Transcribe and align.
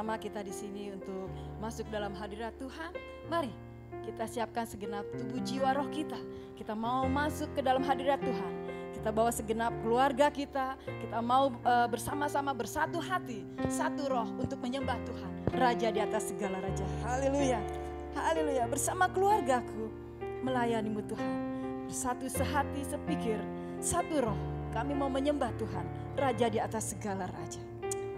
Bersama-sama 0.00 0.24
kita 0.24 0.40
di 0.40 0.54
sini 0.56 0.96
untuk 0.96 1.28
masuk 1.60 1.84
dalam 1.92 2.16
hadirat 2.16 2.56
Tuhan. 2.56 2.96
Mari 3.28 3.52
kita 4.00 4.24
siapkan 4.24 4.64
segenap 4.64 5.04
tubuh 5.12 5.36
jiwa 5.44 5.76
roh 5.76 5.92
kita. 5.92 6.16
Kita 6.56 6.72
mau 6.72 7.04
masuk 7.04 7.52
ke 7.52 7.60
dalam 7.60 7.84
hadirat 7.84 8.16
Tuhan. 8.24 8.52
Kita 8.96 9.12
bawa 9.12 9.28
segenap 9.28 9.76
keluarga 9.84 10.32
kita. 10.32 10.80
Kita 10.88 11.20
mau 11.20 11.52
uh, 11.52 11.84
bersama-sama 11.84 12.56
bersatu 12.56 12.96
hati, 12.96 13.44
satu 13.68 14.08
roh 14.08 14.24
untuk 14.40 14.56
menyembah 14.64 14.96
Tuhan. 15.04 15.32
Raja 15.52 15.92
di 15.92 16.00
atas 16.00 16.32
segala 16.32 16.64
raja. 16.64 16.88
Haleluya. 17.04 17.60
Haleluya. 18.16 18.64
Bersama 18.72 19.04
keluargaku 19.04 19.92
melayanimu 20.40 21.04
Tuhan. 21.12 21.32
Bersatu 21.92 22.24
sehati, 22.24 22.88
sepikir, 22.88 23.36
satu 23.84 24.32
roh. 24.32 24.40
Kami 24.72 24.96
mau 24.96 25.12
menyembah 25.12 25.52
Tuhan, 25.60 25.84
Raja 26.16 26.48
di 26.48 26.56
atas 26.56 26.96
segala 26.96 27.28
raja. 27.28 27.60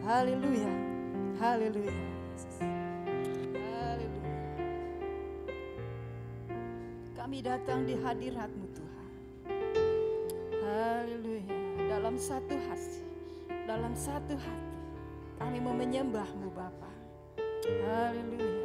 Haleluya. 0.07 0.92
Haleluya. 1.41 1.97
Haleluya. 3.57 4.37
Kami 7.17 7.39
datang 7.41 7.89
di 7.89 7.95
hadiratmu 7.97 8.67
Tuhan. 8.77 9.11
Haleluya. 10.61 11.57
Dalam 11.89 12.17
satu 12.21 12.57
hati, 12.69 13.05
dalam 13.65 13.93
satu 13.97 14.35
hati, 14.37 14.77
kami 15.41 15.59
mau 15.61 15.77
menyembahmu 15.77 16.48
Bapa. 16.53 16.91
Haleluya. 17.65 18.61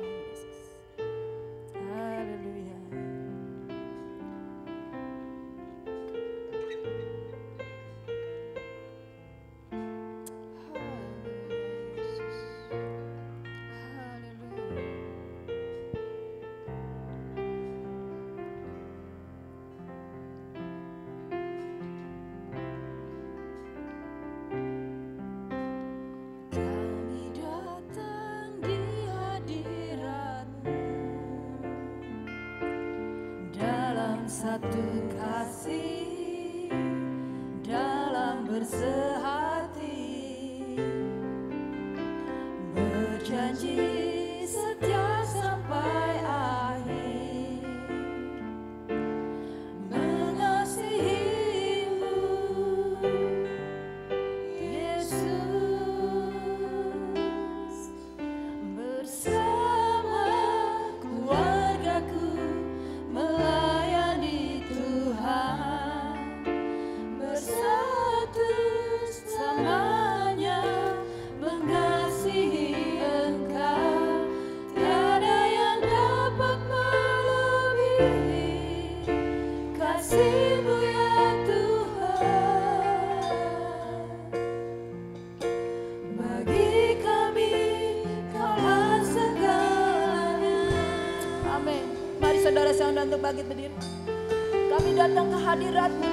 Hadiratmu 95.57 96.06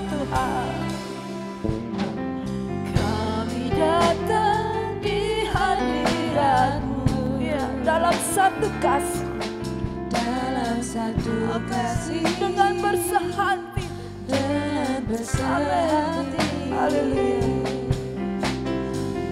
satu 0.00 0.24
kasih. 8.80 9.28
Dalam 10.10 10.78
satu 10.80 11.36
kasih 11.68 12.24
dengan 12.40 12.72
bersehati 12.80 13.84
dengan 14.24 15.04
bersehati. 15.04 16.48
Haleluya 16.72 17.40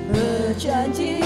berjanji 0.08 1.20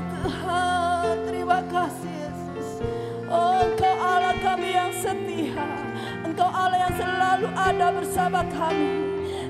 Tuhan, 0.00 1.14
terima 1.26 1.58
kasih 1.68 2.10
Yesus. 2.10 2.68
Oh, 3.28 3.60
Engkau 3.62 3.94
Allah 3.98 4.34
kami 4.40 4.72
yang 4.72 4.92
setia. 4.94 5.68
Engkau 6.22 6.48
Allah 6.48 6.88
yang 6.88 6.94
selalu 6.96 7.48
ada 7.54 7.86
bersama 7.92 8.40
kami. 8.46 9.08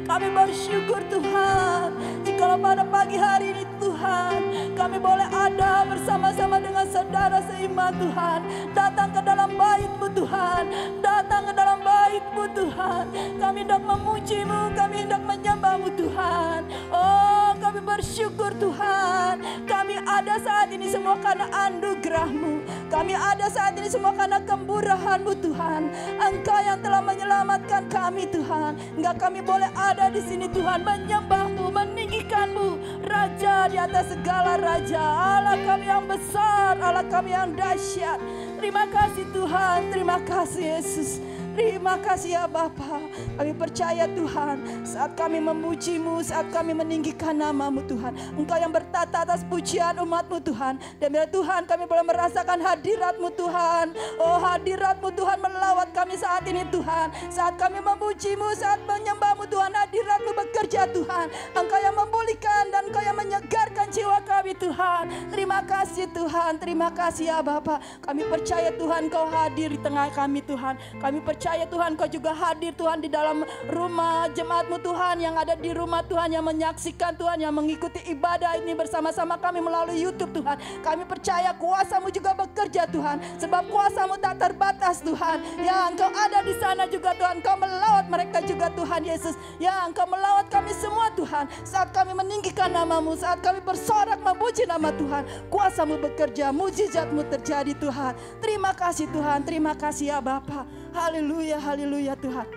Kami 0.09 0.33
bersyukur 0.33 1.05
Tuhan, 1.13 1.93
jikalau 2.25 2.57
pada 2.57 2.81
pagi 2.81 3.21
hari 3.21 3.53
ini 3.53 3.65
Tuhan, 3.77 4.41
kami 4.73 4.97
boleh 4.97 5.29
ada 5.29 5.85
bersama-sama 5.85 6.57
dengan 6.57 6.89
saudara 6.89 7.45
seiman 7.45 7.93
Tuhan. 7.93 8.41
Datang 8.73 9.13
ke 9.13 9.21
dalam 9.21 9.53
baitmu 9.53 10.09
Tuhan, 10.17 10.65
datang 11.05 11.45
ke 11.45 11.53
dalam 11.53 11.85
baitmu 11.85 12.45
Tuhan. 12.57 13.05
Kami 13.37 13.59
hendak 13.69 13.85
memujimu, 13.85 14.73
kami 14.73 14.97
hendak 15.05 15.23
menyembahmu 15.29 15.89
Tuhan. 15.93 16.61
Oh 16.89 17.28
kami 17.59 17.81
bersyukur 17.83 18.55
Tuhan. 18.57 19.43
Kami 19.67 19.95
ada 20.01 20.39
saat 20.41 20.71
ini 20.71 20.87
semua 20.89 21.19
karena 21.19 21.51
anugerahmu. 21.69 22.63
Kami 22.89 23.13
ada 23.13 23.51
saat 23.51 23.77
ini 23.77 23.91
semua 23.91 24.15
karena 24.15 24.41
kemurahanmu 24.43 25.33
Tuhan. 25.43 25.83
Engkau 26.17 26.61
yang 26.63 26.79
telah 26.81 27.03
menyelamatkan 27.03 27.91
kami 27.91 28.31
Tuhan. 28.31 28.79
Enggak 28.97 29.17
kami 29.21 29.45
boleh 29.45 29.69
ada 29.75 30.09
di 30.09 30.23
sini 30.25 30.47
Tuhan 30.49 30.87
menyembahmu, 30.87 31.69
meninggikanmu. 31.69 32.69
Raja 33.05 33.69
di 33.69 33.77
atas 33.77 34.15
segala 34.15 34.57
raja. 34.57 35.03
Allah 35.03 35.59
kami 35.67 35.87
yang 35.91 36.07
besar, 36.07 36.79
Allah 36.79 37.05
kami 37.11 37.35
yang 37.35 37.53
dahsyat. 37.53 38.23
Terima 38.59 38.87
kasih 38.91 39.27
Tuhan, 39.35 39.79
terima 39.93 40.19
kasih 40.25 40.79
Yesus. 40.79 41.21
Terima 41.59 41.99
kasih 41.99 42.39
ya 42.39 42.47
Bapa. 42.47 43.03
Kami 43.35 43.51
percaya 43.51 44.07
Tuhan 44.07 44.87
saat 44.87 45.19
kami 45.19 45.43
memujimu, 45.43 46.23
saat 46.23 46.47
kami 46.55 46.71
meninggikan 46.71 47.35
namamu 47.35 47.83
Tuhan. 47.83 48.15
Engkau 48.39 48.55
yang 48.63 48.71
bertata 48.71 49.27
atas 49.27 49.43
pujian 49.43 49.99
umatmu 49.99 50.39
Tuhan. 50.39 50.79
Dan 51.03 51.11
biar 51.11 51.27
Tuhan 51.27 51.67
kami 51.67 51.91
boleh 51.91 52.07
merasakan 52.07 52.63
hadiratmu 52.63 53.35
Tuhan. 53.35 53.91
Oh 54.23 54.39
hadiratmu 54.39 55.11
Tuhan 55.19 55.43
melawat 55.43 55.91
kami 55.91 56.15
saat 56.15 56.47
ini 56.47 56.63
Tuhan. 56.71 57.11
Saat 57.27 57.59
kami 57.59 57.83
memujimu, 57.83 58.55
saat 58.55 58.79
menyembahmu 58.87 59.51
Tuhan. 59.51 59.75
Hadiratmu 59.75 60.31
bekerja 60.39 60.87
Tuhan. 60.95 61.27
Engkau 61.59 61.81
yang 61.83 61.99
memulihkan 61.99 62.71
dan 62.71 62.87
engkau 62.87 63.03
yang 63.03 63.19
menyegarkan 63.19 63.91
jiwa 63.91 64.23
kami 64.23 64.55
Tuhan. 64.55 65.11
Terima 65.35 65.67
kasih 65.67 66.07
Tuhan. 66.15 66.63
Terima 66.63 66.95
kasih 66.95 67.35
ya 67.35 67.43
Bapa. 67.43 67.83
Kami 67.99 68.23
percaya 68.31 68.71
Tuhan 68.71 69.11
kau 69.11 69.27
hadir 69.27 69.75
di 69.75 69.81
tengah 69.83 70.07
kami 70.15 70.39
Tuhan. 70.47 70.79
Kami 71.03 71.19
percaya 71.19 71.48
Tuhan 71.79 71.95
kau 71.95 72.11
juga 72.11 72.33
hadir 72.35 72.73
Tuhan 72.75 72.99
di 72.99 73.09
dalam 73.13 73.45
rumah 73.71 74.27
jemaatmu 74.33 74.83
Tuhan 74.83 75.21
yang 75.23 75.37
ada 75.37 75.55
di 75.55 75.71
rumah 75.71 76.03
Tuhan 76.03 76.33
yang 76.33 76.43
menyaksikan 76.43 77.15
Tuhan 77.15 77.39
yang 77.39 77.55
mengikuti 77.55 78.03
ibadah 78.09 78.59
ini 78.59 78.75
bersama-sama 78.75 79.39
kami 79.39 79.63
melalui 79.63 80.01
YouTube 80.01 80.37
Tuhan. 80.37 80.59
Kami 80.81 81.07
percaya 81.07 81.55
kuasamu 81.55 82.11
juga 82.11 82.35
bekerja 82.35 82.89
Tuhan. 82.89 83.21
Sebab 83.39 83.71
kuasamu 83.71 84.17
tak 84.19 84.43
terbatas 84.43 85.05
Tuhan. 85.05 85.39
Ya 85.63 85.87
engkau 85.87 86.09
ada 86.09 86.43
di 86.43 86.55
sana 86.59 86.85
juga 86.91 87.15
Tuhan. 87.15 87.41
Kau 87.45 87.57
melawat 87.57 88.11
mereka 88.11 88.43
juga 88.43 88.73
Tuhan 88.73 89.07
Yesus. 89.07 89.39
Ya 89.63 89.85
engkau 89.87 90.09
melawat 90.09 90.51
kami 90.51 90.73
semua 90.75 91.13
Tuhan. 91.15 91.47
Saat 91.63 91.93
kami 91.95 92.17
meninggikan 92.17 92.73
namamu. 92.73 93.15
Saat 93.15 93.45
kami 93.45 93.63
bersorak 93.63 94.19
memuji 94.21 94.67
nama 94.67 94.91
Tuhan. 94.93 95.23
Kuasamu 95.53 96.01
bekerja. 96.01 96.51
Mujizatmu 96.51 97.23
terjadi 97.29 97.73
Tuhan. 97.77 98.13
Terima 98.43 98.73
kasih 98.75 99.07
Tuhan. 99.13 99.45
Terima 99.45 99.73
kasih 99.77 100.17
ya 100.17 100.19
Bapak. 100.19 100.78
Haleluya, 100.93 101.59
haleluya 101.61 102.15
Tuhan. 102.17 102.49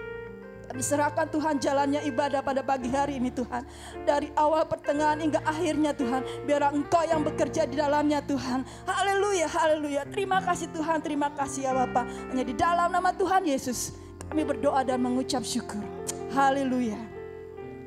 Kami 0.71 0.79
serahkan 0.79 1.27
Tuhan 1.27 1.59
jalannya 1.59 1.99
ibadah 2.07 2.39
pada 2.39 2.63
pagi 2.63 2.87
hari 2.87 3.19
ini 3.19 3.27
Tuhan. 3.27 3.67
Dari 4.07 4.31
awal 4.39 4.63
pertengahan 4.63 5.19
hingga 5.19 5.43
akhirnya 5.43 5.91
Tuhan. 5.91 6.23
Biar 6.47 6.71
Engkau 6.71 7.03
yang 7.03 7.27
bekerja 7.27 7.67
di 7.67 7.75
dalamnya 7.75 8.23
Tuhan. 8.23 8.63
Haleluya, 8.87 9.51
haleluya. 9.51 10.07
Terima 10.07 10.39
kasih 10.39 10.71
Tuhan, 10.71 11.03
terima 11.03 11.27
kasih 11.35 11.67
ya 11.67 11.75
Bapak. 11.75 12.07
Hanya 12.31 12.47
di 12.47 12.55
dalam 12.55 12.87
nama 12.87 13.11
Tuhan 13.11 13.43
Yesus. 13.43 13.99
Kami 14.31 14.47
berdoa 14.47 14.79
dan 14.87 15.03
mengucap 15.03 15.43
syukur. 15.43 15.83
Haleluya. 16.31 16.95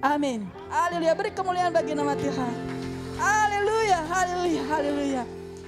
Amin. 0.04 0.44
Haleluya. 0.68 1.16
Beri 1.16 1.32
kemuliaan 1.32 1.72
bagi 1.72 1.96
nama 1.96 2.12
Tuhan. 2.12 2.52
Haleluya, 3.16 3.98
haleluya, 4.12 4.62
haleluya. 4.68 5.22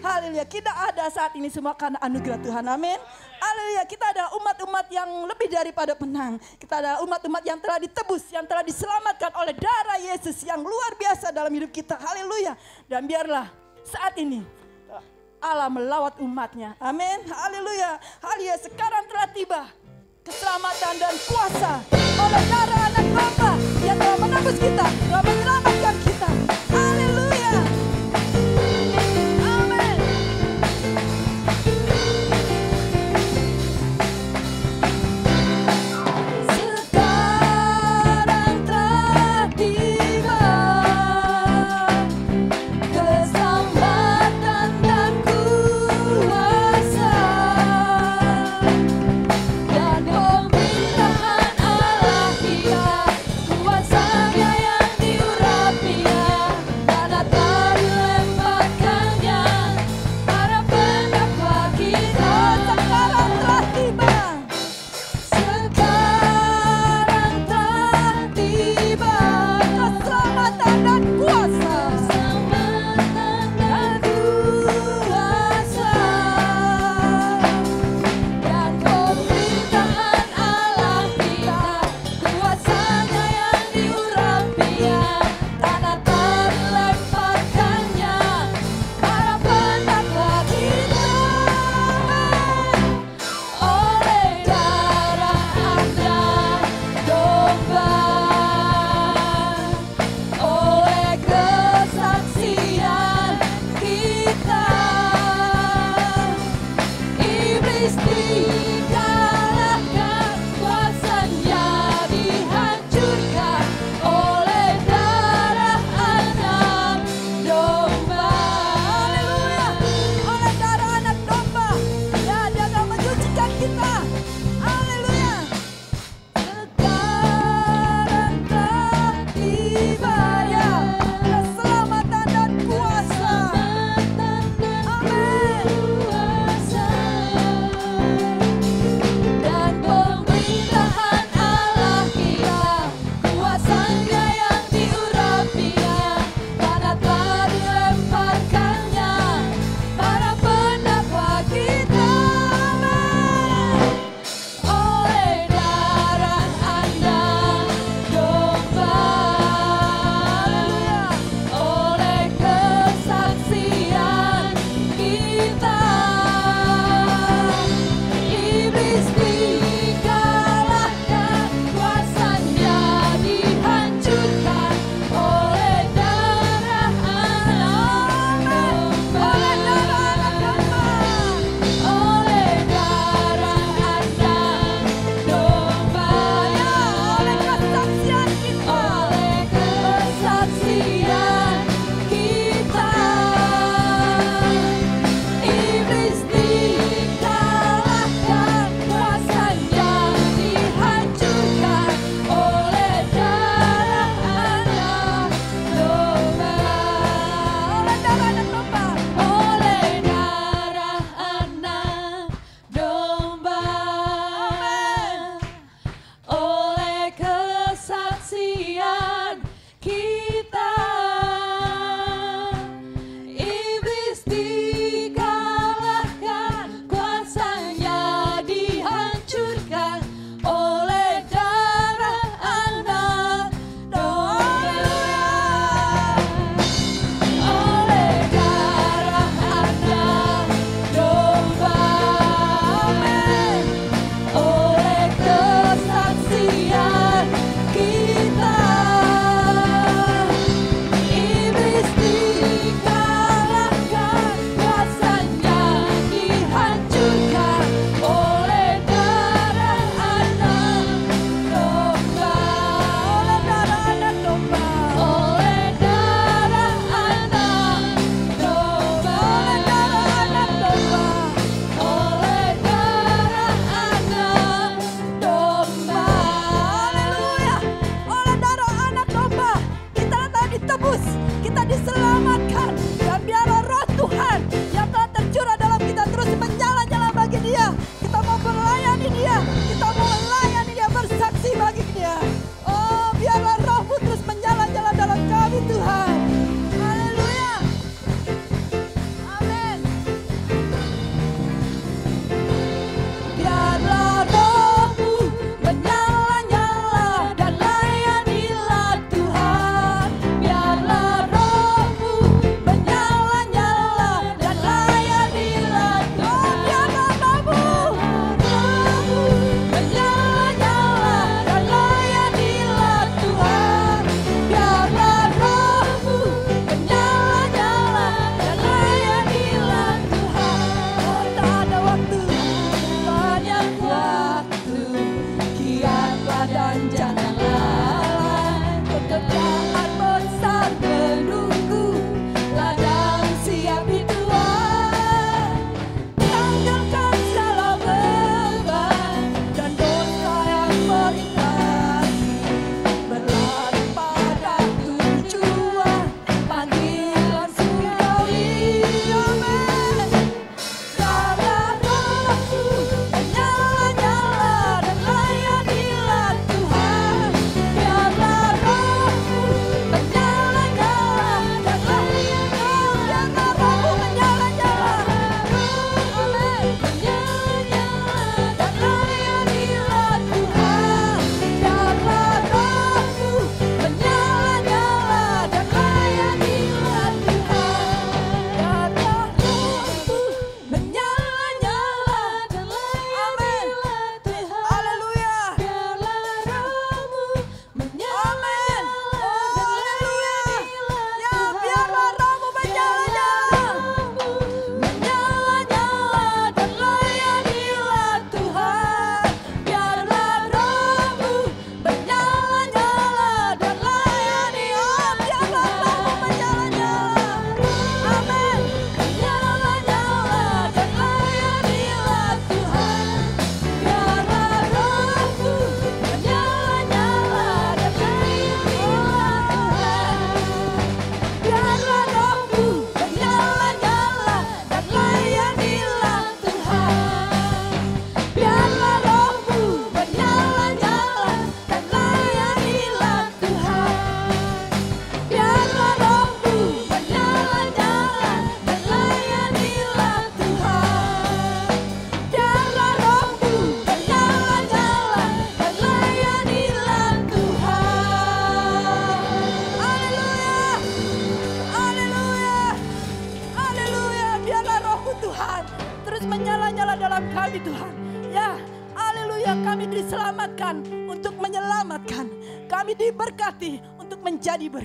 Haleluya. 0.06 0.46
Kita 0.46 0.70
ada 0.70 1.10
saat 1.10 1.34
ini 1.34 1.50
semua 1.50 1.74
karena 1.74 1.98
anugerah 1.98 2.38
Tuhan. 2.38 2.62
Amin. 2.70 2.94
Haleluya. 3.42 3.82
Kita 3.90 4.06
ada 4.14 4.30
umat-umat 4.38 4.86
yang 4.86 5.10
lebih 5.26 5.50
daripada 5.50 5.98
penang. 5.98 6.38
Kita 6.62 6.78
ada 6.78 6.92
umat-umat 7.02 7.42
yang 7.42 7.58
telah 7.58 7.82
ditebus, 7.82 8.30
yang 8.30 8.46
telah 8.46 8.62
diselamatkan 8.62 9.34
oleh 9.34 9.54
darah 9.58 9.98
Yesus 9.98 10.46
yang 10.46 10.62
luar 10.62 10.94
biasa 10.94 11.34
dalam 11.34 11.50
hidup 11.50 11.74
kita. 11.74 11.98
Haleluya. 11.98 12.54
Dan 12.86 13.10
biarlah 13.10 13.50
saat 13.82 14.14
ini 14.14 14.46
Allah 15.42 15.68
melawat 15.68 16.22
umatnya. 16.22 16.78
Amin. 16.78 17.26
Haleluya. 17.26 17.98
Haleluya. 18.22 18.56
Sekarang 18.62 19.04
telah 19.10 19.28
tiba 19.34 19.62
keselamatan 20.22 20.94
dan 21.02 21.14
kuasa 21.26 21.72
oleh 22.18 22.42
darah 22.50 22.80
anak 22.90 23.06
Bapa 23.14 23.52
yang 23.82 23.98
telah 23.98 24.18
menebus 24.18 24.56
kita, 24.58 24.86
telah 25.06 25.22
menyelamatkan 25.22 25.94
kita. 26.02 26.55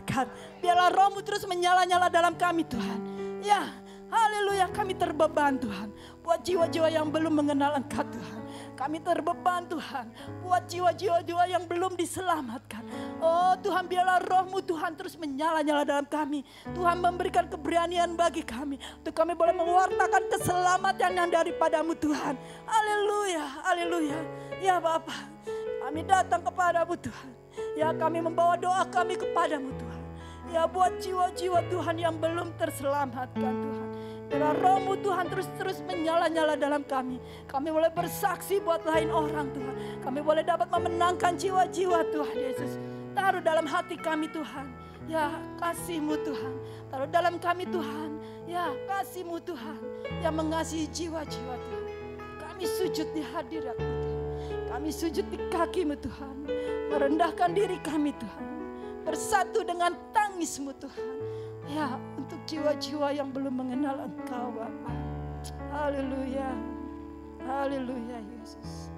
Berkat. 0.02 0.28
Biarlah 0.58 0.90
rohmu 0.90 1.22
terus 1.22 1.46
menyala-nyala 1.46 2.10
dalam 2.10 2.34
kami 2.34 2.66
Tuhan. 2.66 3.00
Ya, 3.46 3.70
haleluya 4.10 4.66
kami 4.74 4.98
terbeban 4.98 5.62
Tuhan. 5.62 5.94
Buat 6.26 6.42
jiwa-jiwa 6.42 6.90
yang 6.90 7.14
belum 7.14 7.34
mengenal 7.38 7.78
Engkau 7.78 8.02
Tuhan. 8.02 8.42
Kami 8.74 8.98
terbeban 8.98 9.70
Tuhan 9.70 10.10
buat 10.42 10.66
jiwa-jiwa 10.66 11.46
yang 11.46 11.70
belum 11.70 11.94
diselamatkan. 11.94 12.82
Oh 13.22 13.54
Tuhan 13.62 13.86
biarlah 13.86 14.26
rohmu 14.26 14.58
Tuhan 14.66 14.98
terus 14.98 15.14
menyala-nyala 15.22 15.86
dalam 15.86 16.08
kami. 16.10 16.42
Tuhan 16.74 16.98
memberikan 16.98 17.46
keberanian 17.46 18.18
bagi 18.18 18.42
kami. 18.42 18.82
Untuk 18.82 19.14
kami 19.14 19.38
boleh 19.38 19.54
mewartakan 19.54 20.24
keselamatan 20.34 21.12
yang 21.14 21.30
daripadamu 21.30 21.94
Tuhan. 21.94 22.34
Haleluya, 22.66 23.46
haleluya. 23.70 24.20
Ya 24.62 24.82
Bapak, 24.82 25.30
kami 25.86 26.02
datang 26.06 26.42
kepadamu 26.42 26.98
Tuhan. 26.98 27.32
Ya 27.78 27.94
kami 27.94 28.20
membawa 28.24 28.58
doa 28.58 28.84
kami 28.90 29.14
kepadamu 29.14 29.70
Tuhan. 29.78 29.91
Ya 30.52 30.68
buat 30.68 31.00
jiwa-jiwa 31.00 31.64
Tuhan 31.72 31.96
yang 31.96 32.16
belum 32.20 32.52
terselamatkan 32.60 33.56
Tuhan. 33.56 33.88
Biarlah 34.32 34.56
rohmu 34.64 34.96
Tuhan 35.00 35.28
terus-terus 35.28 35.84
menyala-nyala 35.84 36.60
dalam 36.60 36.84
kami. 36.88 37.20
Kami 37.48 37.68
boleh 37.72 37.92
bersaksi 37.92 38.60
buat 38.64 38.84
lain 38.84 39.12
orang 39.12 39.48
Tuhan. 39.52 39.76
Kami 40.04 40.20
boleh 40.24 40.44
dapat 40.44 40.68
memenangkan 40.72 41.36
jiwa-jiwa 41.40 42.04
Tuhan 42.12 42.36
Yesus. 42.36 42.80
Taruh 43.12 43.44
dalam 43.44 43.68
hati 43.68 43.96
kami 43.96 44.32
Tuhan. 44.32 44.72
Ya 45.08 45.32
kasihmu 45.60 46.20
Tuhan. 46.24 46.54
Taruh 46.88 47.08
dalam 47.12 47.40
kami 47.40 47.68
Tuhan. 47.68 48.20
Ya 48.48 48.72
kasihmu 48.88 49.40
Tuhan. 49.44 49.80
Yang 50.20 50.36
mengasihi 50.36 50.88
jiwa-jiwa 50.92 51.56
Tuhan. 51.56 51.84
Kami 52.40 52.64
sujud 52.68 53.08
di 53.16 53.24
hadiratmu 53.24 53.92
Tuhan. 54.04 54.20
Kami 54.72 54.90
sujud 54.92 55.26
di 55.28 55.40
kakimu 55.52 55.96
Tuhan. 56.00 56.36
Merendahkan 56.92 57.52
diri 57.52 57.80
kami 57.84 58.16
Tuhan. 58.16 58.51
Bersatu 59.12 59.68
dengan 59.68 59.92
tangismu 60.16 60.72
Tuhan 60.80 61.20
Ya, 61.68 62.00
untuk 62.16 62.40
jiwa-jiwa 62.48 63.12
yang 63.16 63.32
belum 63.32 63.60
mengenal 63.60 64.08
Engkau, 64.08 64.52
Bapa. 64.56 64.92
Haleluya. 65.72 66.52
Haleluya, 67.48 68.20
Yesus. 68.20 68.92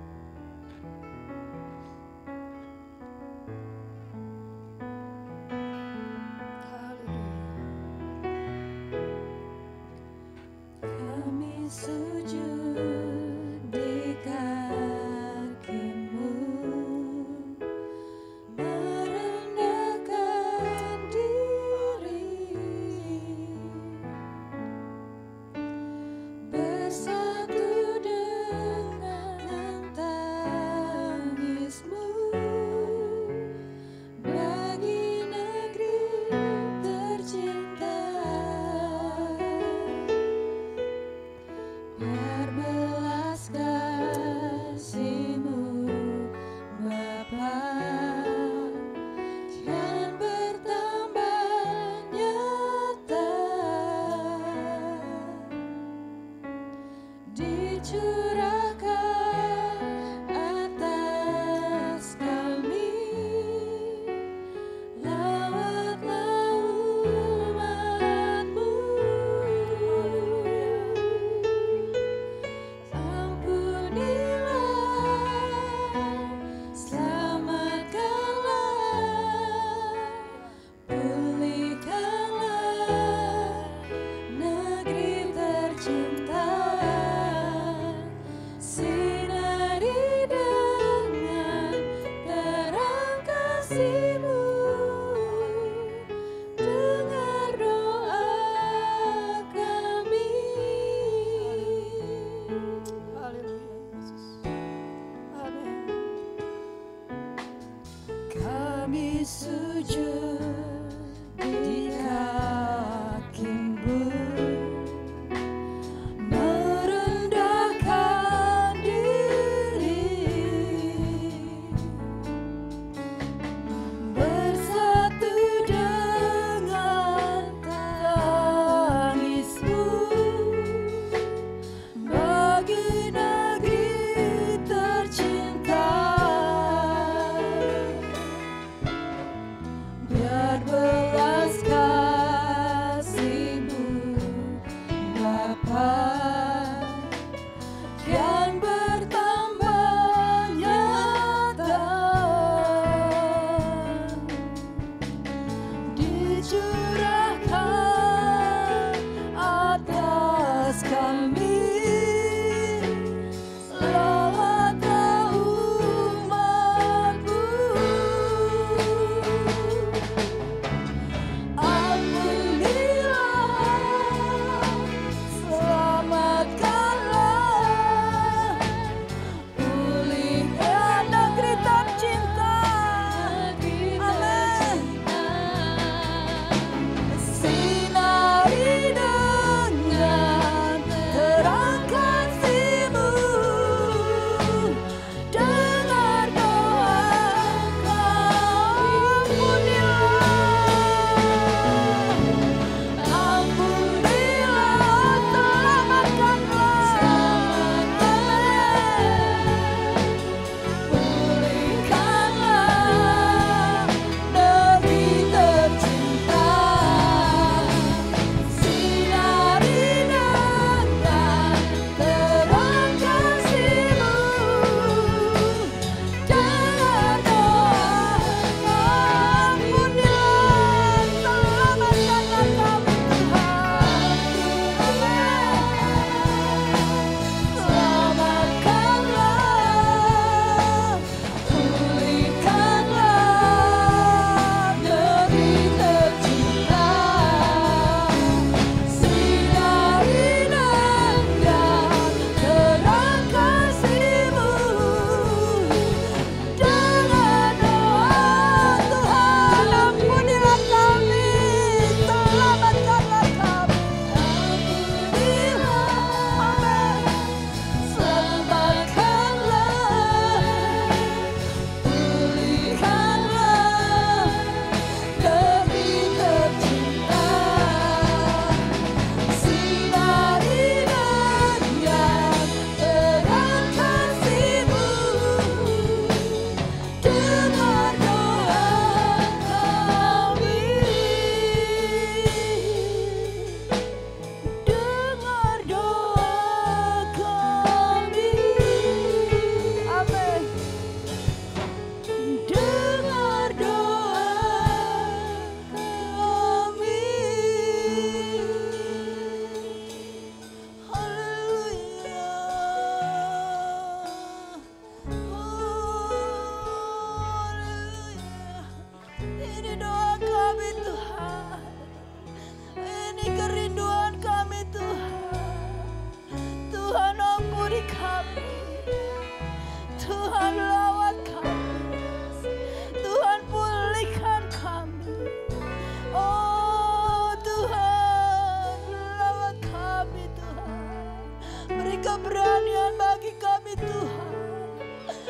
Keberanian 342.04 343.00
bagi 343.00 343.32
kami 343.40 343.74
Tuhan. 343.80 344.36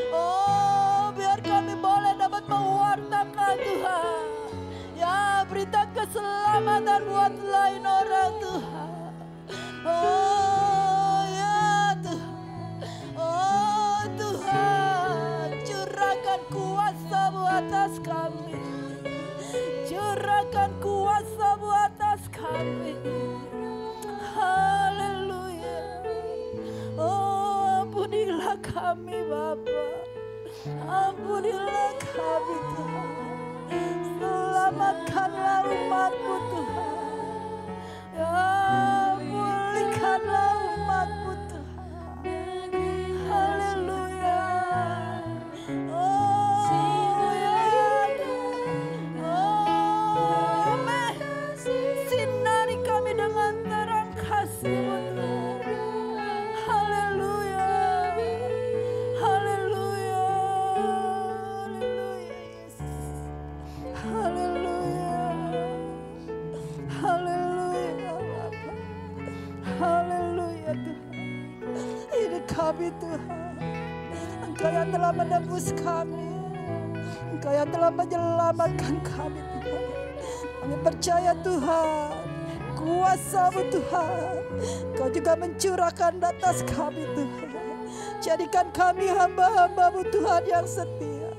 Oh, 0.10 1.14
biar 1.14 1.38
kami 1.46 1.78
boleh 1.78 2.18
dapat 2.18 2.50
mewartakan 2.50 3.56
Tuhan. 3.62 4.26
Ya, 4.98 5.46
berita 5.46 5.86
keselamatan 5.94 7.02
buat 7.06 7.34
lain 7.38 7.84
orang 7.86 8.34
Tuhan. 8.42 8.90
Oh, 9.86 11.22
ya 11.30 11.94
Tuhan. 12.02 12.82
Oh, 13.22 14.02
Tuhan, 14.18 15.46
curahkan 15.62 16.42
kuasa 16.50 17.24
atas 17.54 17.94
kami. 18.02 18.58
Curahkan 19.86 20.72
kuasa 20.82 21.50
atas 21.86 22.22
kami. 22.34 23.23
Kami 28.62 29.18
Bapa. 29.26 29.84
Ampunilah 30.86 31.92
kami 31.98 32.58
Tuhan. 32.76 33.10
Selamatkanlah 34.22 35.66
umatmu 35.66 36.36
Tuhan. 36.54 36.94
Ya, 38.14 39.18
pulihkanlah 39.18 40.53
kami 72.84 73.00
Tuhan. 73.00 73.56
Engkau 74.44 74.68
yang 74.68 74.90
telah 74.92 75.12
menebus 75.16 75.72
kami. 75.80 76.28
Engkau 77.32 77.54
yang 77.56 77.70
telah 77.72 77.88
menyelamatkan 77.88 78.96
kami 79.08 79.40
Tuhan. 79.40 79.84
Kami 80.60 80.76
percaya 80.84 81.32
Tuhan. 81.40 82.12
Kuasamu 82.76 83.72
Tuhan. 83.72 84.36
Kau 85.00 85.08
juga 85.08 85.32
mencurahkan 85.40 86.20
atas 86.20 86.68
kami 86.68 87.08
Tuhan. 87.16 87.52
Jadikan 88.20 88.68
kami 88.76 89.08
hamba-hambamu 89.08 90.04
Tuhan 90.12 90.44
yang 90.44 90.68
setia. 90.68 91.32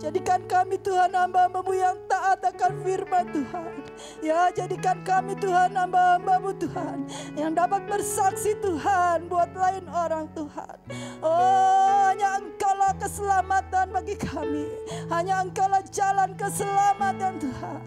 Jadikan 0.00 0.48
kami 0.48 0.80
Tuhan 0.80 1.12
hamba-hambamu 1.12 1.76
yang 1.76 2.00
taat 2.08 2.40
akan 2.40 2.72
firman 2.80 3.28
Tuhan. 3.36 3.85
Ya 4.24 4.52
jadikan 4.52 5.00
kami 5.02 5.36
Tuhan 5.38 5.72
hamba-hambamu 5.74 6.52
Tuhan. 6.60 7.08
Yang 7.34 7.52
dapat 7.56 7.82
bersaksi 7.88 8.52
Tuhan 8.60 9.28
buat 9.28 9.50
lain 9.56 9.84
orang 9.88 10.28
Tuhan. 10.36 10.76
Oh 11.20 11.96
hanya 12.16 12.40
engkaulah 12.40 12.96
keselamatan 12.96 13.86
bagi 13.92 14.16
kami. 14.16 14.72
Hanya 15.12 15.44
engkaulah 15.44 15.84
jalan 15.92 16.32
keselamatan 16.32 17.36
Tuhan. 17.36 17.82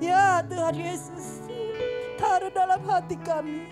Ya 0.00 0.40
Tuhan 0.46 0.72
Yesus. 0.72 1.44
Taruh 2.16 2.48
dalam 2.48 2.80
hati 2.88 3.20
kami. 3.20 3.68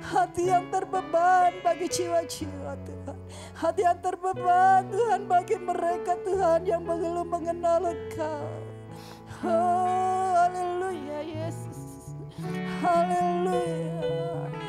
Hati 0.00 0.48
yang 0.48 0.72
terbeban 0.72 1.60
bagi 1.60 1.92
jiwa-jiwa 1.92 2.72
Tuhan. 2.88 3.18
Hati 3.52 3.84
yang 3.84 4.00
terbeban 4.00 4.88
Tuhan 4.88 5.28
bagi 5.28 5.56
mereka 5.60 6.16
Tuhan 6.24 6.64
yang 6.64 6.80
belum 6.80 7.28
mengenal 7.28 7.84
Engkau. 7.84 8.48
Oh, 9.44 10.19
Yesus. 11.20 12.16
Haleluya. 12.80 14.08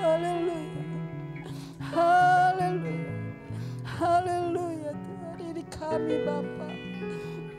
Haleluya. 0.03 0.83
Haleluya. 1.79 3.11
Haleluya 3.83 4.91
Tuhan. 4.91 5.35
Ini 5.39 5.63
kami 5.71 6.15
Bapa. 6.27 6.69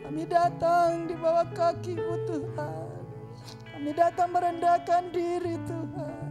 Kami 0.05 0.23
datang 0.29 1.09
di 1.09 1.15
bawah 1.17 1.49
kakimu 1.53 2.15
Tuhan. 2.29 2.89
Kami 3.73 3.91
datang 3.97 4.29
merendahkan 4.31 5.09
diri 5.11 5.57
Tuhan. 5.65 6.31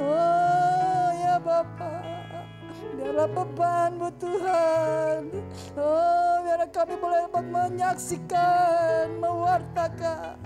Oh 0.00 1.08
ya 1.20 1.36
Bapa. 1.40 2.19
Biarlah 3.00 3.32
bebanmu 3.32 4.08
Tuhan. 4.20 5.32
Oh 5.72 6.44
biar 6.44 6.68
kami 6.68 7.00
boleh 7.00 7.24
dapat 7.32 7.46
menyaksikan, 7.48 9.16
mewartakan. 9.16 10.36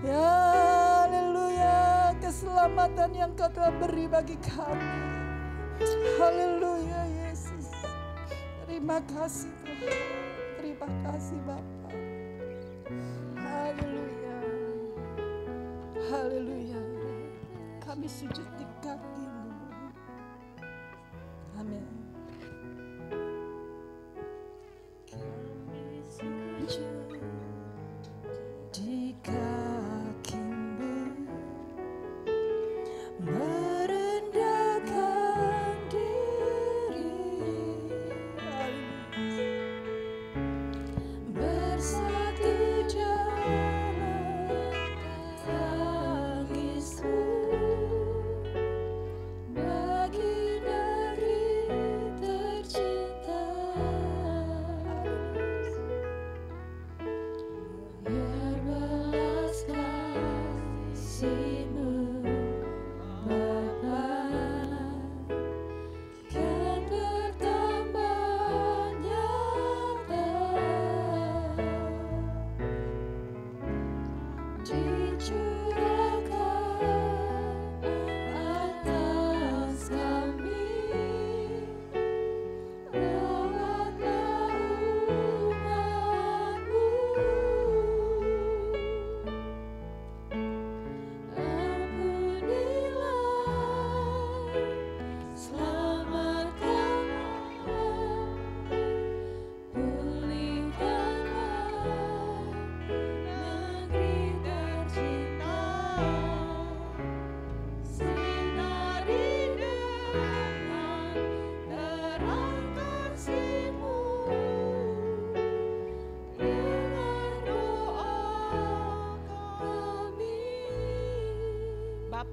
Ya 0.00 0.32
haleluya 1.04 2.16
keselamatan 2.16 3.12
yang 3.12 3.36
kau 3.36 3.52
telah 3.52 3.76
beri 3.76 4.08
bagi 4.08 4.40
kami. 4.40 4.88
Haleluya 6.16 7.28
Yesus. 7.28 7.68
Terima 8.64 9.04
kasih 9.04 9.52
Tuhan. 9.68 10.00
Terima 10.56 10.88
kasih 11.04 11.38
Bapa. 11.44 11.92
Haleluya. 13.36 14.40
Haleluya. 16.08 16.82
Kami 17.84 18.08
sujud 18.08 18.48
di 18.56 18.64
kakimu. 18.80 19.52
Amin. 21.58 21.97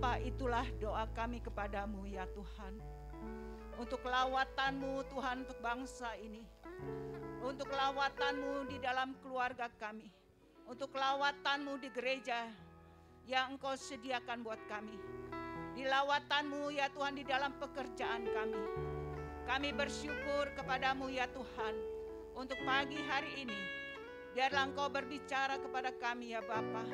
Bapa, 0.05 0.21
itulah 0.21 0.69
doa 0.77 1.09
kami 1.17 1.41
kepadamu 1.41 2.05
ya 2.05 2.29
Tuhan. 2.29 2.77
Untuk 3.81 4.05
lawatanmu 4.05 5.01
Tuhan 5.09 5.49
untuk 5.49 5.57
bangsa 5.65 6.13
ini. 6.21 6.45
Untuk 7.41 7.73
lawatanmu 7.73 8.69
di 8.69 8.77
dalam 8.77 9.17
keluarga 9.25 9.65
kami. 9.81 10.05
Untuk 10.69 10.93
lawatanmu 10.93 11.81
di 11.81 11.89
gereja 11.89 12.45
yang 13.25 13.57
engkau 13.57 13.73
sediakan 13.73 14.45
buat 14.45 14.61
kami. 14.69 14.93
Di 15.73 15.89
lawatanmu 15.89 16.69
ya 16.69 16.85
Tuhan 16.93 17.17
di 17.17 17.25
dalam 17.25 17.57
pekerjaan 17.57 18.29
kami. 18.29 18.61
Kami 19.49 19.73
bersyukur 19.73 20.53
kepadamu 20.53 21.09
ya 21.09 21.25
Tuhan 21.33 21.73
untuk 22.37 22.61
pagi 22.61 23.01
hari 23.09 23.41
ini. 23.41 23.61
Biarlah 24.37 24.69
engkau 24.69 24.85
berbicara 24.85 25.57
kepada 25.57 25.89
kami 25.97 26.37
ya 26.37 26.45
Bapa. 26.45 26.85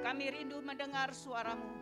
Kami 0.00 0.24
rindu 0.32 0.64
mendengar 0.64 1.12
suaramu. 1.12 1.77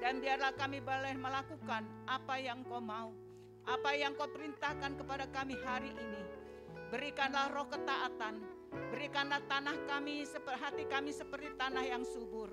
Dan 0.00 0.24
biarlah 0.24 0.56
kami 0.56 0.80
boleh 0.80 1.12
melakukan 1.20 1.84
apa 2.08 2.40
yang 2.40 2.64
kau 2.64 2.80
mau. 2.80 3.12
Apa 3.68 3.92
yang 3.92 4.16
kau 4.16 4.26
perintahkan 4.32 4.96
kepada 4.96 5.28
kami 5.28 5.60
hari 5.60 5.92
ini. 5.92 6.22
Berikanlah 6.88 7.52
roh 7.52 7.68
ketaatan. 7.68 8.40
Berikanlah 8.90 9.44
tanah 9.46 9.76
kami, 9.84 10.24
hati 10.56 10.88
kami 10.88 11.12
seperti 11.12 11.52
tanah 11.54 11.84
yang 11.84 12.02
subur. 12.02 12.48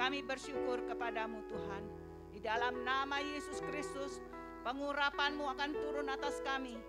Kami 0.00 0.24
bersyukur 0.24 0.80
kepadamu 0.88 1.44
Tuhan. 1.52 1.84
Di 2.32 2.40
dalam 2.40 2.80
nama 2.80 3.20
Yesus 3.20 3.60
Kristus, 3.68 4.24
pengurapanmu 4.64 5.44
akan 5.44 5.70
turun 5.76 6.08
atas 6.08 6.40
kami. 6.40 6.80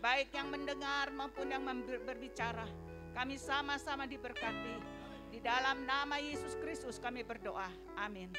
Baik 0.00 0.32
yang 0.32 0.48
mendengar 0.48 1.12
maupun 1.12 1.52
yang 1.52 1.62
berbicara. 1.84 2.64
Kami 3.12 3.36
sama-sama 3.36 4.08
diberkati. 4.08 4.80
Di 5.28 5.38
dalam 5.42 5.84
nama 5.84 6.16
Yesus 6.16 6.56
Kristus 6.62 6.96
kami 7.02 7.26
berdoa. 7.26 7.68
Amin. 7.98 8.30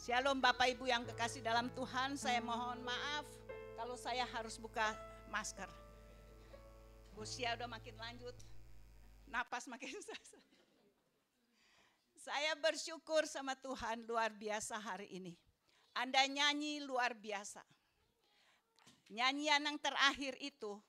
Shalom 0.00 0.40
Bapak 0.40 0.64
Ibu 0.64 0.88
yang 0.88 1.04
kekasih 1.04 1.44
dalam 1.44 1.68
Tuhan, 1.76 2.16
saya 2.16 2.40
mohon 2.40 2.80
maaf 2.80 3.28
kalau 3.76 4.00
saya 4.00 4.24
harus 4.32 4.56
buka 4.56 4.96
masker. 5.28 5.68
Usia 7.20 7.52
udah 7.52 7.68
makin 7.68 7.92
lanjut, 8.00 8.32
napas 9.28 9.68
makin 9.68 9.92
susah. 10.00 10.40
Saya 12.16 12.56
bersyukur 12.56 13.28
sama 13.28 13.52
Tuhan 13.60 14.08
luar 14.08 14.32
biasa 14.32 14.80
hari 14.80 15.12
ini. 15.12 15.36
Anda 15.92 16.24
nyanyi 16.24 16.80
luar 16.80 17.12
biasa. 17.12 17.60
Nyanyian 19.12 19.68
yang 19.68 19.76
terakhir 19.76 20.32
itu, 20.40 20.80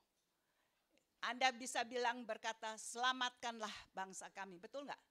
Anda 1.20 1.52
bisa 1.52 1.84
bilang 1.84 2.24
berkata, 2.24 2.80
selamatkanlah 2.80 3.76
bangsa 3.92 4.32
kami. 4.32 4.56
Betul 4.56 4.88
nggak? 4.88 5.04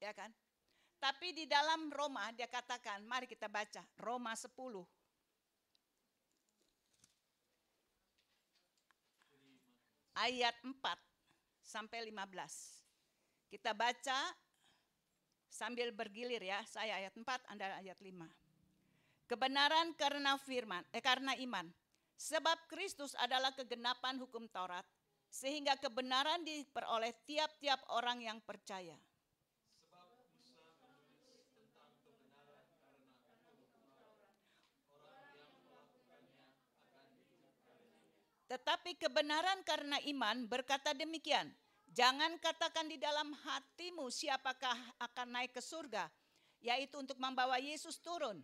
Ya 0.00 0.16
kan? 0.16 0.32
Tapi 0.98 1.36
di 1.36 1.44
dalam 1.44 1.92
Roma 1.92 2.32
dia 2.32 2.48
katakan, 2.48 3.04
mari 3.04 3.28
kita 3.28 3.46
baca 3.46 3.84
Roma 4.00 4.32
10. 4.32 4.50
Ayat 10.14 10.56
4 10.62 10.74
sampai 11.60 12.06
15. 12.06 13.50
Kita 13.50 13.74
baca 13.74 14.18
sambil 15.50 15.94
bergilir 15.94 16.42
ya. 16.42 16.62
Saya 16.66 16.98
ayat 16.98 17.14
4, 17.14 17.50
Anda 17.50 17.78
ayat 17.78 17.98
5. 18.02 18.26
Kebenaran 19.30 19.96
karena 19.96 20.36
firman, 20.36 20.84
eh 20.92 21.00
karena 21.00 21.32
iman. 21.38 21.70
Sebab 22.14 22.70
Kristus 22.70 23.16
adalah 23.18 23.50
kegenapan 23.56 24.20
hukum 24.22 24.46
Taurat, 24.50 24.86
sehingga 25.30 25.74
kebenaran 25.80 26.46
diperoleh 26.46 27.10
tiap-tiap 27.26 27.82
orang 27.90 28.22
yang 28.22 28.38
percaya. 28.44 28.94
Tetapi 38.54 38.94
kebenaran 39.02 39.66
karena 39.66 39.98
iman 40.14 40.46
berkata 40.46 40.94
demikian, 40.94 41.50
jangan 41.90 42.38
katakan 42.38 42.86
di 42.86 42.94
dalam 43.02 43.34
hatimu 43.34 44.06
siapakah 44.06 44.78
akan 45.02 45.34
naik 45.34 45.58
ke 45.58 45.58
surga, 45.58 46.06
yaitu 46.62 47.02
untuk 47.02 47.18
membawa 47.18 47.58
Yesus 47.58 47.98
turun. 47.98 48.38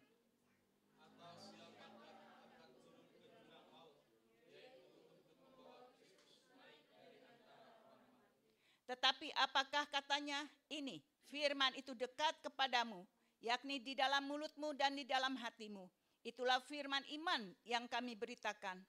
Tetapi 8.90 9.30
apakah 9.38 9.86
katanya 9.94 10.42
ini, 10.66 10.98
firman 11.30 11.70
itu 11.78 11.94
dekat 11.94 12.34
kepadamu, 12.42 13.06
yakni 13.38 13.78
di 13.78 13.94
dalam 13.94 14.26
mulutmu 14.26 14.74
dan 14.74 14.98
di 14.98 15.06
dalam 15.06 15.38
hatimu. 15.38 15.86
Itulah 16.26 16.58
firman 16.66 17.06
iman 17.14 17.54
yang 17.62 17.86
kami 17.86 18.18
beritakan. 18.18 18.82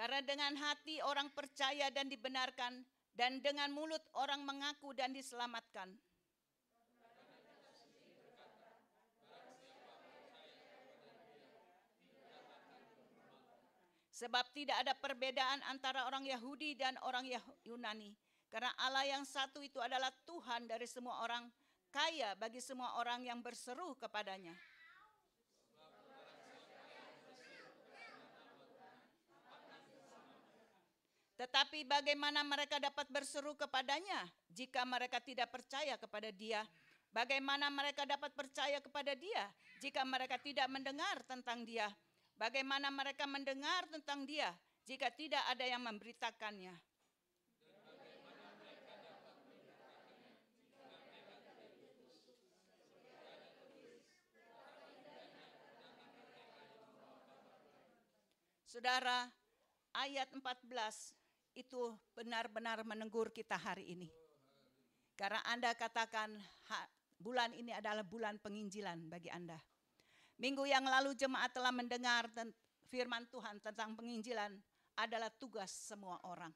Karena 0.00 0.24
dengan 0.24 0.56
hati 0.56 0.96
orang 1.04 1.28
percaya 1.28 1.92
dan 1.92 2.08
dibenarkan, 2.08 2.80
dan 3.12 3.44
dengan 3.44 3.68
mulut 3.68 4.00
orang 4.16 4.40
mengaku 4.48 4.96
dan 4.96 5.12
diselamatkan. 5.12 5.92
Sebab 14.08 14.48
tidak 14.56 14.80
ada 14.80 14.96
perbedaan 14.96 15.60
antara 15.68 16.08
orang 16.08 16.24
Yahudi 16.24 16.80
dan 16.80 16.96
orang 17.04 17.28
Yunani. 17.68 18.16
Karena 18.48 18.72
Allah 18.80 19.04
yang 19.04 19.28
satu 19.28 19.60
itu 19.60 19.84
adalah 19.84 20.08
Tuhan 20.24 20.64
dari 20.64 20.88
semua 20.88 21.20
orang, 21.20 21.44
kaya 21.92 22.32
bagi 22.40 22.64
semua 22.64 22.96
orang 22.96 23.20
yang 23.20 23.44
berseru 23.44 23.92
kepadanya. 24.00 24.56
Tetapi 31.40 31.88
bagaimana 31.88 32.44
mereka 32.44 32.76
dapat 32.76 33.08
berseru 33.08 33.56
kepadanya 33.56 34.28
jika 34.52 34.84
mereka 34.84 35.24
tidak 35.24 35.48
percaya 35.48 35.96
kepada 35.96 36.28
dia? 36.28 36.60
Bagaimana 37.16 37.72
mereka 37.72 38.04
dapat 38.04 38.36
percaya 38.36 38.76
kepada 38.76 39.16
dia 39.16 39.48
jika 39.80 40.04
mereka 40.04 40.36
tidak 40.36 40.68
mendengar 40.68 41.16
tentang 41.24 41.64
dia? 41.64 41.88
Bagaimana 42.36 42.92
mereka 42.92 43.24
mendengar 43.24 43.88
tentang 43.88 44.28
dia 44.28 44.52
jika 44.84 45.08
tidak 45.16 45.40
ada 45.48 45.64
yang 45.64 45.80
memberitakannya? 45.80 46.76
Saudara, 58.68 59.32
ayat 59.96 60.28
14 60.36 61.19
itu 61.54 61.94
benar-benar 62.14 62.82
menegur 62.86 63.34
kita 63.34 63.58
hari 63.58 63.94
ini. 63.94 64.08
Karena 65.18 65.44
Anda 65.44 65.76
katakan 65.76 66.32
bulan 67.20 67.52
ini 67.52 67.76
adalah 67.76 68.00
bulan 68.06 68.40
penginjilan 68.40 69.10
bagi 69.10 69.28
Anda. 69.28 69.60
Minggu 70.40 70.64
yang 70.64 70.88
lalu 70.88 71.12
jemaat 71.12 71.52
telah 71.52 71.68
mendengar 71.68 72.32
firman 72.88 73.28
Tuhan 73.28 73.60
tentang 73.60 73.92
penginjilan 73.92 74.56
adalah 74.96 75.28
tugas 75.28 75.68
semua 75.68 76.16
orang. 76.24 76.52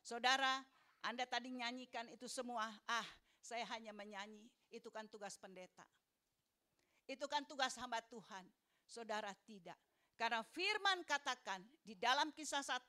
Saudara, 0.00 0.64
Anda 1.04 1.28
tadi 1.28 1.52
nyanyikan 1.52 2.08
itu 2.08 2.24
semua, 2.24 2.72
ah 2.88 3.08
saya 3.42 3.68
hanya 3.76 3.92
menyanyi, 3.92 4.48
itu 4.72 4.88
kan 4.88 5.04
tugas 5.12 5.36
pendeta. 5.36 5.84
Itu 7.04 7.28
kan 7.28 7.44
tugas 7.44 7.76
hamba 7.76 8.00
Tuhan. 8.06 8.46
Saudara 8.86 9.34
tidak. 9.44 9.76
Karena 10.16 10.40
firman 10.46 11.02
katakan 11.04 11.60
di 11.82 11.98
dalam 11.98 12.30
kisah 12.30 12.62
1 12.62 12.88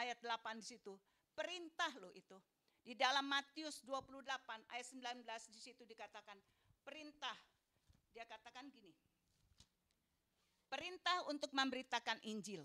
ayat 0.00 0.18
8 0.24 0.60
di 0.60 0.66
situ. 0.66 0.96
Perintah 1.36 1.92
loh 2.00 2.12
itu. 2.16 2.36
Di 2.80 2.96
dalam 2.96 3.28
Matius 3.28 3.84
28 3.84 4.24
ayat 4.72 4.86
19 4.88 5.52
di 5.52 5.60
situ 5.60 5.84
dikatakan 5.84 6.36
perintah. 6.80 7.36
Dia 8.10 8.24
katakan 8.24 8.66
gini. 8.72 8.90
Perintah 10.70 11.28
untuk 11.28 11.52
memberitakan 11.52 12.18
Injil. 12.24 12.64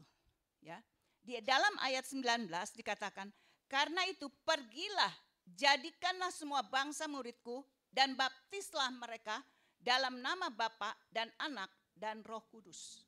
Ya. 0.64 0.80
Di 1.26 1.42
dalam 1.42 1.74
ayat 1.82 2.06
19 2.06 2.48
dikatakan, 2.78 3.34
karena 3.66 4.06
itu 4.06 4.30
pergilah, 4.46 5.10
jadikanlah 5.58 6.30
semua 6.30 6.62
bangsa 6.62 7.10
muridku 7.10 7.66
dan 7.90 8.14
baptislah 8.14 8.94
mereka 8.94 9.42
dalam 9.82 10.22
nama 10.22 10.54
Bapa 10.54 10.94
dan 11.10 11.34
Anak 11.42 11.70
dan 11.98 12.22
Roh 12.22 12.46
Kudus. 12.50 13.02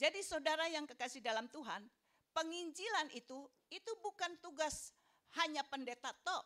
Jadi 0.00 0.24
saudara 0.24 0.66
yang 0.66 0.88
kekasih 0.88 1.20
dalam 1.20 1.46
Tuhan, 1.52 1.84
penginjilan 2.34 3.10
itu 3.14 3.38
itu 3.70 3.92
bukan 4.02 4.38
tugas 4.42 4.94
hanya 5.38 5.62
pendeta 5.66 6.10
tok, 6.26 6.44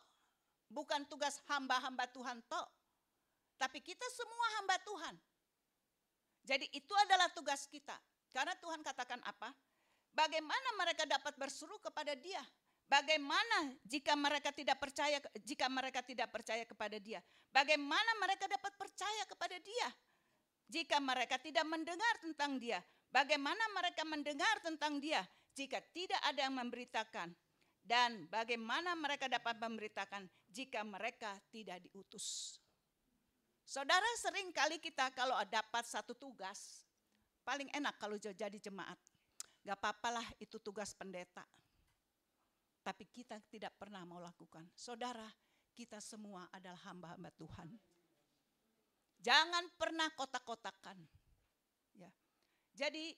bukan 0.69 1.05
tugas 1.09 1.41
hamba-hamba 1.49 2.05
Tuhan 2.13 2.41
tok, 2.45 2.67
tapi 3.57 3.81
kita 3.81 4.05
semua 4.13 4.47
hamba 4.61 4.77
Tuhan. 4.85 5.15
Jadi 6.45 6.69
itu 6.77 6.93
adalah 7.09 7.33
tugas 7.33 7.65
kita. 7.65 7.97
Karena 8.29 8.53
Tuhan 8.61 8.85
katakan 8.85 9.17
apa? 9.25 9.49
Bagaimana 10.13 10.77
mereka 10.77 11.09
dapat 11.09 11.33
berseru 11.33 11.81
kepada 11.81 12.13
Dia? 12.13 12.43
Bagaimana 12.85 13.73
jika 13.81 14.13
mereka 14.13 14.53
tidak 14.53 14.77
percaya 14.77 15.17
jika 15.41 15.65
mereka 15.65 16.05
tidak 16.05 16.29
percaya 16.29 16.61
kepada 16.61 17.01
Dia? 17.01 17.17
Bagaimana 17.49 18.11
mereka 18.21 18.45
dapat 18.45 18.77
percaya 18.77 19.23
kepada 19.25 19.57
Dia? 19.57 19.89
Jika 20.69 21.01
mereka 21.01 21.41
tidak 21.41 21.65
mendengar 21.65 22.13
tentang 22.21 22.61
Dia, 22.61 22.77
Bagaimana 23.15 23.63
mereka 23.71 24.03
mendengar 24.03 24.59
tentang 24.59 24.99
dia 24.99 25.23
jika 25.55 25.79
tidak 25.95 26.19
ada 26.27 26.45
yang 26.45 26.55
memberitakan? 26.59 27.31
Dan 27.85 28.25
bagaimana 28.27 28.97
mereka 28.97 29.29
dapat 29.29 29.61
memberitakan 29.61 30.25
jika 30.49 30.81
mereka 30.81 31.37
tidak 31.53 31.79
diutus? 31.85 32.57
Saudara 33.65 34.05
sering 34.21 34.53
kali 34.53 34.77
kita 34.77 35.09
kalau 35.13 35.37
dapat 35.49 35.85
satu 35.85 36.13
tugas, 36.13 36.85
paling 37.45 37.69
enak 37.73 37.97
kalau 37.97 38.17
jadi 38.17 38.57
jemaat. 38.57 38.97
Gak 39.65 39.77
apa-apalah 39.81 40.25
itu 40.37 40.61
tugas 40.61 40.93
pendeta. 40.93 41.41
Tapi 42.85 43.09
kita 43.09 43.41
tidak 43.49 43.73
pernah 43.73 44.05
mau 44.05 44.21
lakukan. 44.21 44.69
Saudara, 44.77 45.25
kita 45.73 45.97
semua 45.97 46.45
adalah 46.53 46.77
hamba-hamba 46.85 47.33
Tuhan. 47.33 47.69
Jangan 49.25 49.65
pernah 49.73 50.05
kotak-kotakan. 50.13 51.01
Ya. 51.97 52.13
Jadi 52.77 53.17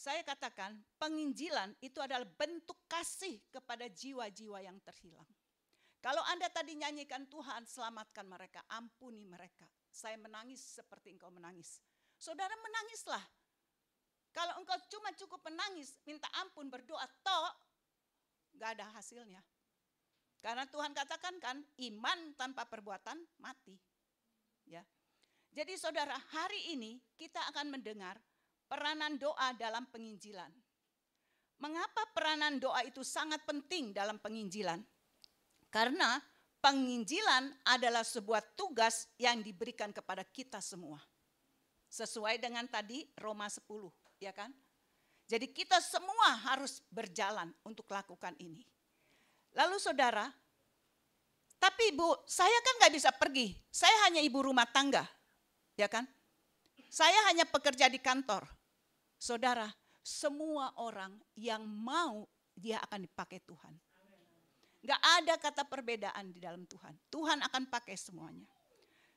saya 0.00 0.24
katakan 0.24 0.80
penginjilan 0.96 1.76
itu 1.84 2.00
adalah 2.00 2.24
bentuk 2.24 2.88
kasih 2.88 3.36
kepada 3.52 3.84
jiwa-jiwa 3.84 4.64
yang 4.64 4.80
terhilang. 4.80 5.28
Kalau 6.00 6.24
Anda 6.24 6.48
tadi 6.48 6.72
nyanyikan 6.80 7.28
Tuhan 7.28 7.68
selamatkan 7.68 8.24
mereka, 8.24 8.64
ampuni 8.72 9.28
mereka. 9.28 9.68
Saya 9.92 10.16
menangis 10.16 10.80
seperti 10.80 11.12
engkau 11.12 11.28
menangis. 11.28 11.84
Saudara 12.16 12.56
menangislah. 12.56 13.20
Kalau 14.32 14.56
engkau 14.56 14.80
cuma 14.88 15.12
cukup 15.12 15.44
menangis, 15.44 15.92
minta 16.08 16.32
ampun, 16.40 16.72
berdoa, 16.72 17.04
toh 17.20 17.52
gak 18.56 18.80
ada 18.80 18.88
hasilnya. 18.96 19.44
Karena 20.40 20.64
Tuhan 20.64 20.96
katakan 20.96 21.36
kan, 21.36 21.60
iman 21.92 22.32
tanpa 22.40 22.64
perbuatan 22.64 23.20
mati. 23.36 23.76
Ya. 24.64 24.80
Jadi 25.52 25.76
saudara, 25.76 26.16
hari 26.32 26.72
ini 26.72 26.96
kita 27.20 27.44
akan 27.52 27.76
mendengar 27.76 28.16
peranan 28.70 29.18
doa 29.18 29.50
dalam 29.58 29.82
penginjilan. 29.90 30.54
Mengapa 31.58 32.06
peranan 32.14 32.62
doa 32.62 32.86
itu 32.86 33.02
sangat 33.02 33.42
penting 33.42 33.90
dalam 33.90 34.22
penginjilan? 34.22 34.78
Karena 35.68 36.22
penginjilan 36.62 37.66
adalah 37.66 38.06
sebuah 38.06 38.54
tugas 38.54 39.10
yang 39.18 39.42
diberikan 39.42 39.90
kepada 39.90 40.22
kita 40.22 40.62
semua. 40.62 41.02
Sesuai 41.90 42.38
dengan 42.38 42.64
tadi 42.70 43.02
Roma 43.18 43.50
10, 43.50 43.66
ya 44.22 44.30
kan? 44.30 44.54
Jadi 45.26 45.50
kita 45.50 45.82
semua 45.82 46.38
harus 46.48 46.78
berjalan 46.88 47.50
untuk 47.66 47.90
lakukan 47.90 48.38
ini. 48.38 48.62
Lalu 49.52 49.76
saudara, 49.82 50.30
tapi 51.58 51.92
ibu, 51.92 52.08
saya 52.24 52.56
kan 52.62 52.74
nggak 52.80 52.94
bisa 52.94 53.10
pergi. 53.12 53.52
Saya 53.68 54.08
hanya 54.08 54.22
ibu 54.22 54.40
rumah 54.40 54.64
tangga, 54.70 55.04
ya 55.76 55.90
kan? 55.90 56.06
Saya 56.90 57.30
hanya 57.30 57.44
pekerja 57.46 57.86
di 57.86 58.00
kantor. 58.02 58.59
Saudara, 59.20 59.68
semua 60.00 60.72
orang 60.80 61.12
yang 61.36 61.60
mau 61.60 62.24
dia 62.56 62.80
akan 62.80 63.04
dipakai 63.04 63.44
Tuhan. 63.44 63.76
Gak 64.80 64.96
ada 65.20 65.36
kata 65.36 65.68
perbedaan 65.68 66.32
di 66.32 66.40
dalam 66.40 66.64
Tuhan. 66.64 66.96
Tuhan 67.12 67.44
akan 67.44 67.68
pakai 67.68 68.00
semuanya. 68.00 68.48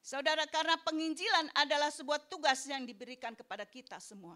Saudara, 0.04 0.44
karena 0.52 0.76
penginjilan 0.84 1.48
adalah 1.56 1.88
sebuah 1.88 2.28
tugas 2.28 2.68
yang 2.68 2.84
diberikan 2.84 3.32
kepada 3.32 3.64
kita 3.64 3.96
semua. 4.04 4.36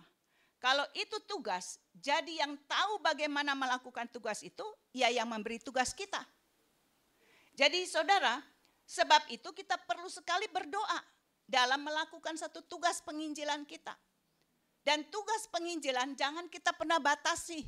Kalau 0.64 0.88
itu 0.96 1.20
tugas, 1.28 1.84
jadi 1.92 2.48
yang 2.48 2.56
tahu 2.64 3.04
bagaimana 3.04 3.52
melakukan 3.52 4.08
tugas 4.08 4.40
itu, 4.48 4.64
ya 4.96 5.12
yang 5.12 5.28
memberi 5.28 5.60
tugas 5.60 5.92
kita. 5.92 6.24
Jadi 7.60 7.84
saudara, 7.84 8.40
sebab 8.88 9.28
itu 9.28 9.52
kita 9.52 9.76
perlu 9.84 10.08
sekali 10.08 10.48
berdoa 10.48 11.04
dalam 11.44 11.84
melakukan 11.84 12.40
satu 12.40 12.64
tugas 12.64 13.04
penginjilan 13.04 13.68
kita. 13.68 14.00
Dan 14.88 15.04
tugas 15.12 15.52
penginjilan 15.52 16.16
jangan 16.16 16.48
kita 16.48 16.72
pernah 16.72 16.96
batasi. 16.96 17.60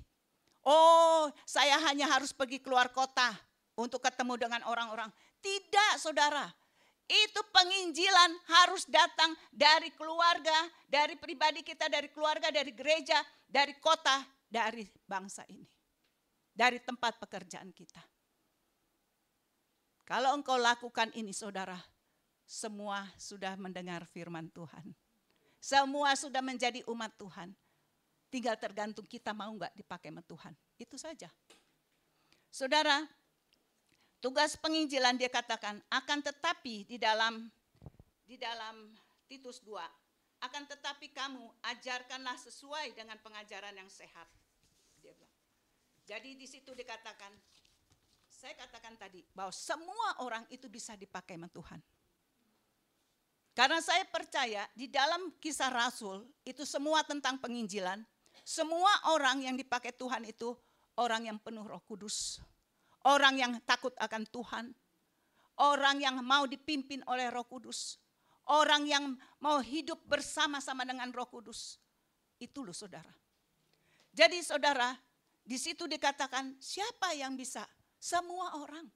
Oh, 0.63 1.27
saya 1.43 1.75
hanya 1.91 2.07
harus 2.07 2.31
pergi 2.31 2.63
keluar 2.63 2.95
kota 2.95 3.35
untuk 3.75 3.99
ketemu 3.99 4.39
dengan 4.39 4.63
orang-orang. 4.63 5.11
Tidak, 5.43 5.99
saudara. 5.99 6.47
Itu 7.11 7.43
penginjilan 7.51 8.31
harus 8.47 8.87
datang 8.87 9.35
dari 9.51 9.91
keluarga, 9.99 10.71
dari 10.87 11.19
pribadi 11.19 11.59
kita, 11.59 11.91
dari 11.91 12.07
keluarga, 12.07 12.55
dari 12.55 12.71
gereja, 12.71 13.19
dari 13.43 13.75
kota, 13.83 14.23
dari 14.47 14.87
bangsa 15.03 15.43
ini. 15.51 15.67
Dari 16.55 16.79
tempat 16.79 17.19
pekerjaan 17.19 17.75
kita. 17.75 17.99
Kalau 20.07 20.39
engkau 20.39 20.55
lakukan 20.55 21.11
ini 21.19 21.35
saudara, 21.35 21.75
semua 22.47 23.11
sudah 23.19 23.59
mendengar 23.59 24.07
firman 24.07 24.47
Tuhan. 24.55 24.95
Semua 25.59 26.15
sudah 26.15 26.39
menjadi 26.39 26.81
umat 26.87 27.11
Tuhan. 27.19 27.51
Tinggal 28.31 28.55
tergantung 28.55 29.03
kita 29.03 29.35
mau 29.35 29.51
nggak 29.51 29.75
dipakai 29.75 30.09
sama 30.09 30.23
Tuhan. 30.23 30.53
Itu 30.79 30.95
saja. 30.95 31.27
Saudara, 32.49 33.03
tugas 34.23 34.55
penginjilan 34.55 35.19
dia 35.19 35.27
katakan 35.27 35.83
akan 35.91 36.19
tetapi 36.23 36.87
di 36.87 36.97
dalam 36.97 37.51
di 38.23 38.39
dalam 38.39 38.95
Titus 39.27 39.59
2 39.61 39.77
akan 40.39 40.63
tetapi 40.71 41.11
kamu 41.11 41.43
ajarkanlah 41.75 42.37
sesuai 42.39 42.95
dengan 42.95 43.19
pengajaran 43.19 43.75
yang 43.75 43.91
sehat. 43.91 44.25
Dia 45.03 45.11
bilang. 45.11 45.35
Jadi 46.07 46.39
di 46.39 46.47
situ 46.47 46.71
dikatakan 46.71 47.35
saya 48.29 48.55
katakan 48.55 48.95
tadi 48.95 49.19
bahwa 49.35 49.51
semua 49.51 50.23
orang 50.23 50.47
itu 50.47 50.71
bisa 50.71 50.95
dipakai 50.95 51.35
sama 51.35 51.51
Tuhan. 51.51 51.79
Karena 53.59 53.83
saya 53.83 54.07
percaya 54.07 54.63
di 54.71 54.87
dalam 54.87 55.35
kisah 55.35 55.67
Rasul 55.67 56.23
itu 56.47 56.63
semua 56.63 57.03
tentang 57.03 57.35
penginjilan. 57.43 57.99
Semua 58.47 58.87
orang 59.11 59.43
yang 59.43 59.59
dipakai 59.59 59.91
Tuhan 59.91 60.23
itu 60.23 60.55
orang 60.95 61.27
yang 61.27 61.35
penuh 61.43 61.67
roh 61.67 61.83
kudus. 61.83 62.39
Orang 63.03 63.35
yang 63.35 63.59
takut 63.67 63.91
akan 63.99 64.23
Tuhan. 64.31 64.71
Orang 65.59 65.99
yang 65.99 66.23
mau 66.23 66.47
dipimpin 66.47 67.03
oleh 67.03 67.27
roh 67.27 67.43
kudus. 67.43 67.99
Orang 68.47 68.87
yang 68.87 69.19
mau 69.43 69.59
hidup 69.59 70.07
bersama-sama 70.07 70.87
dengan 70.87 71.11
roh 71.11 71.27
kudus. 71.27 71.75
Itu 72.39 72.63
loh 72.63 72.71
saudara. 72.71 73.11
Jadi 74.15 74.39
saudara, 74.39 74.95
di 75.43 75.59
situ 75.59 75.83
dikatakan 75.83 76.55
siapa 76.63 77.11
yang 77.11 77.35
bisa? 77.35 77.67
Semua 77.99 78.55
orang. 78.55 78.87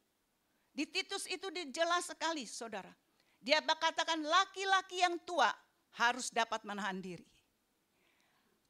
Di 0.71 0.87
Titus 0.87 1.27
itu 1.27 1.51
jelas 1.67 2.07
sekali 2.07 2.47
saudara. 2.47 3.02
Dia 3.43 3.59
katakan 3.59 4.23
laki-laki 4.23 5.03
yang 5.03 5.19
tua 5.27 5.51
harus 5.99 6.31
dapat 6.31 6.63
menahan 6.63 7.03
diri. 7.03 7.27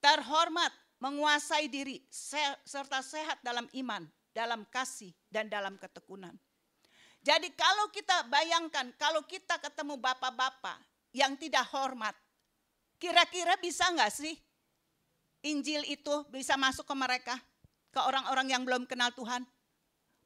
Terhormat, 0.01 0.73
menguasai 0.97 1.69
diri, 1.69 2.01
serta 2.65 3.05
sehat 3.05 3.39
dalam 3.45 3.69
iman, 3.77 4.03
dalam 4.33 4.65
kasih, 4.73 5.13
dan 5.29 5.45
dalam 5.45 5.77
ketekunan. 5.77 6.33
Jadi 7.23 7.53
kalau 7.55 7.87
kita 7.93 8.27
bayangkan, 8.27 8.91
kalau 8.99 9.23
kita 9.23 9.61
ketemu 9.61 9.95
bapak-bapak 10.01 10.81
yang 11.15 11.37
tidak 11.39 11.69
hormat, 11.71 12.17
kira-kira 12.99 13.55
bisa 13.61 13.87
nggak 13.93 14.11
sih 14.11 14.35
Injil 15.43 15.83
itu 15.87 16.23
bisa 16.31 16.55
masuk 16.55 16.87
ke 16.87 16.95
mereka, 16.95 17.35
ke 17.91 17.99
orang-orang 17.99 18.51
yang 18.51 18.63
belum 18.63 18.87
kenal 18.87 19.11
Tuhan? 19.11 19.43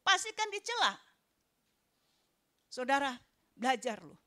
Pasti 0.06 0.30
kan 0.34 0.50
dicela. 0.54 0.94
Saudara, 2.70 3.18
belajar 3.58 3.98
loh. 4.02 4.27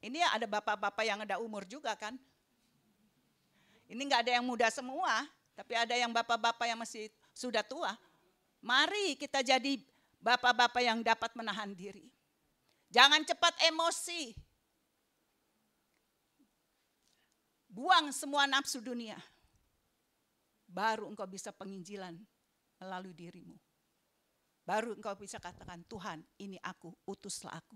Ini 0.00 0.24
ada 0.24 0.48
bapak-bapak 0.48 1.04
yang 1.04 1.20
ada 1.20 1.36
umur 1.36 1.68
juga 1.68 1.92
kan. 1.92 2.16
Ini 3.84 4.00
nggak 4.00 4.24
ada 4.24 4.32
yang 4.40 4.44
muda 4.46 4.72
semua, 4.72 5.28
tapi 5.52 5.76
ada 5.76 5.92
yang 5.92 6.08
bapak-bapak 6.08 6.64
yang 6.64 6.80
masih 6.80 7.12
sudah 7.36 7.60
tua. 7.60 7.92
Mari 8.64 9.16
kita 9.20 9.44
jadi 9.44 9.76
bapak-bapak 10.20 10.80
yang 10.80 11.04
dapat 11.04 11.32
menahan 11.36 11.72
diri. 11.76 12.08
Jangan 12.88 13.22
cepat 13.28 13.54
emosi. 13.68 14.32
Buang 17.70 18.10
semua 18.10 18.48
nafsu 18.50 18.82
dunia. 18.82 19.20
Baru 20.70 21.10
engkau 21.10 21.26
bisa 21.26 21.50
penginjilan 21.50 22.14
melalui 22.78 23.14
dirimu. 23.14 23.58
Baru 24.62 24.94
engkau 24.94 25.18
bisa 25.18 25.42
katakan, 25.42 25.82
Tuhan 25.90 26.22
ini 26.38 26.54
aku, 26.62 26.94
utuslah 27.06 27.58
aku. 27.58 27.74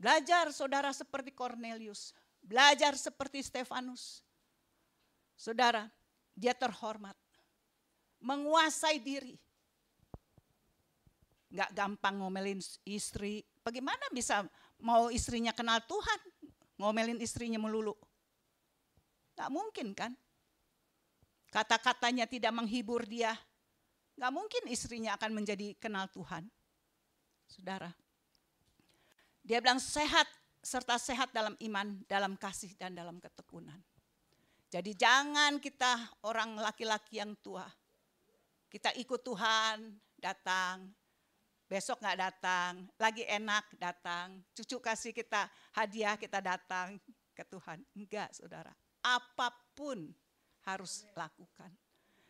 Belajar 0.00 0.48
saudara 0.56 0.88
seperti 0.96 1.28
Cornelius. 1.36 2.16
Belajar 2.40 2.96
seperti 2.96 3.44
Stefanus. 3.44 4.24
Saudara, 5.36 5.84
dia 6.32 6.56
terhormat. 6.56 7.12
Menguasai 8.24 8.96
diri. 8.96 9.36
Gak 11.52 11.76
gampang 11.76 12.16
ngomelin 12.16 12.64
istri. 12.88 13.44
Bagaimana 13.60 14.08
bisa 14.08 14.40
mau 14.80 15.12
istrinya 15.12 15.52
kenal 15.52 15.84
Tuhan? 15.84 16.20
Ngomelin 16.80 17.20
istrinya 17.20 17.60
melulu. 17.60 17.92
Gak 19.36 19.52
mungkin 19.52 19.92
kan? 19.92 20.16
Kata-katanya 21.52 22.24
tidak 22.24 22.56
menghibur 22.56 23.04
dia. 23.04 23.36
Gak 24.16 24.32
mungkin 24.32 24.64
istrinya 24.72 25.12
akan 25.20 25.44
menjadi 25.44 25.76
kenal 25.76 26.08
Tuhan. 26.08 26.48
Saudara, 27.44 27.92
dia 29.50 29.58
bilang 29.58 29.82
sehat 29.82 30.30
serta 30.62 30.94
sehat 30.94 31.34
dalam 31.34 31.58
iman, 31.58 31.98
dalam 32.06 32.38
kasih 32.38 32.70
dan 32.78 32.94
dalam 32.94 33.18
ketekunan. 33.18 33.82
Jadi 34.70 34.94
jangan 34.94 35.58
kita 35.58 36.22
orang 36.22 36.54
laki-laki 36.54 37.18
yang 37.18 37.34
tua. 37.42 37.66
Kita 38.70 38.94
ikut 38.94 39.18
Tuhan, 39.26 39.98
datang. 40.14 40.86
Besok 41.66 41.98
nggak 41.98 42.18
datang, 42.22 42.86
lagi 42.94 43.26
enak 43.26 43.74
datang. 43.74 44.38
Cucu 44.54 44.78
kasih 44.78 45.10
kita 45.10 45.50
hadiah, 45.74 46.14
kita 46.14 46.38
datang 46.38 46.94
ke 47.34 47.42
Tuhan. 47.42 47.82
Enggak, 47.98 48.30
saudara. 48.30 48.70
Apa 49.02 49.50
pun 49.74 50.14
harus 50.62 51.02
lakukan. 51.18 51.74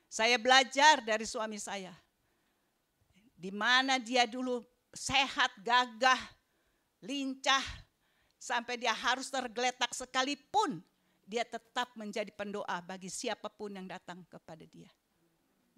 Saya 0.08 0.40
belajar 0.40 1.04
dari 1.04 1.28
suami 1.28 1.60
saya. 1.60 1.92
Di 3.36 3.52
mana 3.52 4.00
dia 4.00 4.24
dulu 4.24 4.64
sehat, 4.96 5.52
gagah, 5.60 6.39
lincah, 7.04 7.64
sampai 8.40 8.80
dia 8.80 8.92
harus 8.96 9.28
tergeletak 9.28 9.92
sekalipun 9.92 10.80
dia 11.30 11.46
tetap 11.46 11.94
menjadi 11.94 12.34
pendoa 12.34 12.82
bagi 12.82 13.06
siapa 13.06 13.46
pun 13.46 13.70
yang 13.70 13.86
datang 13.86 14.26
kepada 14.26 14.66
dia. 14.66 14.90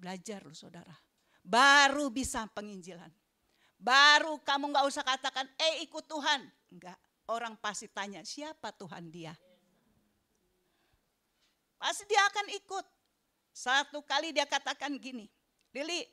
Belajar 0.00 0.40
loh 0.48 0.56
saudara. 0.56 0.96
Baru 1.44 2.08
bisa 2.08 2.48
penginjilan. 2.48 3.12
Baru 3.76 4.40
kamu 4.40 4.72
nggak 4.72 4.86
usah 4.88 5.04
katakan, 5.04 5.44
eh 5.60 5.84
ikut 5.84 6.08
Tuhan. 6.08 6.40
Enggak, 6.72 6.96
orang 7.28 7.52
pasti 7.60 7.90
tanya, 7.92 8.24
siapa 8.24 8.72
Tuhan 8.72 9.12
dia? 9.12 9.36
Pasti 11.76 12.08
dia 12.08 12.22
akan 12.32 12.46
ikut. 12.56 12.86
Satu 13.52 14.00
kali 14.00 14.32
dia 14.32 14.48
katakan 14.48 14.96
gini, 14.96 15.28
Lili, 15.76 16.08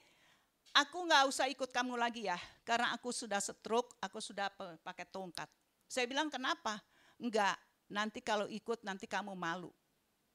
aku 0.73 1.05
nggak 1.05 1.23
usah 1.29 1.45
ikut 1.49 1.69
kamu 1.69 1.97
lagi 1.97 2.27
ya, 2.29 2.37
karena 2.65 2.93
aku 2.93 3.09
sudah 3.13 3.41
stroke, 3.41 3.97
aku 4.01 4.21
sudah 4.21 4.49
pakai 4.83 5.05
tongkat. 5.09 5.49
Saya 5.89 6.05
bilang 6.05 6.29
kenapa? 6.29 6.77
Enggak, 7.17 7.57
nanti 7.89 8.21
kalau 8.21 8.45
ikut 8.45 8.85
nanti 8.85 9.09
kamu 9.09 9.33
malu. 9.33 9.73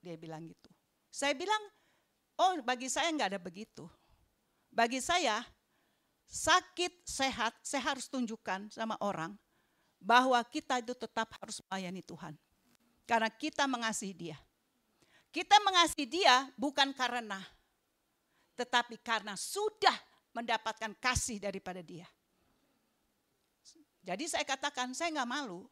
Dia 0.03 0.19
bilang 0.19 0.45
gitu. 0.45 0.69
Saya 1.09 1.33
bilang, 1.33 1.63
oh 2.43 2.59
bagi 2.61 2.91
saya 2.91 3.09
nggak 3.15 3.37
ada 3.37 3.41
begitu. 3.41 3.87
Bagi 4.75 4.99
saya, 4.99 5.41
sakit, 6.27 7.07
sehat, 7.07 7.55
saya 7.63 7.95
harus 7.95 8.11
tunjukkan 8.11 8.75
sama 8.75 8.99
orang 8.99 9.39
bahwa 10.03 10.37
kita 10.45 10.83
itu 10.83 10.93
tetap 10.93 11.33
harus 11.41 11.63
melayani 11.71 12.03
Tuhan. 12.03 12.35
Karena 13.07 13.31
kita 13.31 13.65
mengasihi 13.65 14.13
dia. 14.13 14.37
Kita 15.31 15.57
mengasihi 15.63 16.07
dia 16.07 16.47
bukan 16.55 16.93
karena, 16.95 17.41
tetapi 18.55 19.01
karena 19.03 19.35
sudah 19.35 19.95
mendapatkan 20.35 20.93
kasih 20.99 21.39
daripada 21.39 21.81
dia. 21.81 22.05
Jadi 24.05 24.29
saya 24.29 24.45
katakan, 24.45 24.93
saya 24.93 25.15
nggak 25.15 25.31
malu 25.31 25.65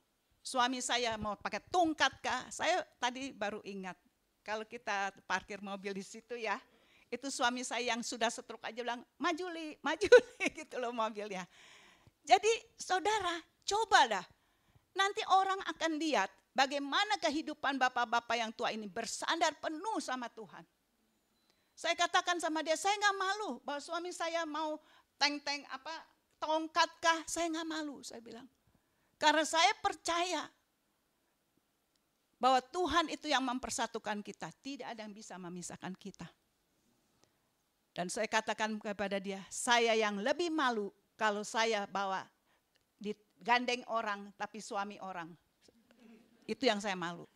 suami 0.42 0.82
saya 0.82 1.14
mau 1.16 1.38
pakai 1.38 1.62
tongkat 1.70 2.12
kah? 2.18 2.42
Saya 2.50 2.82
tadi 2.98 3.30
baru 3.30 3.62
ingat 3.62 3.94
kalau 4.42 4.66
kita 4.66 5.14
parkir 5.24 5.62
mobil 5.62 5.94
di 5.94 6.02
situ 6.02 6.34
ya, 6.34 6.58
itu 7.06 7.30
suami 7.30 7.62
saya 7.62 7.94
yang 7.94 8.02
sudah 8.02 8.28
setruk 8.28 8.58
aja 8.66 8.82
bilang, 8.82 9.06
maju 9.16 9.46
li, 9.54 9.78
maju 9.78 10.10
li, 10.10 10.46
gitu 10.58 10.82
loh 10.82 10.90
mobilnya. 10.90 11.46
Jadi 12.26 12.50
saudara, 12.74 13.38
coba 13.62 14.18
dah. 14.18 14.26
Nanti 14.92 15.22
orang 15.30 15.62
akan 15.72 15.96
lihat 15.96 16.28
bagaimana 16.52 17.16
kehidupan 17.22 17.80
bapak-bapak 17.80 18.36
yang 18.36 18.52
tua 18.52 18.74
ini 18.74 18.90
bersandar 18.90 19.56
penuh 19.56 19.98
sama 20.02 20.28
Tuhan. 20.28 20.66
Saya 21.72 21.96
katakan 21.96 22.38
sama 22.38 22.60
dia, 22.60 22.76
saya 22.76 22.94
nggak 23.00 23.16
malu 23.16 23.50
bahwa 23.64 23.80
suami 23.80 24.12
saya 24.12 24.44
mau 24.44 24.76
teng-teng 25.16 25.64
apa 25.72 25.94
tongkat 26.42 26.90
kah, 27.00 27.20
saya 27.24 27.48
nggak 27.50 27.68
malu, 27.68 28.02
saya 28.04 28.20
bilang. 28.20 28.46
Karena 29.16 29.46
saya 29.46 29.72
percaya 29.78 30.50
bahwa 32.42 32.58
Tuhan 32.58 33.06
itu 33.06 33.30
yang 33.30 33.46
mempersatukan 33.46 34.18
kita. 34.18 34.50
Tidak 34.50 34.82
ada 34.82 35.06
yang 35.06 35.14
bisa 35.14 35.38
memisahkan 35.38 35.94
kita. 35.94 36.26
Dan 37.94 38.10
saya 38.10 38.26
katakan 38.26 38.74
kepada 38.82 39.22
dia, 39.22 39.46
saya 39.46 39.94
yang 39.94 40.18
lebih 40.18 40.50
malu 40.50 40.90
kalau 41.14 41.46
saya 41.46 41.86
bawa 41.86 42.26
digandeng 42.98 43.86
orang 43.86 44.34
tapi 44.34 44.58
suami 44.58 44.98
orang. 44.98 45.30
Itu 46.42 46.66
yang 46.66 46.82
saya 46.82 46.98
malu. 46.98 47.30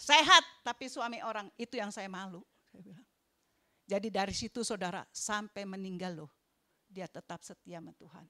Sehat 0.00 0.48
tapi 0.64 0.88
suami 0.88 1.20
orang, 1.20 1.52
itu 1.60 1.76
yang 1.76 1.92
saya 1.92 2.08
malu. 2.08 2.40
Jadi 3.90 4.06
dari 4.06 4.30
situ 4.30 4.62
saudara, 4.62 5.02
sampai 5.10 5.66
meninggal 5.66 6.22
loh, 6.22 6.30
dia 6.86 7.10
tetap 7.10 7.42
setia 7.42 7.82
sama 7.82 7.90
Tuhan. 7.98 8.22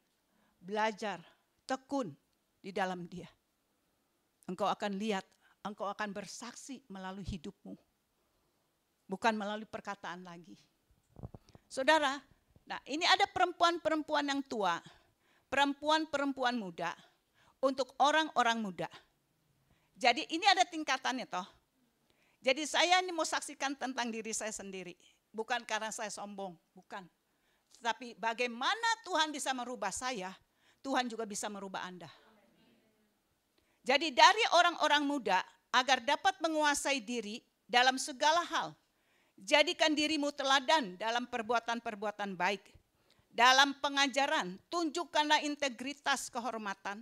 Belajar, 0.57 1.21
tekun, 1.69 2.17
di 2.65 2.73
dalam 2.73 3.05
dia. 3.05 3.29
Engkau 4.49 4.65
akan 4.73 4.97
lihat, 4.97 5.29
engkau 5.61 5.85
akan 5.93 6.17
bersaksi 6.17 6.81
melalui 6.89 7.29
hidupmu. 7.29 7.77
Bukan 9.05 9.37
melalui 9.37 9.69
perkataan 9.69 10.25
lagi. 10.25 10.57
Saudara, 11.69 12.17
nah 12.65 12.81
ini 12.89 13.05
ada 13.05 13.29
perempuan-perempuan 13.29 14.33
yang 14.33 14.41
tua, 14.49 14.81
perempuan-perempuan 15.53 16.57
muda, 16.57 16.97
untuk 17.61 17.93
orang-orang 18.01 18.65
muda. 18.65 18.89
Jadi 19.93 20.25
ini 20.33 20.49
ada 20.49 20.65
tingkatannya 20.65 21.29
toh. 21.29 21.45
Jadi 22.41 22.65
saya 22.65 23.05
ini 23.05 23.13
mau 23.13 23.29
saksikan 23.29 23.77
tentang 23.77 24.09
diri 24.09 24.33
saya 24.33 24.49
sendiri. 24.49 24.97
Bukan 25.31 25.63
karena 25.63 25.95
saya 25.95 26.11
sombong, 26.11 26.59
bukan. 26.75 27.07
Tapi 27.81 28.19
bagaimana 28.19 28.89
Tuhan 29.07 29.31
bisa 29.31 29.55
merubah 29.55 29.95
saya, 29.95 30.35
Tuhan 30.85 31.09
juga 31.09 31.25
bisa 31.25 31.49
merubah 31.49 31.87
Anda. 31.87 32.11
Jadi 33.81 34.13
dari 34.13 34.45
orang-orang 34.53 35.03
muda 35.09 35.41
agar 35.73 36.05
dapat 36.05 36.37
menguasai 36.43 37.01
diri 37.01 37.41
dalam 37.65 37.97
segala 37.97 38.45
hal. 38.45 38.77
Jadikan 39.41 39.97
dirimu 39.97 40.29
teladan 40.37 41.01
dalam 41.01 41.25
perbuatan-perbuatan 41.25 42.37
baik. 42.37 42.61
Dalam 43.31 43.79
pengajaran, 43.79 44.59
tunjukkanlah 44.69 45.47
integritas 45.47 46.29
kehormatan, 46.29 47.01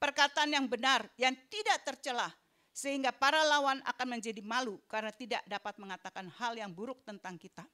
perkataan 0.00 0.50
yang 0.50 0.66
benar, 0.66 1.06
yang 1.20 1.36
tidak 1.52 1.84
tercelah, 1.84 2.32
sehingga 2.76 3.08
para 3.08 3.40
lawan 3.40 3.80
akan 3.88 4.20
menjadi 4.20 4.44
malu 4.44 4.76
karena 4.84 5.08
tidak 5.08 5.40
dapat 5.48 5.80
mengatakan 5.80 6.28
hal 6.36 6.52
yang 6.60 6.68
buruk 6.68 7.00
tentang 7.08 7.40
kita. 7.40 7.64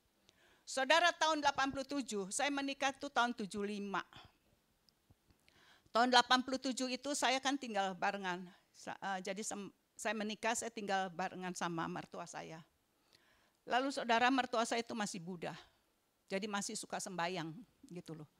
Saudara 0.62 1.10
tahun 1.10 1.42
87, 1.42 2.30
saya 2.30 2.46
menikah 2.54 2.94
itu 2.94 3.10
tahun 3.10 3.34
75. 3.34 3.50
Tahun 5.90 6.08
87 6.08 6.94
itu 6.94 7.10
saya 7.18 7.42
kan 7.42 7.58
tinggal 7.58 7.98
barengan. 7.98 8.46
Uh, 9.02 9.18
jadi 9.18 9.42
saya 9.98 10.14
menikah, 10.14 10.54
saya 10.54 10.70
tinggal 10.70 11.10
barengan 11.10 11.50
sama 11.58 11.90
mertua 11.90 12.22
saya. 12.22 12.62
Lalu 13.66 13.90
saudara 13.90 14.30
mertua 14.30 14.62
saya 14.62 14.86
itu 14.86 14.94
masih 14.94 15.18
Buddha. 15.18 15.58
Jadi 16.30 16.46
masih 16.46 16.78
suka 16.78 17.02
sembayang 17.02 17.50
gitu 17.90 18.22
loh. 18.22 18.30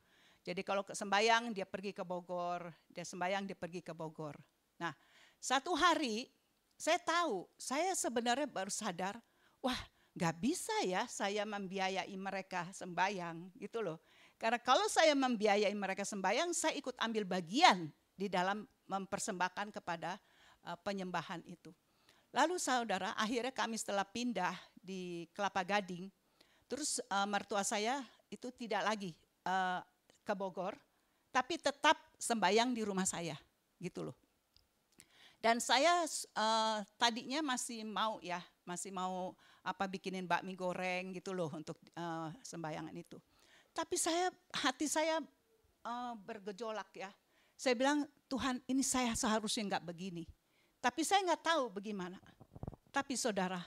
Jadi 0.47 0.63
kalau 0.63 0.87
ke 0.87 0.95
sembayang 0.95 1.51
dia 1.51 1.67
pergi 1.67 1.91
ke 1.91 2.07
Bogor, 2.07 2.71
dia 2.87 3.03
sembayang 3.03 3.51
dia 3.51 3.59
pergi 3.59 3.83
ke 3.83 3.91
Bogor. 3.91 4.39
Nah, 4.79 4.95
satu 5.43 5.75
hari 5.75 6.31
saya 6.83 6.99
tahu, 6.99 7.47
saya 7.55 7.95
sebenarnya 7.95 8.51
baru 8.51 8.67
sadar, 8.67 9.15
wah 9.63 9.79
nggak 10.19 10.35
bisa 10.43 10.75
ya 10.83 11.07
saya 11.07 11.47
membiayai 11.47 12.11
mereka 12.19 12.67
sembayang 12.75 13.55
gitu 13.55 13.87
loh. 13.87 14.03
Karena 14.35 14.59
kalau 14.59 14.91
saya 14.91 15.15
membiayai 15.15 15.71
mereka 15.79 16.03
sembahyang, 16.03 16.51
saya 16.51 16.75
ikut 16.75 16.99
ambil 16.99 17.23
bagian 17.23 17.87
di 18.19 18.27
dalam 18.27 18.67
mempersembahkan 18.91 19.71
kepada 19.71 20.19
uh, 20.67 20.75
penyembahan 20.83 21.47
itu. 21.47 21.71
Lalu 22.35 22.59
saudara, 22.59 23.15
akhirnya 23.15 23.55
kami 23.55 23.79
setelah 23.79 24.03
pindah 24.03 24.51
di 24.75 25.31
Kelapa 25.31 25.63
Gading, 25.63 26.11
terus 26.67 26.99
uh, 27.07 27.31
mertua 27.31 27.63
saya 27.63 28.03
itu 28.27 28.51
tidak 28.51 28.83
lagi 28.83 29.15
uh, 29.47 29.79
ke 30.27 30.35
Bogor, 30.35 30.75
tapi 31.31 31.63
tetap 31.63 31.95
sembahyang 32.19 32.75
di 32.75 32.83
rumah 32.83 33.07
saya, 33.07 33.39
gitu 33.79 34.11
loh. 34.11 34.17
Dan 35.43 35.59
saya 35.59 36.07
uh, 36.39 36.87
tadinya 36.95 37.43
masih 37.43 37.83
mau 37.83 38.23
ya, 38.23 38.39
masih 38.63 38.95
mau 38.95 39.35
apa 39.67 39.91
bikinin 39.91 40.23
bakmi 40.23 40.55
goreng 40.55 41.11
gitu 41.19 41.35
loh 41.35 41.51
untuk 41.51 41.75
uh, 41.99 42.31
sembayangan 42.47 42.95
itu. 42.95 43.19
Tapi 43.75 43.99
saya 43.99 44.31
hati 44.55 44.87
saya 44.87 45.19
uh, 45.83 46.15
bergejolak 46.15 46.95
ya. 46.95 47.11
Saya 47.59 47.75
bilang 47.75 48.07
Tuhan 48.31 48.63
ini 48.71 48.87
saya 48.87 49.19
seharusnya 49.19 49.67
nggak 49.75 49.87
begini. 49.91 50.31
Tapi 50.79 51.03
saya 51.03 51.27
nggak 51.27 51.43
tahu 51.43 51.75
bagaimana. 51.75 52.23
Tapi 52.95 53.19
saudara, 53.19 53.59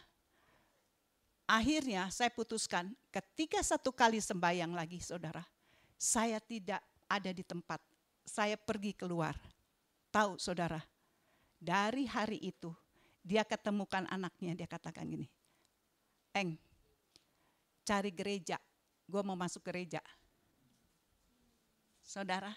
akhirnya 1.43 2.07
saya 2.07 2.31
putuskan 2.31 2.95
ketika 3.11 3.59
satu 3.59 3.91
kali 3.91 4.23
sembahyang 4.23 4.71
lagi 4.71 5.03
saudara, 5.03 5.43
saya 5.99 6.39
tidak 6.39 6.79
ada 7.11 7.35
di 7.35 7.43
tempat. 7.43 7.83
Saya 8.23 8.55
pergi 8.55 8.95
keluar. 8.95 9.35
Tahu 10.11 10.39
saudara, 10.39 10.79
dari 11.65 12.05
hari 12.05 12.37
itu 12.37 12.69
dia 13.25 13.41
ketemukan 13.41 14.05
anaknya, 14.13 14.53
dia 14.53 14.69
katakan 14.69 15.09
gini, 15.09 15.25
Eng, 16.37 16.61
cari 17.81 18.13
gereja 18.13 18.61
gue 19.05 19.21
mau 19.21 19.37
masuk 19.37 19.61
gereja. 19.65 20.01
Saudara, 22.05 22.53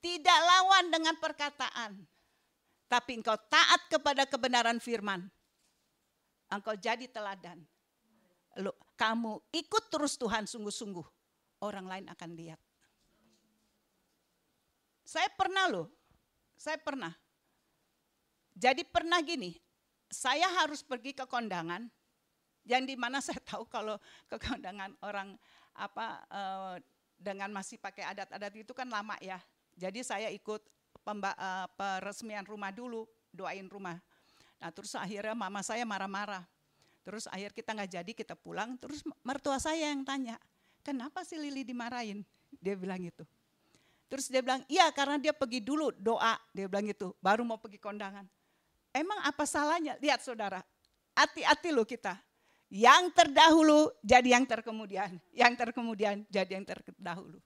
tidak 0.00 0.38
lawan 0.48 0.88
dengan 0.88 1.14
perkataan, 1.20 1.92
tapi 2.88 3.20
engkau 3.20 3.36
taat 3.48 3.88
kepada 3.88 4.24
kebenaran 4.28 4.80
firman. 4.80 5.28
engkau 6.52 6.76
jadi 6.76 7.08
teladan. 7.08 7.64
Lo, 8.60 8.76
kamu 9.00 9.40
ikut 9.56 9.88
terus 9.88 10.20
Tuhan 10.20 10.44
sungguh-sungguh, 10.44 11.06
orang 11.64 11.88
lain 11.88 12.06
akan 12.12 12.30
lihat. 12.36 12.60
Saya 15.00 15.32
pernah 15.32 15.72
loh, 15.72 15.88
saya 16.60 16.76
pernah. 16.76 17.21
Jadi 18.52 18.84
pernah 18.84 19.18
gini, 19.24 19.56
saya 20.12 20.44
harus 20.60 20.84
pergi 20.84 21.16
ke 21.16 21.24
kondangan, 21.24 21.88
yang 22.68 22.84
di 22.84 22.94
mana 22.94 23.18
saya 23.24 23.40
tahu 23.42 23.66
kalau 23.66 23.96
ke 24.28 24.36
kondangan 24.38 24.92
orang 25.02 25.34
apa 25.72 26.06
eh, 26.28 26.74
dengan 27.16 27.48
masih 27.54 27.80
pakai 27.80 28.04
adat-adat 28.12 28.52
itu 28.58 28.72
kan 28.76 28.86
lama 28.90 29.16
ya. 29.22 29.40
Jadi 29.72 30.04
saya 30.04 30.28
ikut 30.28 30.60
pemba, 31.00 31.32
eh, 31.32 31.66
peresmian 31.74 32.44
rumah 32.44 32.70
dulu, 32.70 33.08
doain 33.32 33.66
rumah. 33.66 33.96
Nah 34.60 34.70
terus 34.70 34.94
akhirnya 34.94 35.34
mama 35.34 35.64
saya 35.64 35.82
marah-marah. 35.82 36.44
Terus 37.02 37.26
akhir 37.26 37.50
kita 37.50 37.74
nggak 37.74 37.90
jadi, 37.98 38.12
kita 38.14 38.34
pulang. 38.38 38.78
Terus 38.78 39.02
mertua 39.26 39.58
saya 39.58 39.90
yang 39.90 40.06
tanya, 40.06 40.38
kenapa 40.86 41.26
sih 41.26 41.34
Lili 41.34 41.66
dimarahin? 41.66 42.22
Dia 42.62 42.78
bilang 42.78 43.02
gitu. 43.02 43.26
Terus 44.06 44.30
dia 44.30 44.38
bilang, 44.38 44.62
iya 44.70 44.86
karena 44.94 45.18
dia 45.18 45.34
pergi 45.34 45.58
dulu 45.58 45.90
doa. 45.98 46.38
Dia 46.54 46.70
bilang 46.70 46.86
gitu, 46.86 47.16
baru 47.18 47.42
mau 47.42 47.58
pergi 47.58 47.82
kondangan. 47.82 48.22
Emang 48.92 49.18
apa 49.24 49.48
salahnya? 49.48 49.96
Lihat 49.98 50.20
saudara, 50.20 50.60
hati-hati 51.16 51.72
loh 51.72 51.88
kita. 51.88 52.16
Yang 52.72 53.12
terdahulu 53.12 53.92
jadi 54.00 54.36
yang 54.36 54.44
terkemudian. 54.48 55.16
Yang 55.32 55.52
terkemudian 55.60 56.24
jadi 56.28 56.60
yang 56.60 56.64
terdahulu. 56.64 57.40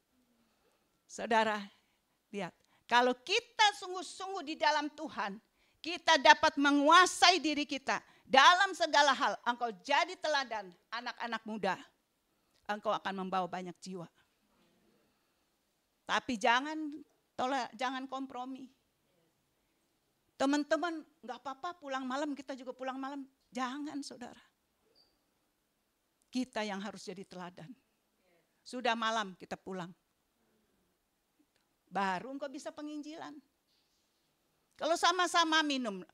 Saudara, 1.07 1.63
lihat. 2.31 2.55
Kalau 2.87 3.15
kita 3.19 3.67
sungguh-sungguh 3.83 4.47
di 4.47 4.55
dalam 4.55 4.87
Tuhan, 4.95 5.39
kita 5.83 6.19
dapat 6.23 6.55
menguasai 6.59 7.43
diri 7.43 7.67
kita 7.67 7.99
dalam 8.27 8.75
segala 8.75 9.15
hal. 9.15 9.35
Engkau 9.47 9.71
jadi 9.83 10.15
teladan 10.19 10.71
anak-anak 10.91 11.43
muda. 11.47 11.75
Engkau 12.67 12.91
akan 12.95 13.27
membawa 13.27 13.47
banyak 13.47 13.75
jiwa. 13.79 14.07
Tapi 16.07 16.39
jangan 16.39 16.79
tolak, 17.35 17.71
jangan 17.75 18.07
kompromi. 18.07 18.71
Teman-teman, 20.37 21.01
nggak 21.25 21.39
apa-apa 21.41 21.81
pulang 21.81 22.05
malam 22.05 22.37
kita 22.37 22.53
juga 22.53 22.77
pulang 22.77 23.01
malam. 23.01 23.25
Jangan 23.49 23.97
saudara. 24.05 24.41
Kita 26.29 26.61
yang 26.61 26.81
harus 26.85 27.09
jadi 27.09 27.25
teladan. 27.25 27.73
Sudah 28.61 28.93
malam 28.93 29.33
kita 29.41 29.57
pulang. 29.57 29.89
Baru 31.89 32.37
engkau 32.37 32.53
bisa 32.53 32.69
penginjilan. 32.69 33.33
Kalau 34.77 34.93
sama-sama 35.01 35.65
minum 35.65 36.05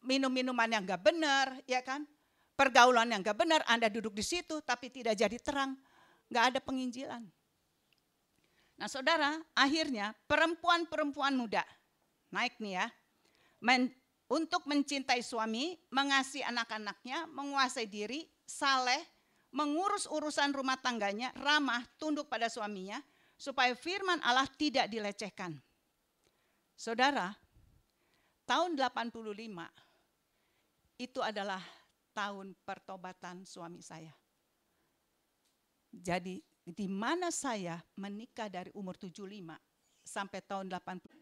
minum 0.00 0.32
minuman 0.32 0.70
yang 0.70 0.82
gak 0.88 1.02
benar, 1.04 1.52
ya 1.68 1.84
kan? 1.84 2.08
Pergaulan 2.56 3.10
yang 3.12 3.20
gak 3.20 3.36
benar, 3.36 3.60
Anda 3.68 3.92
duduk 3.92 4.16
di 4.16 4.24
situ 4.24 4.64
tapi 4.64 4.88
tidak 4.88 5.18
jadi 5.18 5.36
terang, 5.36 5.76
gak 6.32 6.54
ada 6.56 6.58
penginjilan. 6.64 7.20
Nah 8.80 8.88
saudara, 8.88 9.36
akhirnya 9.52 10.16
perempuan-perempuan 10.24 11.36
muda, 11.36 11.60
naik 12.32 12.56
nih 12.56 12.80
ya, 12.80 12.86
men, 13.62 13.88
untuk 14.26 14.66
mencintai 14.66 15.22
suami, 15.22 15.78
mengasihi 15.94 16.42
anak-anaknya, 16.42 17.30
menguasai 17.30 17.86
diri, 17.86 18.26
saleh, 18.42 18.98
mengurus 19.54 20.08
urusan 20.10 20.50
rumah 20.56 20.80
tangganya, 20.80 21.30
ramah, 21.38 21.84
tunduk 22.00 22.26
pada 22.26 22.48
suaminya, 22.50 22.98
supaya 23.38 23.76
firman 23.76 24.18
Allah 24.24 24.48
tidak 24.56 24.88
dilecehkan. 24.88 25.60
Saudara, 26.74 27.30
tahun 28.48 28.74
85 28.74 29.22
itu 30.98 31.20
adalah 31.22 31.62
tahun 32.16 32.56
pertobatan 32.66 33.44
suami 33.46 33.84
saya. 33.84 34.12
Jadi 35.92 36.40
di 36.64 36.86
mana 36.88 37.28
saya 37.28 37.76
menikah 38.00 38.48
dari 38.48 38.72
umur 38.72 38.96
75 38.96 39.28
sampai 40.00 40.40
tahun 40.40 40.72
80. 40.72 41.21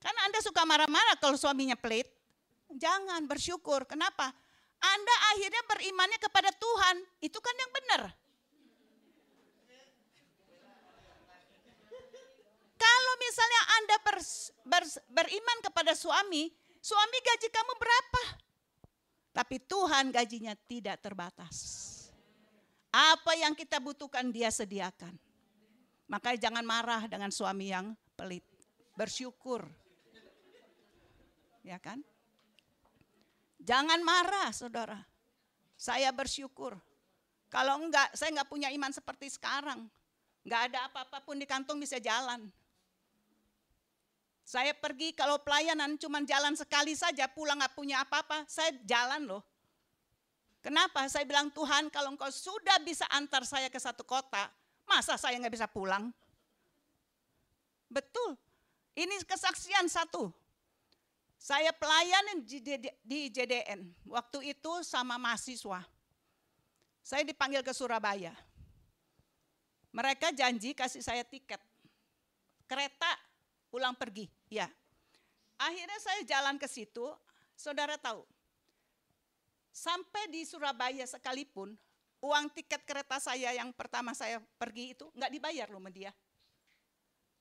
Karena 0.00 0.20
Anda 0.26 0.40
suka 0.40 0.64
marah-marah 0.64 1.20
kalau 1.20 1.36
suaminya 1.36 1.76
pelit. 1.76 2.08
Jangan 2.72 3.28
bersyukur. 3.28 3.84
Kenapa? 3.84 4.32
Anda 4.80 5.14
akhirnya 5.36 5.62
berimannya 5.68 6.18
kepada 6.18 6.48
Tuhan. 6.56 6.96
Itu 7.20 7.36
kan 7.38 7.52
yang 7.52 7.72
benar. 7.72 8.02
Kalau 12.80 13.14
misalnya 13.20 13.62
Anda 13.76 13.96
ber, 14.00 14.18
ber, 14.64 14.82
beriman 15.12 15.58
kepada 15.60 15.92
suami, 15.92 16.48
suami 16.80 17.18
gaji 17.20 17.48
kamu 17.52 17.72
berapa? 17.76 18.22
Tapi 19.36 19.56
Tuhan 19.68 20.08
gajinya 20.10 20.56
tidak 20.64 21.04
terbatas. 21.04 21.56
Apa 22.90 23.38
yang 23.38 23.54
kita 23.54 23.78
butuhkan 23.78 24.32
dia 24.32 24.50
sediakan. 24.50 25.14
Makanya 26.10 26.50
jangan 26.50 26.64
marah 26.66 27.06
dengan 27.06 27.30
suami 27.30 27.70
yang 27.70 27.94
pelit. 28.18 28.42
Bersyukur. 28.98 29.79
Ya 31.60 31.76
kan? 31.76 32.00
Jangan 33.60 34.00
marah 34.00 34.48
saudara. 34.56 34.98
Saya 35.76 36.12
bersyukur. 36.12 36.76
Kalau 37.52 37.80
enggak, 37.82 38.12
saya 38.16 38.32
enggak 38.32 38.48
punya 38.48 38.68
iman 38.72 38.92
seperti 38.92 39.28
sekarang. 39.32 39.84
Enggak 40.46 40.72
ada 40.72 40.88
apa-apa 40.88 41.20
pun 41.20 41.36
di 41.36 41.44
kantong 41.44 41.76
bisa 41.76 42.00
jalan. 42.00 42.48
Saya 44.50 44.74
pergi 44.74 45.14
kalau 45.14 45.38
pelayanan 45.38 45.94
cuma 45.94 46.18
jalan 46.26 46.58
sekali 46.58 46.98
saja, 46.98 47.30
pulang 47.30 47.60
nggak 47.62 47.76
punya 47.76 48.02
apa-apa, 48.02 48.42
saya 48.50 48.74
jalan 48.82 49.30
loh. 49.30 49.42
Kenapa? 50.58 51.06
Saya 51.06 51.22
bilang 51.22 51.54
Tuhan 51.54 51.86
kalau 51.86 52.10
engkau 52.12 52.28
sudah 52.34 52.82
bisa 52.82 53.06
antar 53.14 53.46
saya 53.46 53.70
ke 53.70 53.78
satu 53.78 54.02
kota, 54.02 54.50
masa 54.90 55.14
saya 55.14 55.38
nggak 55.38 55.54
bisa 55.54 55.70
pulang? 55.70 56.10
Betul. 57.86 58.34
Ini 58.98 59.22
kesaksian 59.22 59.86
satu. 59.86 60.34
Saya 61.40 61.72
pelayanan 61.72 62.44
di 63.00 63.32
JDN. 63.32 63.88
Waktu 64.04 64.52
itu 64.52 64.84
sama 64.84 65.16
mahasiswa. 65.16 65.80
Saya 67.00 67.24
dipanggil 67.24 67.64
ke 67.64 67.72
Surabaya. 67.72 68.36
Mereka 69.88 70.36
janji 70.36 70.76
kasih 70.76 71.00
saya 71.00 71.24
tiket. 71.24 71.58
Kereta 72.68 73.08
pulang 73.72 73.96
pergi. 73.96 74.28
Ya. 74.52 74.68
Akhirnya 75.56 75.96
saya 76.04 76.20
jalan 76.28 76.60
ke 76.60 76.68
situ, 76.68 77.08
saudara 77.56 77.96
tahu. 77.96 78.20
Sampai 79.72 80.28
di 80.28 80.44
Surabaya 80.44 81.08
sekalipun, 81.08 81.72
uang 82.20 82.52
tiket 82.52 82.84
kereta 82.84 83.16
saya 83.16 83.56
yang 83.56 83.72
pertama 83.72 84.12
saya 84.12 84.44
pergi 84.60 84.92
itu 84.92 85.08
nggak 85.16 85.32
dibayar 85.32 85.72
loh 85.72 85.80
sama. 85.80 86.12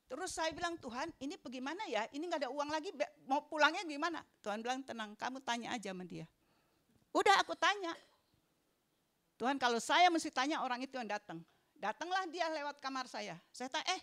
Terus 0.10 0.34
saya 0.34 0.50
bilang, 0.50 0.74
Tuhan 0.82 1.14
ini 1.22 1.38
bagaimana 1.38 1.86
ya? 1.86 2.10
Ini 2.10 2.26
nggak 2.26 2.42
ada 2.42 2.50
uang 2.50 2.70
lagi, 2.74 2.90
mau 3.30 3.46
pulangnya 3.46 3.86
gimana? 3.86 4.26
Tuhan 4.42 4.66
bilang, 4.66 4.82
tenang, 4.82 5.14
kamu 5.14 5.38
tanya 5.46 5.78
aja 5.78 5.94
sama 5.94 6.02
dia. 6.02 6.26
Udah 7.14 7.38
aku 7.38 7.54
tanya. 7.54 7.94
Tuhan 9.38 9.62
kalau 9.62 9.78
saya 9.78 10.10
mesti 10.10 10.34
tanya 10.34 10.66
orang 10.66 10.82
itu 10.82 10.98
yang 10.98 11.06
datang. 11.06 11.46
Datanglah 11.78 12.26
dia 12.26 12.50
lewat 12.50 12.82
kamar 12.82 13.06
saya. 13.06 13.38
Saya 13.54 13.70
tanya, 13.70 13.86
eh 13.94 14.02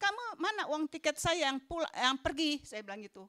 kamu 0.00 0.40
mana 0.40 0.62
uang 0.72 0.88
tiket 0.88 1.20
saya 1.20 1.52
yang 1.52 1.60
pul 1.60 1.84
yang 1.92 2.16
pergi? 2.16 2.64
Saya 2.64 2.80
bilang 2.80 3.04
gitu. 3.04 3.28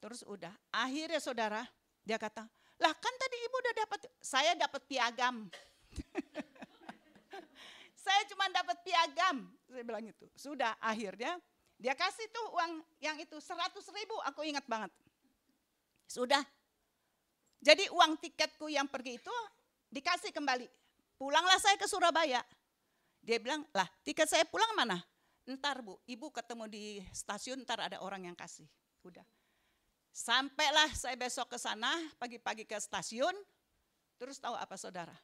Terus 0.00 0.24
udah, 0.24 0.56
akhirnya 0.72 1.20
saudara, 1.20 1.68
dia 2.00 2.16
kata, 2.16 2.48
lah 2.80 2.92
kan 2.96 3.14
tadi 3.20 3.36
ibu 3.44 3.56
udah 3.60 3.74
dapat, 3.84 4.00
saya 4.24 4.56
dapat 4.56 4.80
piagam. 4.88 5.52
Saya 8.00 8.24
cuma 8.32 8.48
dapat 8.48 8.80
piagam, 8.80 9.44
saya 9.68 9.84
bilang 9.84 10.04
gitu. 10.08 10.26
Sudah, 10.32 10.72
akhirnya 10.80 11.36
dia 11.76 11.92
kasih 11.92 12.26
tuh 12.32 12.46
uang 12.56 12.72
yang 13.00 13.16
itu 13.20 13.36
seratus 13.40 13.84
ribu, 13.92 14.16
aku 14.24 14.44
ingat 14.44 14.64
banget. 14.64 14.92
Sudah, 16.08 16.42
jadi 17.60 17.92
uang 17.92 18.16
tiketku 18.16 18.72
yang 18.72 18.88
pergi 18.88 19.20
itu 19.20 19.36
dikasih 19.92 20.32
kembali. 20.32 20.64
Pulanglah 21.20 21.60
saya 21.60 21.76
ke 21.76 21.84
Surabaya. 21.84 22.40
Dia 23.20 23.36
bilang, 23.36 23.68
lah 23.76 23.84
tiket 24.00 24.24
saya 24.24 24.48
pulang 24.48 24.72
mana? 24.72 24.96
Ntar 25.44 25.84
bu, 25.84 26.00
ibu 26.08 26.32
ketemu 26.32 26.64
di 26.72 26.84
stasiun, 27.12 27.60
ntar 27.68 27.84
ada 27.84 28.00
orang 28.00 28.32
yang 28.32 28.36
kasih. 28.36 28.64
Udah. 29.04 29.24
Sampailah 30.10 30.88
saya 30.96 31.14
besok 31.20 31.52
ke 31.52 31.58
sana, 31.60 31.92
pagi-pagi 32.16 32.64
ke 32.64 32.80
stasiun, 32.80 33.36
terus 34.16 34.40
tahu 34.40 34.56
apa 34.56 34.74
saudara? 34.80 35.14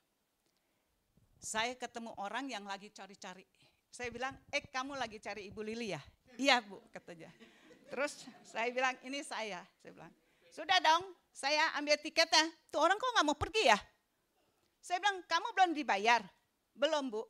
Saya 1.40 1.76
ketemu 1.76 2.12
orang 2.18 2.48
yang 2.50 2.64
lagi 2.64 2.90
cari-cari. 2.90 3.44
Saya 3.92 4.12
bilang, 4.12 4.34
eh 4.52 4.64
kamu 4.66 4.98
lagi 4.98 5.16
cari 5.22 5.48
Ibu 5.48 5.60
Lili 5.64 5.96
ya? 5.96 6.02
Iya 6.36 6.60
bu, 6.60 6.82
katanya. 6.92 7.32
Terus 7.88 8.28
saya 8.44 8.68
bilang, 8.74 8.92
ini 9.06 9.24
saya. 9.24 9.64
Saya 9.80 9.92
bilang, 9.94 10.12
sudah 10.52 10.78
dong, 10.82 11.16
saya 11.32 11.72
ambil 11.80 11.96
tiketnya. 12.00 12.44
Tuh 12.68 12.80
orang 12.82 13.00
kok 13.00 13.12
nggak 13.12 13.26
mau 13.26 13.38
pergi 13.38 13.72
ya? 13.72 13.78
Saya 14.84 15.00
bilang, 15.00 15.24
kamu 15.24 15.48
belum 15.56 15.70
dibayar? 15.72 16.20
Belum 16.76 17.08
bu. 17.08 17.22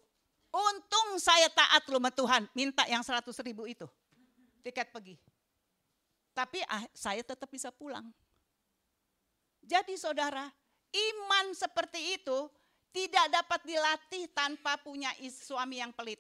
Untung 0.57 1.21
saya 1.21 1.53
taat 1.53 1.85
sama 1.85 2.09
Tuhan, 2.09 2.49
minta 2.57 2.89
yang 2.89 3.05
100 3.05 3.29
ribu 3.45 3.69
itu. 3.69 3.85
Tiket 4.65 4.89
pergi. 4.89 5.15
Tapi 6.33 6.61
ah, 6.67 6.85
saya 6.97 7.21
tetap 7.21 7.49
bisa 7.49 7.69
pulang. 7.73 8.09
Jadi 9.61 9.99
saudara, 9.99 10.49
iman 10.95 11.47
seperti 11.53 12.21
itu 12.21 12.49
tidak 12.97 13.29
dapat 13.29 13.61
dilatih 13.69 14.25
tanpa 14.33 14.81
punya 14.81 15.13
suami 15.29 15.85
yang 15.85 15.93
pelit. 15.93 16.17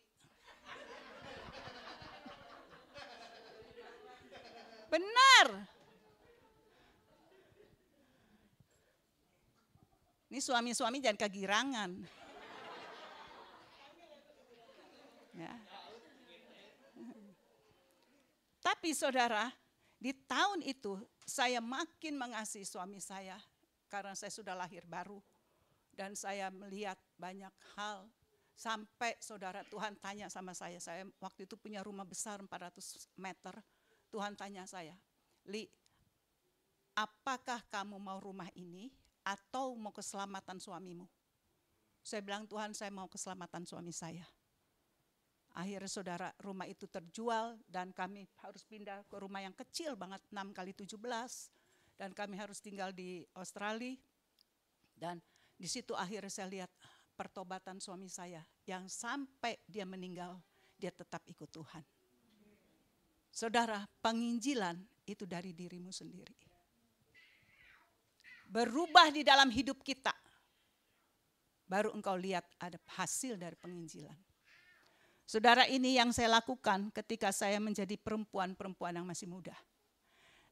Benar. 4.92 5.46
Ini 10.28 10.36
suami-suami 10.44 11.00
jangan 11.00 11.16
kegirangan. 11.16 11.90
Ya. 15.32 15.56
Tapi 18.60 18.92
saudara, 18.92 19.48
di 19.96 20.12
tahun 20.12 20.60
itu 20.60 21.00
saya 21.24 21.64
makin 21.64 22.20
mengasihi 22.20 22.68
suami 22.68 23.00
saya 23.00 23.40
karena 23.88 24.12
saya 24.12 24.28
sudah 24.28 24.52
lahir 24.52 24.84
baru. 24.84 25.22
Dan 25.97 26.12
saya 26.12 26.53
melihat 26.53 27.01
banyak 27.16 27.53
hal 27.74 28.05
sampai 28.53 29.16
saudara 29.20 29.64
Tuhan 29.68 29.97
tanya 29.97 30.28
sama 30.28 30.53
saya, 30.53 30.76
saya 30.76 31.09
waktu 31.20 31.49
itu 31.49 31.57
punya 31.57 31.80
rumah 31.80 32.05
besar 32.05 32.40
400 32.44 33.09
meter. 33.16 33.57
Tuhan 34.12 34.36
tanya 34.36 34.68
saya, 34.68 34.97
Li, 35.49 35.68
apakah 36.97 37.61
kamu 37.68 37.97
mau 38.01 38.20
rumah 38.20 38.49
ini 38.57 38.92
atau 39.24 39.76
mau 39.76 39.92
keselamatan 39.92 40.57
suamimu? 40.57 41.05
Saya 42.07 42.22
bilang, 42.22 42.47
Tuhan 42.47 42.70
saya 42.70 42.94
mau 42.94 43.11
keselamatan 43.11 43.66
suami 43.66 43.90
saya. 43.90 44.24
Akhirnya 45.57 45.88
saudara 45.88 46.28
rumah 46.44 46.68
itu 46.68 46.84
terjual 46.84 47.57
dan 47.64 47.88
kami 47.90 48.28
harus 48.44 48.61
pindah 48.68 49.09
ke 49.09 49.16
rumah 49.16 49.40
yang 49.40 49.57
kecil 49.57 49.97
banget 49.97 50.20
6 50.28 50.53
kali 50.53 50.76
17 50.76 51.01
dan 51.97 52.12
kami 52.12 52.36
harus 52.36 52.61
tinggal 52.61 52.92
di 52.92 53.24
Australia 53.32 53.97
dan 55.01 55.16
di 55.57 55.68
situ 55.68 55.96
akhirnya 55.96 56.28
saya 56.28 56.48
lihat 56.52 56.70
pertobatan 57.16 57.80
suami 57.80 58.12
saya 58.12 58.44
yang 58.68 58.86
sampai 58.92 59.57
dia 59.64 59.88
meninggal 59.88 60.36
dia 60.76 60.92
tetap 60.92 61.24
ikut 61.24 61.48
Tuhan. 61.48 61.84
Saudara, 63.32 63.84
penginjilan 64.00 64.76
itu 65.09 65.24
dari 65.28 65.52
dirimu 65.52 65.92
sendiri. 65.92 66.36
Berubah 68.48 69.12
di 69.12 69.26
dalam 69.26 69.48
hidup 69.52 69.80
kita. 69.84 70.12
Baru 71.66 71.92
engkau 71.92 72.14
lihat 72.14 72.46
ada 72.62 72.78
hasil 72.94 73.34
dari 73.36 73.59
penginjilan. 73.59 74.16
Saudara 75.26 75.66
ini 75.66 75.98
yang 75.98 76.14
saya 76.14 76.38
lakukan 76.38 76.94
ketika 76.94 77.34
saya 77.34 77.59
menjadi 77.59 77.98
perempuan-perempuan 77.98 79.02
yang 79.02 79.07
masih 79.09 79.26
muda. 79.26 79.57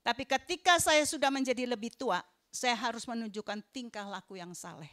Tapi 0.02 0.26
ketika 0.26 0.76
saya 0.82 1.06
sudah 1.06 1.30
menjadi 1.30 1.64
lebih 1.64 1.94
tua, 1.94 2.18
saya 2.54 2.78
harus 2.78 3.02
menunjukkan 3.10 3.58
tingkah 3.74 4.06
laku 4.06 4.38
yang 4.38 4.54
saleh. 4.54 4.90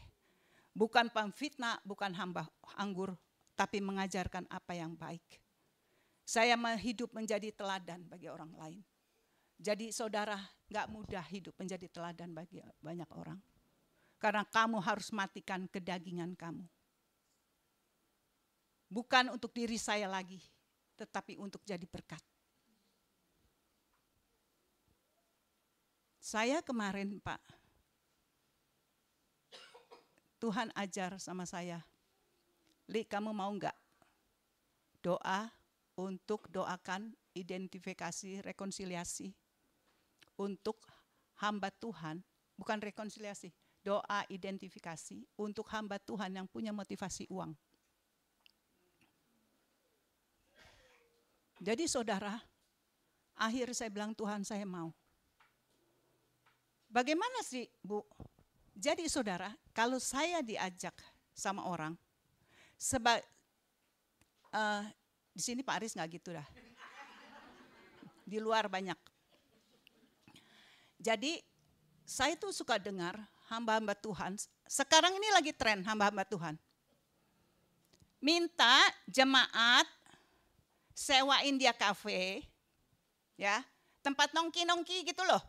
Bukan 0.74 1.14
pemfitnah, 1.14 1.78
bukan 1.86 2.10
hamba 2.18 2.50
anggur, 2.74 3.14
tapi 3.54 3.78
mengajarkan 3.78 4.50
apa 4.50 4.74
yang 4.74 4.98
baik. 4.98 5.22
Saya 6.26 6.58
hidup 6.82 7.14
menjadi 7.14 7.54
teladan 7.54 8.08
bagi 8.10 8.26
orang 8.26 8.50
lain. 8.58 8.82
Jadi 9.62 9.94
saudara 9.94 10.42
gak 10.74 10.90
mudah 10.90 11.22
hidup 11.30 11.54
menjadi 11.62 11.86
teladan 11.86 12.34
bagi 12.34 12.66
banyak 12.82 13.10
orang. 13.14 13.38
Karena 14.18 14.42
kamu 14.42 14.82
harus 14.82 15.14
matikan 15.14 15.70
kedagingan 15.70 16.34
kamu 16.34 16.66
bukan 18.92 19.32
untuk 19.32 19.56
diri 19.56 19.80
saya 19.80 20.12
lagi, 20.12 20.44
tetapi 21.00 21.40
untuk 21.40 21.64
jadi 21.64 21.88
berkat. 21.88 22.20
Saya 26.22 26.62
kemarin, 26.62 27.18
Pak, 27.18 27.42
Tuhan 30.38 30.70
ajar 30.78 31.18
sama 31.18 31.50
saya, 31.50 31.82
Li, 32.86 33.02
kamu 33.10 33.34
mau 33.34 33.50
enggak 33.50 33.74
doa 35.02 35.50
untuk 35.98 36.46
doakan 36.54 37.18
identifikasi 37.34 38.46
rekonsiliasi 38.46 39.34
untuk 40.38 40.78
hamba 41.42 41.74
Tuhan, 41.74 42.22
bukan 42.54 42.78
rekonsiliasi, 42.78 43.50
doa 43.82 44.22
identifikasi 44.30 45.26
untuk 45.42 45.66
hamba 45.74 45.98
Tuhan 45.98 46.38
yang 46.38 46.46
punya 46.46 46.70
motivasi 46.70 47.26
uang. 47.34 47.58
Jadi 51.62 51.90
saudara, 51.90 52.38
akhir 53.38 53.74
saya 53.74 53.90
bilang 53.90 54.14
Tuhan 54.14 54.46
saya 54.46 54.70
mau. 54.70 54.94
Bagaimana 56.92 57.40
sih 57.48 57.72
Bu? 57.80 58.04
Jadi 58.76 59.08
saudara, 59.08 59.56
kalau 59.72 59.96
saya 59.96 60.44
diajak 60.44 60.92
sama 61.32 61.64
orang, 61.64 61.96
seba, 62.76 63.16
uh, 64.52 64.84
di 65.32 65.40
sini 65.40 65.64
Pak 65.64 65.76
Aris 65.80 65.96
nggak 65.96 66.10
gitu 66.20 66.36
dah. 66.36 66.44
Di 68.28 68.44
luar 68.44 68.68
banyak. 68.68 69.00
Jadi 71.00 71.40
saya 72.04 72.36
tuh 72.36 72.52
suka 72.52 72.76
dengar 72.76 73.16
hamba-hamba 73.48 73.96
Tuhan. 73.96 74.36
Sekarang 74.68 75.16
ini 75.16 75.32
lagi 75.32 75.56
tren 75.56 75.88
hamba-hamba 75.88 76.28
Tuhan. 76.28 76.60
Minta 78.20 78.78
jemaat 79.08 79.88
sewain 80.92 81.56
dia 81.56 81.72
kafe, 81.72 82.46
ya 83.40 83.64
tempat 84.04 84.36
nongki-nongki 84.36 85.08
gitu 85.08 85.24
loh. 85.26 85.42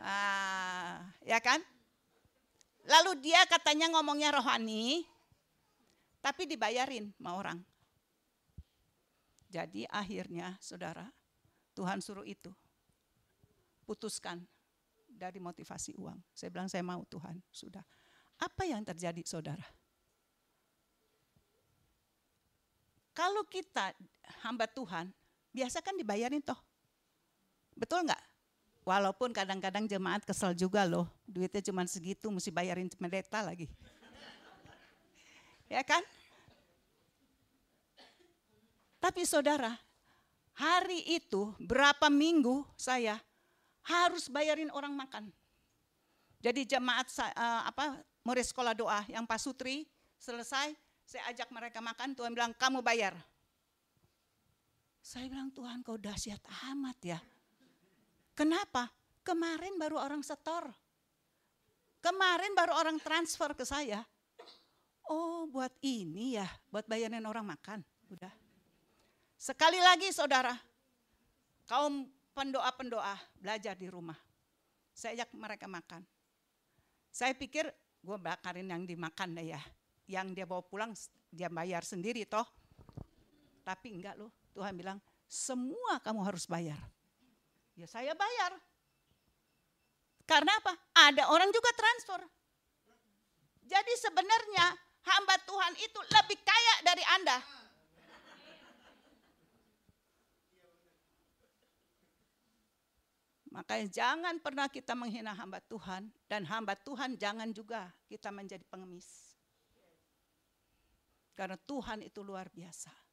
Ah, 0.00 1.00
ya 1.24 1.40
kan? 1.40 1.60
Lalu 2.86 3.18
dia 3.18 3.42
katanya 3.50 3.90
ngomongnya 3.90 4.30
rohani, 4.30 5.02
tapi 6.22 6.46
dibayarin 6.46 7.10
sama 7.18 7.34
orang. 7.34 7.58
Jadi 9.50 9.88
akhirnya 9.88 10.54
saudara, 10.62 11.06
Tuhan 11.74 11.98
suruh 12.02 12.26
itu. 12.26 12.52
Putuskan 13.86 14.42
dari 15.06 15.38
motivasi 15.38 15.96
uang. 15.96 16.18
Saya 16.34 16.50
bilang 16.50 16.68
saya 16.68 16.82
mau 16.82 17.02
Tuhan, 17.06 17.38
sudah. 17.50 17.82
Apa 18.36 18.68
yang 18.68 18.84
terjadi 18.84 19.22
saudara? 19.24 19.64
Kalau 23.16 23.48
kita 23.48 23.96
hamba 24.44 24.68
Tuhan, 24.68 25.08
biasa 25.48 25.80
kan 25.80 25.96
dibayarin 25.96 26.44
toh. 26.44 26.58
Betul 27.72 28.04
nggak? 28.04 28.35
Walaupun 28.86 29.34
kadang-kadang 29.34 29.90
jemaat 29.90 30.22
kesel 30.22 30.54
juga 30.54 30.86
loh, 30.86 31.10
duitnya 31.26 31.58
cuma 31.58 31.82
segitu, 31.90 32.30
mesti 32.30 32.54
bayarin 32.54 32.86
pendeta 32.86 33.42
lagi. 33.42 33.66
ya 35.66 35.82
kan? 35.82 36.06
Tapi 39.02 39.26
saudara, 39.26 39.74
hari 40.54 41.02
itu 41.18 41.50
berapa 41.58 42.06
minggu 42.06 42.62
saya 42.78 43.18
harus 43.82 44.30
bayarin 44.30 44.70
orang 44.70 44.94
makan. 44.94 45.34
Jadi 46.38 46.62
jemaat 46.78 47.10
uh, 47.18 47.66
apa 47.66 47.98
murid 48.22 48.46
sekolah 48.46 48.70
doa 48.70 49.02
yang 49.10 49.26
Pak 49.26 49.42
Sutri 49.42 49.82
selesai, 50.22 50.78
saya 51.02 51.22
ajak 51.34 51.50
mereka 51.50 51.82
makan, 51.82 52.14
Tuhan 52.14 52.30
bilang 52.30 52.54
kamu 52.54 52.86
bayar. 52.86 53.18
Saya 55.02 55.26
bilang 55.26 55.50
Tuhan 55.50 55.82
kau 55.82 55.98
dahsyat 55.98 56.38
amat 56.70 56.98
ya. 57.02 57.18
Kenapa? 58.36 58.92
Kemarin 59.24 59.80
baru 59.80 59.96
orang 59.96 60.20
setor. 60.20 60.68
Kemarin 62.04 62.52
baru 62.52 62.76
orang 62.76 63.00
transfer 63.00 63.56
ke 63.56 63.64
saya. 63.64 64.04
Oh 65.08 65.48
buat 65.48 65.72
ini 65.80 66.36
ya, 66.36 66.46
buat 66.70 66.84
bayarin 66.84 67.24
orang 67.24 67.48
makan. 67.48 67.80
Udah. 68.12 68.30
Sekali 69.34 69.80
lagi 69.80 70.12
saudara, 70.12 70.54
kaum 71.66 72.06
pendoa-pendoa 72.36 73.16
belajar 73.40 73.74
di 73.74 73.88
rumah. 73.88 74.18
Saya 74.92 75.24
ajak 75.24 75.34
mereka 75.34 75.66
makan. 75.66 76.04
Saya 77.08 77.32
pikir 77.32 77.66
gue 78.04 78.18
bakarin 78.20 78.68
yang 78.68 78.84
dimakan 78.84 79.34
deh 79.34 79.50
ya 79.56 79.62
yang 80.06 80.30
dia 80.30 80.46
bawa 80.46 80.62
pulang 80.62 80.94
dia 81.30 81.50
bayar 81.50 81.82
sendiri 81.82 82.22
toh. 82.26 82.46
Tapi 83.66 83.98
enggak 83.98 84.14
loh, 84.14 84.30
Tuhan 84.54 84.78
bilang 84.78 84.98
semua 85.26 85.98
kamu 85.98 86.22
harus 86.22 86.46
bayar. 86.46 86.78
Ya 87.76 87.84
saya 87.84 88.16
bayar. 88.16 88.56
Karena 90.24 90.56
apa? 90.58 90.72
Ada 90.96 91.28
orang 91.30 91.52
juga 91.52 91.70
transfer. 91.76 92.20
Jadi 93.68 93.92
sebenarnya 94.00 94.66
hamba 95.06 95.36
Tuhan 95.44 95.72
itu 95.78 96.00
lebih 96.02 96.38
kaya 96.42 96.74
dari 96.82 97.04
Anda. 97.14 97.38
Makanya 103.56 103.88
jangan 103.88 104.36
pernah 104.44 104.68
kita 104.68 104.92
menghina 104.92 105.32
hamba 105.32 105.64
Tuhan 105.64 106.12
dan 106.28 106.44
hamba 106.44 106.76
Tuhan 106.76 107.16
jangan 107.16 107.48
juga 107.56 107.88
kita 108.04 108.28
menjadi 108.28 108.60
pengemis. 108.68 109.32
Karena 111.32 111.56
Tuhan 111.56 112.04
itu 112.04 112.20
luar 112.20 112.52
biasa. 112.52 113.05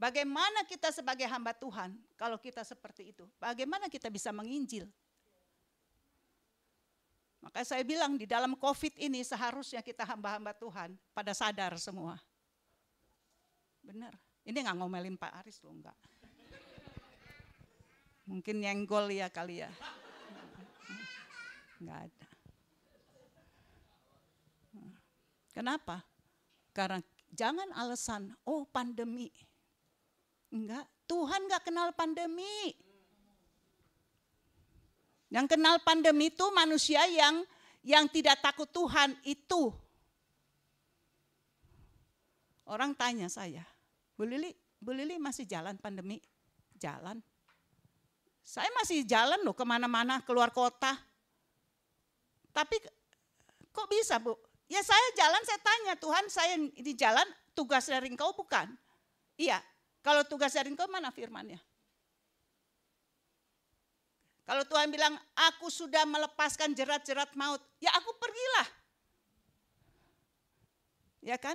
Bagaimana 0.00 0.64
kita 0.64 0.88
sebagai 0.88 1.28
hamba 1.28 1.52
Tuhan 1.52 1.92
kalau 2.16 2.40
kita 2.40 2.64
seperti 2.64 3.12
itu? 3.12 3.28
Bagaimana 3.36 3.84
kita 3.92 4.08
bisa 4.08 4.32
menginjil? 4.32 4.88
Maka 7.44 7.68
saya 7.68 7.84
bilang 7.84 8.16
di 8.16 8.24
dalam 8.24 8.56
COVID 8.56 8.96
ini 8.96 9.20
seharusnya 9.20 9.84
kita 9.84 10.08
hamba-hamba 10.08 10.56
Tuhan 10.56 10.96
pada 11.12 11.36
sadar 11.36 11.76
semua. 11.76 12.16
Benar. 13.84 14.16
Ini 14.40 14.56
nggak 14.64 14.76
ngomelin 14.80 15.20
Pak 15.20 15.44
Aris 15.44 15.60
loh, 15.60 15.76
enggak. 15.76 15.96
Mungkin 18.24 18.56
nyenggol 18.56 19.12
ya 19.12 19.28
kali 19.28 19.60
ya. 19.60 19.68
Enggak 21.76 22.08
ada. 22.08 22.26
Kenapa? 25.52 25.96
Karena 26.72 27.04
jangan 27.36 27.68
alasan, 27.76 28.32
oh 28.48 28.64
pandemi. 28.64 29.28
Enggak, 30.50 30.86
Tuhan 31.06 31.46
enggak 31.46 31.62
kenal 31.66 31.88
pandemi. 31.94 32.74
Yang 35.30 35.46
kenal 35.54 35.78
pandemi 35.86 36.26
itu 36.34 36.46
manusia 36.50 37.06
yang 37.06 37.46
yang 37.86 38.10
tidak 38.10 38.42
takut 38.42 38.66
Tuhan 38.68 39.14
itu. 39.22 39.70
Orang 42.66 42.94
tanya 42.94 43.30
saya, 43.30 43.62
Bu 44.14 44.26
Lili, 44.26 44.50
Bu 44.78 44.94
Lili 44.94 45.18
masih 45.18 45.46
jalan 45.46 45.78
pandemi? 45.78 46.22
Jalan. 46.78 47.18
Saya 48.42 48.70
masih 48.78 49.06
jalan 49.06 49.42
loh 49.46 49.54
ke 49.54 49.62
mana-mana, 49.62 50.22
keluar 50.26 50.50
kota. 50.50 50.98
Tapi 52.50 52.76
kok 53.70 53.86
bisa 53.90 54.18
Bu? 54.18 54.34
Ya 54.70 54.82
saya 54.86 55.08
jalan, 55.18 55.42
saya 55.42 55.60
tanya, 55.62 55.92
Tuhan 55.98 56.24
saya 56.30 56.54
di 56.58 56.94
jalan, 56.94 57.26
tugas 57.58 57.90
dari 57.90 58.06
engkau 58.10 58.30
bukan? 58.34 58.70
Iya, 59.34 59.58
kalau 60.00 60.24
tugas 60.24 60.56
dari 60.56 60.72
engkau 60.72 60.88
mana 60.88 61.12
firmannya? 61.12 61.60
Kalau 64.48 64.66
Tuhan 64.66 64.90
bilang, 64.90 65.14
aku 65.36 65.70
sudah 65.70 66.02
melepaskan 66.08 66.74
jerat-jerat 66.74 67.38
maut, 67.38 67.62
ya 67.78 67.94
aku 67.94 68.10
pergilah. 68.18 68.68
Ya 71.22 71.36
kan? 71.38 71.54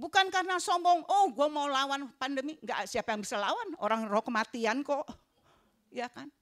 Bukan 0.00 0.32
karena 0.32 0.56
sombong, 0.56 1.04
oh 1.06 1.30
gue 1.30 1.48
mau 1.52 1.68
lawan 1.68 2.08
pandemi. 2.16 2.56
Enggak, 2.64 2.88
siapa 2.88 3.12
yang 3.12 3.20
bisa 3.20 3.36
lawan? 3.36 3.76
Orang 3.78 4.08
roh 4.08 4.24
kematian 4.24 4.80
kok. 4.80 5.04
Ya 5.92 6.08
kan? 6.08 6.32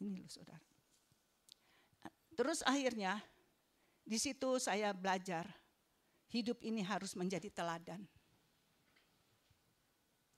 Ini 0.00 0.24
loh 0.24 0.30
saudara. 0.32 0.64
Terus 2.34 2.64
akhirnya, 2.64 3.20
di 4.02 4.18
situ 4.18 4.56
saya 4.56 4.94
belajar, 4.96 5.44
hidup 6.32 6.62
ini 6.64 6.80
harus 6.80 7.12
menjadi 7.14 7.52
teladan. 7.52 8.00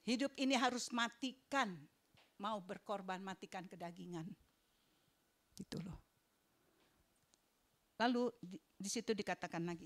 Hidup 0.08 0.32
ini 0.40 0.56
harus 0.56 0.88
matikan 0.90 1.76
mau 2.40 2.56
berkorban 2.64 3.20
matikan 3.20 3.68
kedagingan. 3.68 4.24
Gitu 5.54 5.76
loh. 5.84 6.00
Lalu 8.00 8.32
di, 8.80 8.88
situ 8.88 9.12
dikatakan 9.12 9.60
lagi, 9.60 9.84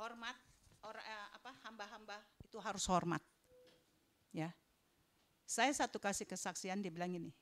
hormat 0.00 0.32
orang 0.80 1.04
eh, 1.04 1.28
apa 1.36 1.50
hamba-hamba 1.68 2.16
itu 2.40 2.56
harus 2.56 2.88
hormat. 2.88 3.20
Ya. 4.32 4.48
Saya 5.44 5.68
satu 5.76 6.00
kasih 6.00 6.24
kesaksian 6.24 6.80
dibilang 6.80 7.12
ini. 7.12 7.36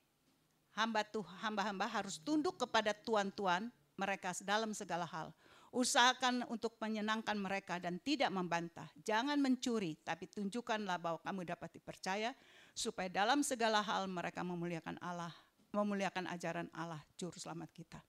Hamba 0.75 1.07
tuh 1.07 1.23
hamba-hamba 1.39 1.87
harus 1.87 2.19
tunduk 2.19 2.59
kepada 2.59 2.91
tuan-tuan 2.91 3.71
mereka 3.95 4.35
dalam 4.43 4.75
segala 4.75 5.07
hal. 5.07 5.31
Usahakan 5.73 6.45
untuk 6.53 6.77
menyenangkan 6.77 7.33
mereka 7.33 7.81
dan 7.81 7.97
tidak 7.97 8.29
membantah. 8.29 8.85
Jangan 9.01 9.41
mencuri, 9.41 9.97
tapi 10.05 10.29
tunjukkanlah 10.29 11.01
bahwa 11.01 11.17
kamu 11.25 11.49
dapat 11.49 11.73
dipercaya 11.73 12.29
supaya 12.77 13.09
dalam 13.09 13.41
segala 13.41 13.81
hal 13.81 14.05
mereka 14.05 14.45
memuliakan 14.45 15.01
Allah, 15.01 15.33
memuliakan 15.73 16.29
ajaran 16.29 16.69
Allah, 16.77 17.01
juru 17.17 17.33
selamat 17.41 17.73
kita. 17.73 17.99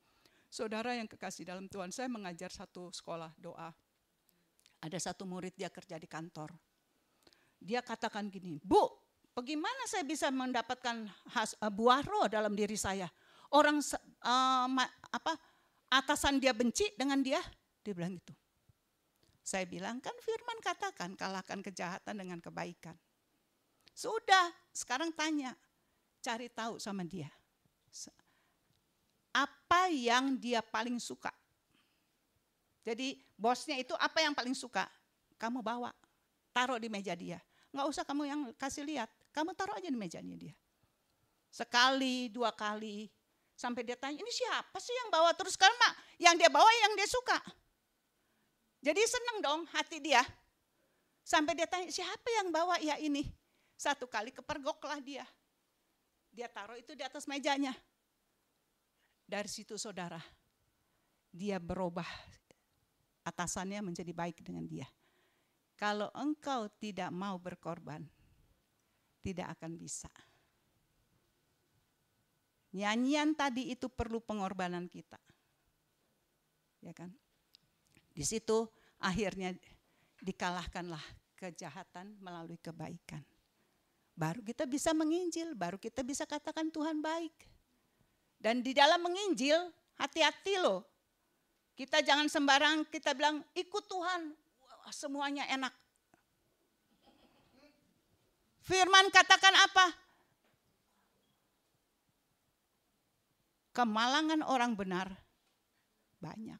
Saudara 0.52 0.92
yang 0.92 1.08
kekasih 1.08 1.48
dalam 1.48 1.64
Tuhan, 1.66 1.88
saya 1.88 2.06
mengajar 2.06 2.52
satu 2.52 2.92
sekolah 2.92 3.32
doa. 3.40 3.72
Ada 4.84 5.10
satu 5.10 5.24
murid 5.24 5.56
dia 5.56 5.72
kerja 5.72 5.96
di 5.96 6.04
kantor. 6.04 6.52
Dia 7.56 7.80
katakan 7.80 8.28
gini, 8.28 8.60
Bu, 8.60 8.92
bagaimana 9.32 9.88
saya 9.88 10.04
bisa 10.04 10.28
mendapatkan 10.28 11.08
has, 11.32 11.56
uh, 11.64 11.72
buah 11.72 12.04
roh 12.04 12.28
dalam 12.28 12.52
diri 12.52 12.76
saya? 12.76 13.08
Orang 13.48 13.80
uh, 13.80 14.68
apa 15.08 15.32
atasan 15.92 16.40
dia 16.40 16.52
benci 16.54 16.88
dengan 16.96 17.20
dia? 17.20 17.40
Dia 17.84 17.92
bilang 17.92 18.16
gitu. 18.16 18.32
Saya 19.44 19.68
bilang 19.68 20.00
kan 20.00 20.16
firman 20.24 20.56
katakan 20.64 21.12
kalahkan 21.16 21.60
kejahatan 21.60 22.16
dengan 22.16 22.40
kebaikan. 22.40 22.96
Sudah, 23.92 24.50
sekarang 24.72 25.12
tanya, 25.12 25.52
cari 26.24 26.48
tahu 26.48 26.80
sama 26.80 27.04
dia. 27.04 27.28
Apa 29.30 29.92
yang 29.92 30.40
dia 30.40 30.64
paling 30.64 30.96
suka? 30.96 31.30
Jadi 32.84 33.20
bosnya 33.36 33.80
itu 33.80 33.92
apa 33.96 34.24
yang 34.24 34.32
paling 34.32 34.56
suka? 34.56 34.88
Kamu 35.36 35.60
bawa, 35.60 35.92
taruh 36.52 36.80
di 36.80 36.88
meja 36.88 37.12
dia. 37.12 37.38
Nggak 37.74 37.86
usah 37.90 38.04
kamu 38.06 38.22
yang 38.24 38.40
kasih 38.56 38.86
lihat, 38.86 39.10
kamu 39.34 39.52
taruh 39.52 39.74
aja 39.74 39.90
di 39.90 39.98
mejanya 39.98 40.36
dia. 40.38 40.54
Sekali, 41.50 42.30
dua 42.30 42.54
kali, 42.54 43.10
Sampai 43.54 43.86
dia 43.86 43.94
tanya, 43.94 44.18
ini 44.18 44.32
siapa 44.34 44.82
sih 44.82 44.92
yang 44.92 45.08
bawa 45.14 45.30
terus? 45.32 45.54
Karena 45.54 45.74
mak, 45.78 45.94
yang 46.18 46.34
dia 46.34 46.50
bawa 46.50 46.66
yang 46.66 46.92
dia 46.98 47.06
suka. 47.06 47.38
Jadi 48.82 49.00
seneng 49.06 49.38
dong 49.40 49.60
hati 49.70 50.02
dia. 50.02 50.20
Sampai 51.24 51.56
dia 51.56 51.64
tanya, 51.64 51.88
siapa 51.88 52.28
yang 52.42 52.52
bawa 52.52 52.76
ya 52.82 52.98
ini? 53.00 53.24
Satu 53.78 54.10
kali 54.10 54.34
kepergoklah 54.34 55.00
dia. 55.00 55.24
Dia 56.34 56.50
taruh 56.50 56.76
itu 56.76 56.92
di 56.98 57.00
atas 57.06 57.24
mejanya. 57.30 57.72
Dari 59.24 59.48
situ 59.48 59.80
saudara, 59.80 60.20
dia 61.32 61.56
berubah 61.56 62.06
atasannya 63.24 63.80
menjadi 63.80 64.12
baik 64.12 64.44
dengan 64.44 64.68
dia. 64.68 64.84
Kalau 65.74 66.12
engkau 66.12 66.68
tidak 66.76 67.08
mau 67.10 67.40
berkorban, 67.40 68.04
tidak 69.24 69.56
akan 69.58 69.80
bisa. 69.80 70.12
Nyanyian 72.74 73.38
tadi 73.38 73.70
itu 73.70 73.86
perlu 73.86 74.18
pengorbanan 74.18 74.90
kita. 74.90 75.18
Ya 76.82 76.90
kan? 76.90 77.14
Di 78.10 78.26
situ 78.26 78.66
akhirnya 78.98 79.54
dikalahkanlah 80.18 81.02
kejahatan 81.38 82.18
melalui 82.18 82.58
kebaikan. 82.58 83.22
Baru 84.14 84.42
kita 84.42 84.66
bisa 84.66 84.90
menginjil, 84.94 85.54
baru 85.54 85.78
kita 85.78 86.02
bisa 86.02 86.26
katakan 86.26 86.70
Tuhan 86.70 86.98
baik. 86.98 87.34
Dan 88.38 88.62
di 88.62 88.74
dalam 88.74 89.02
menginjil, 89.02 89.58
hati-hati 89.98 90.58
loh. 90.62 90.86
Kita 91.74 92.02
jangan 92.02 92.30
sembarang 92.30 92.86
kita 92.90 93.14
bilang 93.18 93.42
ikut 93.54 93.84
Tuhan, 93.90 94.30
semuanya 94.94 95.46
enak. 95.50 95.74
Firman 98.62 99.10
katakan 99.10 99.54
apa? 99.58 100.03
Kemalangan 103.74 104.40
orang 104.46 104.78
benar 104.78 105.10
banyak. 106.22 106.56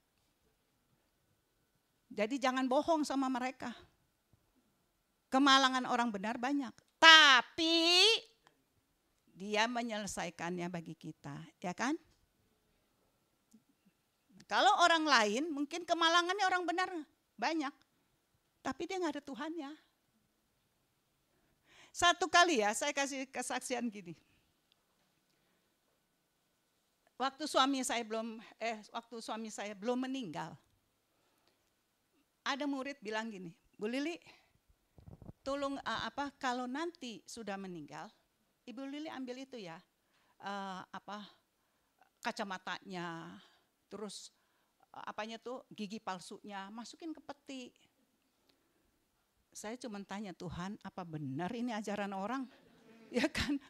Jadi 2.11 2.37
jangan 2.43 2.67
bohong 2.67 3.07
sama 3.07 3.31
mereka. 3.31 3.71
Kemalangan 5.31 5.87
orang 5.87 6.11
benar 6.15 6.39
banyak. 6.39 6.71
Tapi 6.99 8.07
dia 9.35 9.67
menyelesaikannya 9.67 10.71
bagi 10.71 10.95
kita, 10.95 11.35
ya 11.59 11.75
kan? 11.75 11.99
Kalau 14.47 14.79
orang 14.85 15.09
lain 15.09 15.51
mungkin 15.51 15.83
kemalangannya 15.83 16.45
orang 16.47 16.63
benar 16.69 16.91
banyak. 17.35 17.75
Tapi 18.63 18.83
dia 18.87 19.01
nggak 19.03 19.19
ada 19.19 19.25
Tuhannya. 19.25 19.71
Satu 21.95 22.27
kali 22.27 22.63
ya 22.63 22.75
saya 22.75 22.91
kasih 22.91 23.27
kesaksian 23.31 23.87
gini 23.87 24.19
waktu 27.15 27.47
suami 27.47 27.87
saya 27.87 28.03
belum 28.03 28.43
eh 28.59 28.83
waktu 28.91 29.17
suami 29.23 29.49
saya 29.51 29.75
belum 29.75 30.07
meninggal. 30.07 30.55
Ada 32.45 32.69
murid 32.69 33.01
bilang 33.01 33.33
gini, 33.33 33.49
Bu 33.73 33.89
Lili, 33.89 34.21
tolong 35.41 35.81
uh, 35.81 36.03
apa 36.05 36.29
kalau 36.37 36.69
nanti 36.69 37.25
sudah 37.25 37.57
meninggal, 37.57 38.13
Ibu 38.69 38.85
Lili 38.85 39.09
ambil 39.09 39.49
itu 39.49 39.57
ya, 39.57 39.81
uh, 40.45 40.85
apa 40.93 41.25
kacamatanya, 42.21 43.33
terus 43.89 44.29
uh, 44.93 45.09
apanya 45.09 45.41
tuh 45.41 45.65
gigi 45.73 45.97
palsunya, 46.05 46.69
masukin 46.69 47.17
ke 47.17 47.21
peti. 47.25 47.73
Saya 49.49 49.81
cuma 49.81 50.05
tanya 50.05 50.37
Tuhan, 50.37 50.77
apa 50.85 51.01
benar 51.07 51.49
ini 51.55 51.73
ajaran 51.73 52.13
orang? 52.13 52.45
Ya 53.15 53.31
kan? 53.31 53.63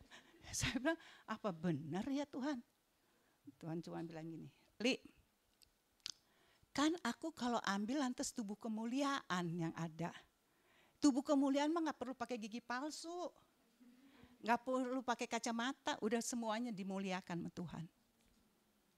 Saya 0.56 0.80
bilang, 0.80 0.96
apa 1.28 1.52
benar 1.52 2.08
ya 2.08 2.24
Tuhan? 2.24 2.64
Tuhan 3.60 3.80
cuma 3.84 4.00
bilang 4.04 4.26
gini, 4.28 4.48
Li, 4.82 4.98
kan 6.74 6.90
aku 7.06 7.30
kalau 7.30 7.62
ambil 7.62 8.02
lantas 8.02 8.34
tubuh 8.34 8.58
kemuliaan 8.58 9.46
yang 9.54 9.72
ada. 9.78 10.10
Tubuh 10.98 11.22
kemuliaan 11.22 11.70
mah 11.70 11.90
nggak 11.90 12.00
perlu 12.00 12.14
pakai 12.16 12.40
gigi 12.40 12.64
palsu, 12.64 13.28
nggak 14.44 14.60
perlu 14.60 15.00
pakai 15.00 15.28
kacamata, 15.28 15.96
udah 16.04 16.20
semuanya 16.20 16.72
dimuliakan 16.74 17.44
sama 17.44 17.50
Tuhan. 17.52 17.84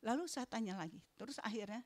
Lalu 0.07 0.23
saya 0.31 0.47
tanya 0.47 0.79
lagi, 0.79 1.03
terus 1.19 1.39
akhirnya 1.43 1.83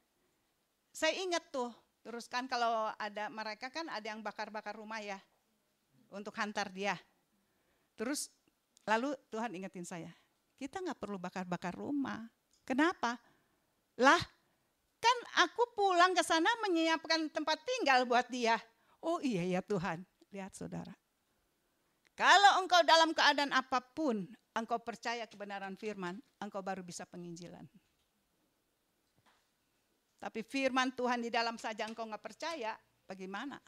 saya 0.92 1.16
ingat 1.20 1.48
tuh, 1.52 1.72
terus 2.04 2.28
kan 2.28 2.44
kalau 2.48 2.92
ada 3.00 3.28
mereka 3.32 3.72
kan 3.72 3.88
ada 3.88 4.04
yang 4.04 4.20
bakar-bakar 4.20 4.76
rumah 4.76 5.00
ya 5.00 5.20
untuk 6.12 6.34
hantar 6.36 6.68
dia. 6.68 6.98
Terus 7.96 8.32
lalu 8.84 9.12
Tuhan 9.28 9.52
ingetin 9.56 9.84
saya, 9.84 10.12
kita 10.56 10.80
nggak 10.80 10.98
perlu 11.00 11.16
bakar-bakar 11.16 11.72
rumah. 11.72 12.28
Kenapa? 12.70 13.18
Lah, 13.98 14.22
kan 15.02 15.18
aku 15.42 15.74
pulang 15.74 16.14
ke 16.14 16.22
sana 16.22 16.46
menyiapkan 16.62 17.26
tempat 17.34 17.58
tinggal 17.66 18.06
buat 18.06 18.30
dia. 18.30 18.62
Oh 19.02 19.18
iya 19.18 19.42
ya 19.42 19.58
Tuhan, 19.58 20.06
lihat 20.30 20.54
saudara. 20.54 20.94
Kalau 22.14 22.62
engkau 22.62 22.78
dalam 22.86 23.10
keadaan 23.10 23.50
apa 23.50 23.82
pun, 23.82 24.22
engkau 24.54 24.78
percaya 24.78 25.26
kebenaran 25.26 25.74
firman, 25.74 26.22
engkau 26.38 26.62
baru 26.62 26.86
bisa 26.86 27.02
penginjilan. 27.10 27.66
Tapi 30.22 30.46
firman 30.46 30.94
Tuhan 30.94 31.26
di 31.26 31.32
dalam 31.32 31.58
saja 31.58 31.90
engkau 31.90 32.06
nggak 32.06 32.22
percaya, 32.22 32.78
bagaimana? 33.02 33.58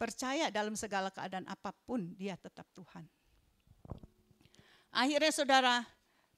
Percaya 0.00 0.48
dalam 0.48 0.72
segala 0.72 1.12
keadaan 1.12 1.44
apa 1.52 1.74
pun, 1.84 2.16
dia 2.16 2.38
tetap 2.38 2.64
Tuhan. 2.72 3.04
Akhirnya 4.92 5.32
saudara, 5.32 5.76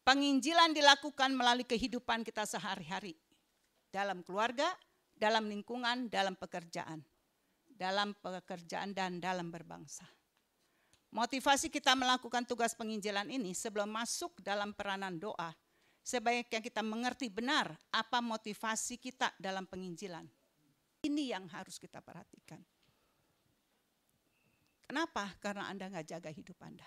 penginjilan 0.07 0.71
dilakukan 0.73 1.35
melalui 1.35 1.67
kehidupan 1.67 2.23
kita 2.23 2.47
sehari-hari. 2.47 3.19
Dalam 3.91 4.23
keluarga, 4.23 4.71
dalam 5.15 5.51
lingkungan, 5.51 6.07
dalam 6.07 6.39
pekerjaan. 6.39 7.03
Dalam 7.67 8.15
pekerjaan 8.15 8.95
dan 8.95 9.19
dalam 9.19 9.51
berbangsa. 9.51 10.07
Motivasi 11.11 11.71
kita 11.71 11.95
melakukan 11.95 12.47
tugas 12.47 12.75
penginjilan 12.75 13.27
ini 13.31 13.55
sebelum 13.55 13.91
masuk 13.91 14.39
dalam 14.43 14.75
peranan 14.75 15.19
doa 15.19 15.55
sebaiknya 16.05 16.61
kita 16.61 16.85
mengerti 16.85 17.33
benar 17.33 17.73
apa 17.91 18.21
motivasi 18.21 19.01
kita 19.01 19.33
dalam 19.41 19.65
penginjilan. 19.65 20.29
Ini 21.01 21.33
yang 21.33 21.49
harus 21.49 21.81
kita 21.81 22.05
perhatikan. 22.05 22.61
Kenapa? 24.85 25.33
Karena 25.41 25.73
Anda 25.73 25.89
nggak 25.89 26.07
jaga 26.07 26.31
hidup 26.31 26.61
Anda. 26.61 26.85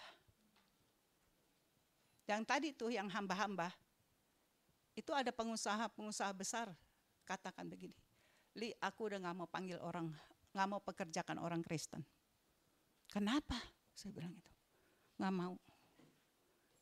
Yang 2.28 2.42
tadi 2.44 2.68
tuh 2.76 2.92
yang 2.92 3.08
hamba-hamba, 3.08 3.72
itu 5.00 5.16
ada 5.16 5.32
pengusaha-pengusaha 5.32 6.32
besar 6.36 6.68
katakan 7.24 7.72
begini, 7.72 7.96
Li 8.60 8.76
aku 8.84 9.08
udah 9.08 9.24
nggak 9.24 9.36
mau 9.38 9.48
panggil 9.48 9.80
orang, 9.80 10.12
nggak 10.52 10.68
mau 10.68 10.84
pekerjakan 10.84 11.40
orang 11.40 11.64
Kristen. 11.64 12.04
Kenapa? 13.08 13.56
Saya 13.96 14.12
bilang 14.12 14.36
itu, 14.36 14.52
nggak 15.16 15.34
mau. 15.34 15.56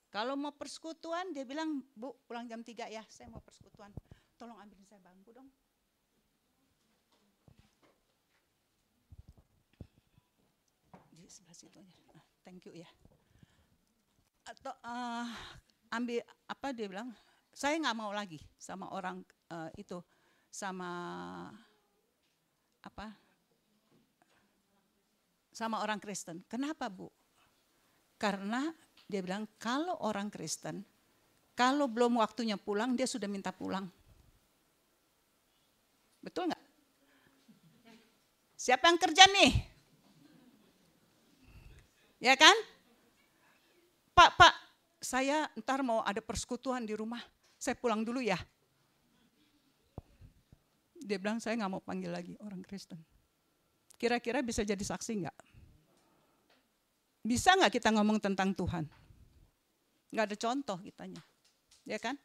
Kalau 0.09 0.39
mau 0.39 0.55
persekutuan, 0.55 1.35
dia 1.35 1.43
bilang, 1.43 1.83
Bu, 1.91 2.15
pulang 2.23 2.47
jam 2.47 2.63
3 2.63 2.87
ya, 2.87 3.03
saya 3.11 3.27
mau 3.27 3.43
persekutuan. 3.43 3.91
Tolong 4.39 4.55
ambilin 4.63 4.87
saya 4.87 5.03
bangku 5.03 5.35
dong. 5.35 5.51
Di 11.11 11.27
sebelah 11.27 11.57
situ 11.57 11.75
aja. 11.75 11.99
Nah, 12.15 12.23
thank 12.47 12.63
you 12.63 12.71
ya. 12.71 12.87
Atau 14.45 14.73
uh, 14.85 15.25
ambil 15.89 16.21
apa 16.45 16.69
dia 16.69 16.85
bilang, 16.85 17.09
saya 17.49 17.81
nggak 17.81 17.97
mau 17.97 18.13
lagi 18.13 18.37
sama 18.61 18.93
orang 18.93 19.25
uh, 19.49 19.73
itu, 19.73 19.97
sama 20.53 20.91
apa, 22.85 23.09
sama 25.49 25.81
orang 25.81 25.97
Kristen. 25.97 26.45
Kenapa 26.45 26.91
bu? 26.93 27.09
Karena 28.21 28.69
dia 29.09 29.25
bilang 29.25 29.49
kalau 29.57 29.97
orang 30.05 30.29
Kristen, 30.29 30.85
kalau 31.57 31.89
belum 31.89 32.21
waktunya 32.21 32.59
pulang, 32.59 32.93
dia 32.93 33.09
sudah 33.09 33.25
minta 33.25 33.49
pulang. 33.49 33.89
Betul 36.21 36.53
nggak? 36.53 36.63
Siapa 38.59 38.89
yang 38.89 38.99
kerja 39.01 39.23
nih? 39.29 39.51
Ya 42.19 42.33
kan? 42.33 42.74
Pak, 44.15 44.29
Pak, 44.39 44.53
saya 45.03 45.51
ntar 45.59 45.83
mau 45.83 45.99
ada 46.07 46.23
persekutuan 46.23 46.87
di 46.87 46.95
rumah. 46.95 47.19
Saya 47.59 47.75
pulang 47.75 48.07
dulu 48.07 48.23
ya. 48.23 48.39
Dia 50.95 51.19
bilang 51.19 51.43
saya 51.43 51.59
nggak 51.59 51.71
mau 51.75 51.83
panggil 51.83 52.09
lagi 52.09 52.33
orang 52.39 52.63
Kristen. 52.63 52.97
Kira-kira 53.99 54.39
bisa 54.39 54.63
jadi 54.63 54.79
saksi 54.79 55.11
nggak? 55.27 55.37
Bisa 57.27 57.59
nggak 57.59 57.75
kita 57.75 57.91
ngomong 57.91 58.23
tentang 58.23 58.55
Tuhan? 58.55 58.87
Nggak 60.15 60.25
ada 60.31 60.37
contoh 60.39 60.77
kitanya. 60.79 61.21
Ya 61.83 61.99
kan? 61.99 62.15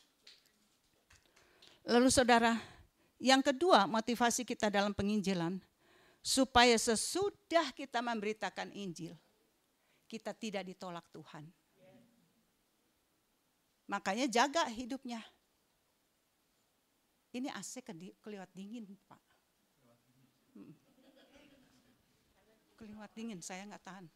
Lalu 1.91 2.09
saudara, 2.09 2.55
yang 3.19 3.43
kedua 3.43 3.91
motivasi 3.91 4.47
kita 4.47 4.71
dalam 4.71 4.95
penginjilan, 4.95 5.59
supaya 6.23 6.77
sesudah 6.77 7.73
kita 7.75 7.99
memberitakan 8.05 8.71
Injil, 8.77 9.17
kita 10.07 10.37
tidak 10.37 10.69
ditolak 10.69 11.05
Tuhan. 11.11 11.45
Makanya 13.91 14.31
jaga 14.31 14.71
hidupnya. 14.71 15.19
Ini 17.35 17.51
AC 17.51 17.83
keliwat 18.23 18.51
dingin, 18.55 18.87
Pak. 19.11 19.23
Hmm. 20.55 20.75
Keliwat 22.79 23.11
dingin, 23.19 23.43
saya 23.43 23.67
nggak 23.67 23.83
tahan. 23.83 24.07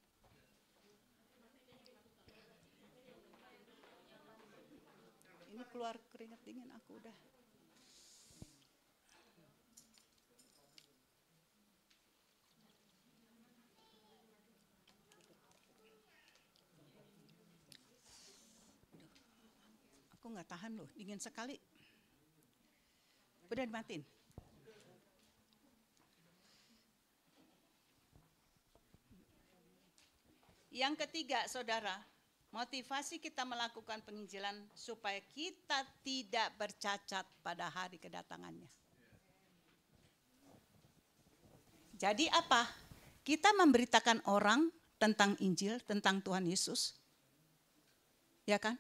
ini 5.54 5.62
keluar 5.70 5.94
keringat 6.10 6.42
dingin 6.42 6.66
aku 6.74 6.98
udah. 6.98 7.14
Aku 20.24 20.32
nggak 20.32 20.48
tahan 20.48 20.72
loh, 20.80 20.88
dingin 20.96 21.20
sekali. 21.20 21.60
Udah 23.52 23.68
dimatiin. 23.68 24.00
Yang 30.72 30.94
ketiga, 31.04 31.44
saudara, 31.44 32.00
Motivasi 32.54 33.18
kita 33.18 33.42
melakukan 33.42 33.98
penginjilan 34.06 34.54
supaya 34.78 35.18
kita 35.34 35.82
tidak 36.06 36.54
bercacat 36.54 37.26
pada 37.42 37.66
hari 37.66 37.98
kedatangannya. 37.98 38.70
Jadi 41.98 42.30
apa? 42.30 42.70
Kita 43.26 43.50
memberitakan 43.58 44.30
orang 44.30 44.70
tentang 45.02 45.34
Injil, 45.42 45.82
tentang 45.82 46.22
Tuhan 46.22 46.46
Yesus. 46.46 46.94
Ya 48.46 48.62
kan? 48.62 48.78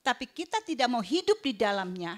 Tapi 0.00 0.24
kita 0.24 0.64
tidak 0.64 0.88
mau 0.88 1.04
hidup 1.04 1.44
di 1.44 1.52
dalamnya, 1.52 2.16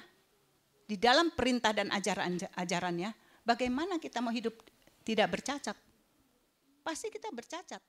di 0.87 0.95
dalam 0.95 1.35
perintah 1.35 1.75
dan 1.75 1.91
ajaran 1.91 2.39
ajarannya, 2.55 3.11
bagaimana 3.43 3.99
kita 3.99 4.23
mau 4.23 4.31
hidup 4.31 4.55
tidak 5.03 5.35
bercacat? 5.35 5.75
Pasti 6.87 7.11
kita 7.11 7.31
bercacat. 7.35 7.83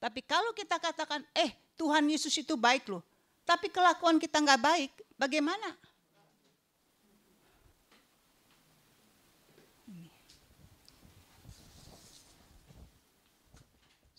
Tapi 0.00 0.20
kalau 0.24 0.52
kita 0.56 0.76
katakan, 0.80 1.24
eh 1.32 1.52
Tuhan 1.76 2.08
Yesus 2.08 2.32
itu 2.36 2.56
baik 2.56 2.88
loh. 2.88 3.04
Tapi 3.44 3.68
kelakuan 3.68 4.16
kita 4.16 4.40
nggak 4.40 4.60
baik, 4.60 4.92
bagaimana? 5.16 5.76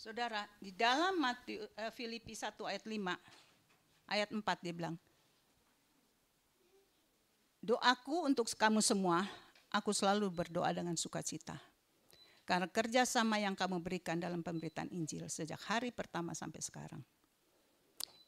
Saudara, 0.08 0.48
di 0.64 0.72
dalam 0.72 1.20
eh, 1.20 1.92
Filipi 1.92 2.32
1 2.32 2.56
ayat 2.64 2.88
5, 2.88 2.96
ayat 4.08 4.32
4 4.32 4.42
dia 4.64 4.74
bilang, 4.74 4.96
Doaku 7.62 8.24
untuk 8.24 8.48
kamu 8.56 8.80
semua, 8.80 9.28
aku 9.70 9.92
selalu 9.92 10.32
berdoa 10.32 10.72
dengan 10.72 10.96
sukacita 10.96 11.60
karena 12.48 12.72
kerjasama 12.72 13.44
yang 13.44 13.60
kamu 13.60 13.84
berikan 13.84 14.16
dalam 14.16 14.40
pemberitaan 14.40 14.88
Injil 14.96 15.28
sejak 15.28 15.60
hari 15.68 15.92
pertama 15.92 16.32
sampai 16.32 16.64
sekarang. 16.64 17.04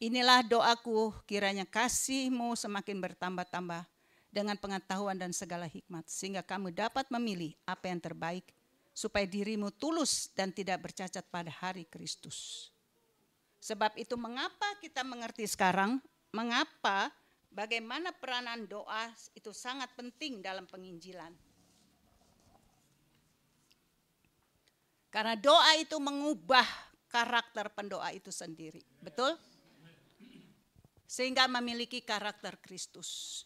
Inilah 0.03 0.43
doaku 0.43 1.15
kiranya 1.23 1.63
kasihmu 1.63 2.51
semakin 2.59 2.99
bertambah-tambah 2.99 3.87
dengan 4.27 4.59
pengetahuan 4.59 5.15
dan 5.15 5.31
segala 5.31 5.71
hikmat. 5.71 6.07
Sehingga 6.11 6.43
kamu 6.43 6.75
dapat 6.75 7.07
memilih 7.07 7.55
apa 7.63 7.87
yang 7.87 8.03
terbaik 8.03 8.51
supaya 8.91 9.23
dirimu 9.23 9.71
tulus 9.71 10.27
dan 10.35 10.51
tidak 10.51 10.83
bercacat 10.83 11.23
pada 11.31 11.51
hari 11.51 11.87
Kristus. 11.87 12.67
Sebab 13.59 13.99
itu 13.99 14.15
mengapa 14.15 14.79
kita 14.79 15.03
mengerti 15.03 15.43
sekarang, 15.43 15.99
mengapa 16.31 17.11
bagaimana 17.51 18.15
peranan 18.15 18.63
doa 18.65 19.11
itu 19.35 19.51
sangat 19.51 19.91
penting 19.99 20.39
dalam 20.39 20.63
penginjilan. 20.67 21.35
Karena 25.09 25.35
doa 25.35 25.75
itu 25.75 25.97
mengubah 25.99 26.65
karakter 27.09 27.73
pendoa 27.73 28.13
itu 28.13 28.29
sendiri. 28.29 28.79
Betul? 29.01 29.35
sehingga 31.09 31.49
memiliki 31.49 32.05
karakter 32.05 32.61
Kristus. 32.61 33.41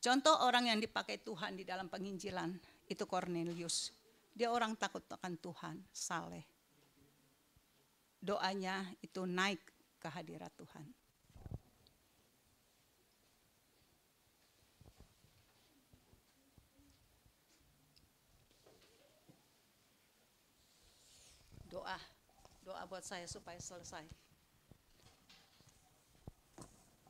Contoh 0.00 0.32
orang 0.48 0.72
yang 0.72 0.80
dipakai 0.80 1.20
Tuhan 1.20 1.60
di 1.60 1.68
dalam 1.68 1.92
penginjilan 1.92 2.56
itu 2.88 3.04
Cornelius. 3.04 3.92
Dia 4.32 4.48
orang 4.48 4.72
takut 4.80 5.04
akan 5.04 5.36
Tuhan, 5.36 5.76
saleh. 5.92 6.48
Doanya 8.20 8.84
itu 9.00 9.24
naik 9.24 9.60
ke 9.96 10.08
hadirat 10.08 10.52
Tuhan. 10.56 10.86
Doa, 21.70 21.98
doa 22.60 22.82
buat 22.84 23.02
saya 23.02 23.24
supaya 23.24 23.56
selesai. 23.56 24.04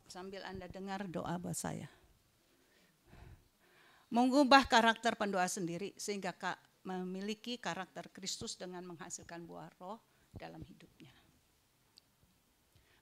Sambil 0.06 0.46
Anda 0.46 0.66
dengar 0.70 1.06
doa 1.10 1.38
buat 1.38 1.58
saya 1.58 1.90
mengubah 4.10 4.66
karakter 4.66 5.14
pendoa 5.14 5.46
sendiri 5.46 5.94
sehingga 5.94 6.34
memiliki 6.82 7.54
karakter 7.56 8.10
Kristus 8.10 8.58
dengan 8.58 8.82
menghasilkan 8.82 9.46
buah 9.46 9.70
roh 9.78 10.02
dalam 10.34 10.62
hidupnya. 10.66 11.10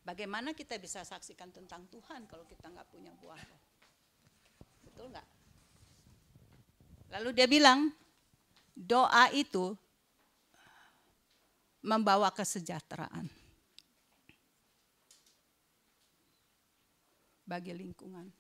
Bagaimana 0.06 0.56
kita 0.56 0.80
bisa 0.80 1.04
saksikan 1.04 1.52
tentang 1.52 1.84
Tuhan 1.92 2.24
kalau 2.24 2.48
kita 2.48 2.72
nggak 2.72 2.88
punya 2.88 3.12
buah 3.20 3.36
roh? 3.36 3.62
Betul 4.88 5.12
nggak? 5.12 5.28
Lalu 7.12 7.28
dia 7.36 7.44
bilang, 7.44 7.92
doa 8.72 9.28
itu 9.36 9.76
membawa 11.84 12.32
kesejahteraan 12.32 13.28
bagi 17.48 17.72
lingkungan. 17.72 18.37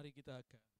Mari 0.00 0.16
kita 0.16 0.32
akan 0.32 0.79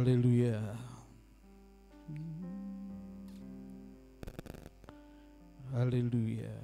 Haleluya. 0.00 0.56
Haleluya. 5.76 6.56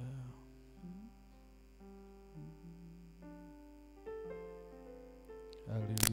Haleluya. 5.69 6.06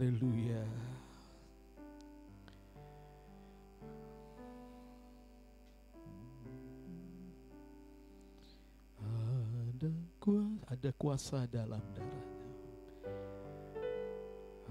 Haleluya. 0.00 0.64
Ada 9.04 9.92
kuasa, 10.16 10.56
ada 10.72 10.88
kuasa 10.96 11.44
dalam 11.52 11.84
darahnya. 11.92 12.32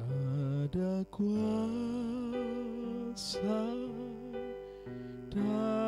Ada 0.02 1.06
kuasa 1.14 1.78
dalam 5.30 5.79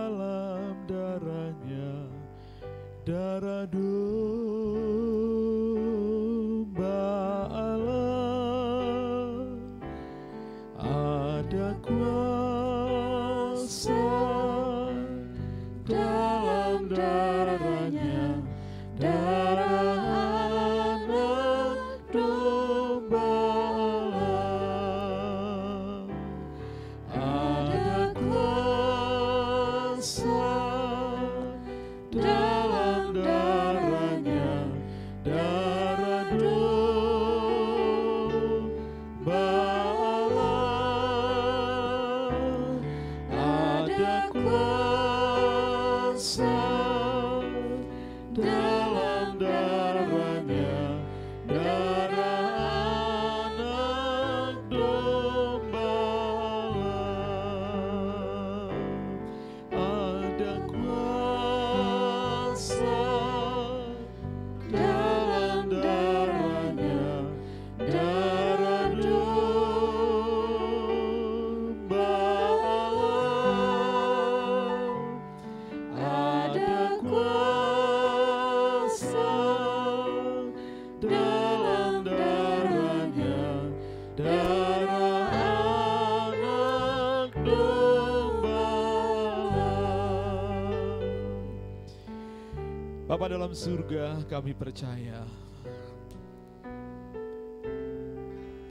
dalam 93.52 93.68
surga, 93.68 94.08
kami 94.32 94.56
percaya 94.56 95.28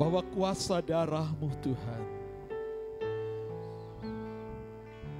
bahwa 0.00 0.24
kuasa 0.32 0.80
darahmu 0.80 1.52
Tuhan 1.60 2.02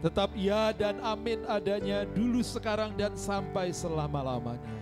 tetap 0.01 0.32
ya 0.32 0.73
dan 0.73 0.97
amin 1.05 1.45
adanya 1.45 2.09
dulu 2.09 2.41
sekarang 2.41 2.97
dan 2.97 3.12
sampai 3.12 3.69
selama-lamanya. 3.69 4.81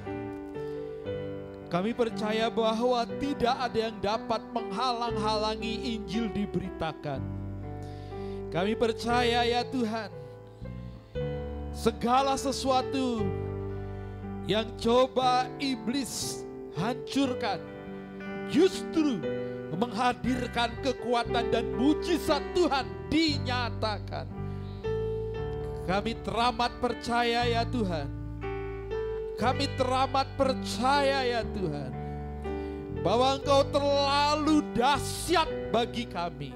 Kami 1.67 1.91
percaya 1.91 2.47
bahwa 2.47 3.03
tidak 3.19 3.59
ada 3.59 3.79
yang 3.91 3.99
dapat 3.99 4.47
menghalang-halangi 4.55 5.99
Injil 5.99 6.31
diberitakan. 6.31 7.19
Kami 8.55 8.79
percaya 8.79 9.43
ya 9.43 9.67
Tuhan, 9.67 10.07
segala 11.75 12.39
sesuatu 12.39 13.27
yang 14.49 14.65
coba 14.81 15.45
iblis 15.61 16.43
hancurkan 16.73 17.61
justru 18.49 19.21
menghadirkan 19.77 20.73
kekuatan 20.81 21.53
dan 21.53 21.69
mujizat 21.77 22.41
Tuhan 22.57 22.89
dinyatakan. 23.13 24.25
Kami 25.85 26.17
teramat 26.25 26.73
percaya 26.81 27.45
ya 27.45 27.63
Tuhan. 27.69 28.09
Kami 29.37 29.69
teramat 29.77 30.27
percaya 30.35 31.25
ya 31.25 31.43
Tuhan. 31.45 31.93
Bahwa 33.05 33.39
Engkau 33.39 33.63
terlalu 33.69 34.65
dahsyat 34.75 35.49
bagi 35.71 36.09
kami. 36.09 36.51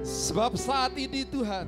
Sebab 0.00 0.54
saat 0.56 0.96
ini 0.96 1.26
Tuhan, 1.26 1.66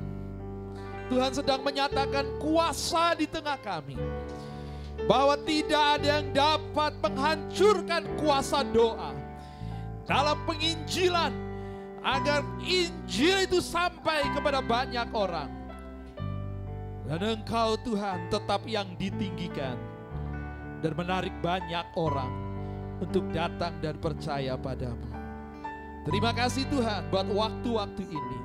Tuhan 1.11 1.31
sedang 1.35 1.61
menyatakan 1.61 2.25
kuasa 2.39 3.13
di 3.13 3.27
tengah 3.29 3.59
kami. 3.59 3.99
Bahwa 5.03 5.35
tidak 5.43 5.99
ada 5.99 6.07
yang 6.21 6.27
dapat 6.31 6.95
menghancurkan 7.03 8.07
kuasa 8.21 8.63
doa 8.63 9.11
dalam 10.07 10.37
penginjilan 10.47 11.33
agar 12.03 12.43
Injil 12.63 13.47
itu 13.47 13.59
sampai 13.63 14.27
kepada 14.35 14.59
banyak 14.59 15.07
orang. 15.15 15.51
Dan 17.03 17.19
Engkau 17.19 17.75
Tuhan 17.83 18.31
tetap 18.31 18.63
yang 18.63 18.87
ditinggikan 18.95 19.75
dan 20.79 20.91
menarik 20.95 21.35
banyak 21.43 21.83
orang 21.99 22.31
untuk 22.99 23.27
datang 23.31 23.75
dan 23.83 23.99
percaya 23.99 24.55
padamu. 24.55 25.07
Terima 26.03 26.35
kasih 26.35 26.67
Tuhan 26.67 27.07
buat 27.11 27.27
waktu-waktu 27.31 28.03
ini. 28.07 28.39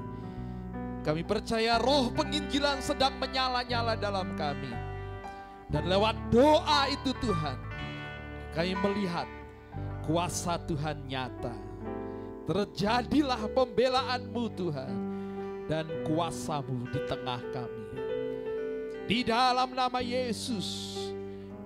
Kami 1.02 1.22
percaya 1.26 1.78
roh 1.78 2.10
penginjilan 2.14 2.78
sedang 2.82 3.18
menyala-nyala 3.18 3.98
dalam 3.98 4.34
kami. 4.38 4.87
Dan 5.68 5.84
lewat 5.84 6.16
doa 6.32 6.88
itu 6.88 7.12
Tuhan, 7.20 7.60
kami 8.56 8.72
melihat 8.72 9.28
kuasa 10.08 10.56
Tuhan 10.64 11.04
nyata. 11.04 11.52
Terjadilah 12.48 13.44
pembelaanmu 13.52 14.44
Tuhan 14.56 14.94
dan 15.68 15.84
kuasamu 16.08 16.88
di 16.88 17.00
tengah 17.04 17.44
kami. 17.52 17.84
Di 19.04 19.20
dalam 19.20 19.76
nama 19.76 20.00
Yesus, 20.00 20.96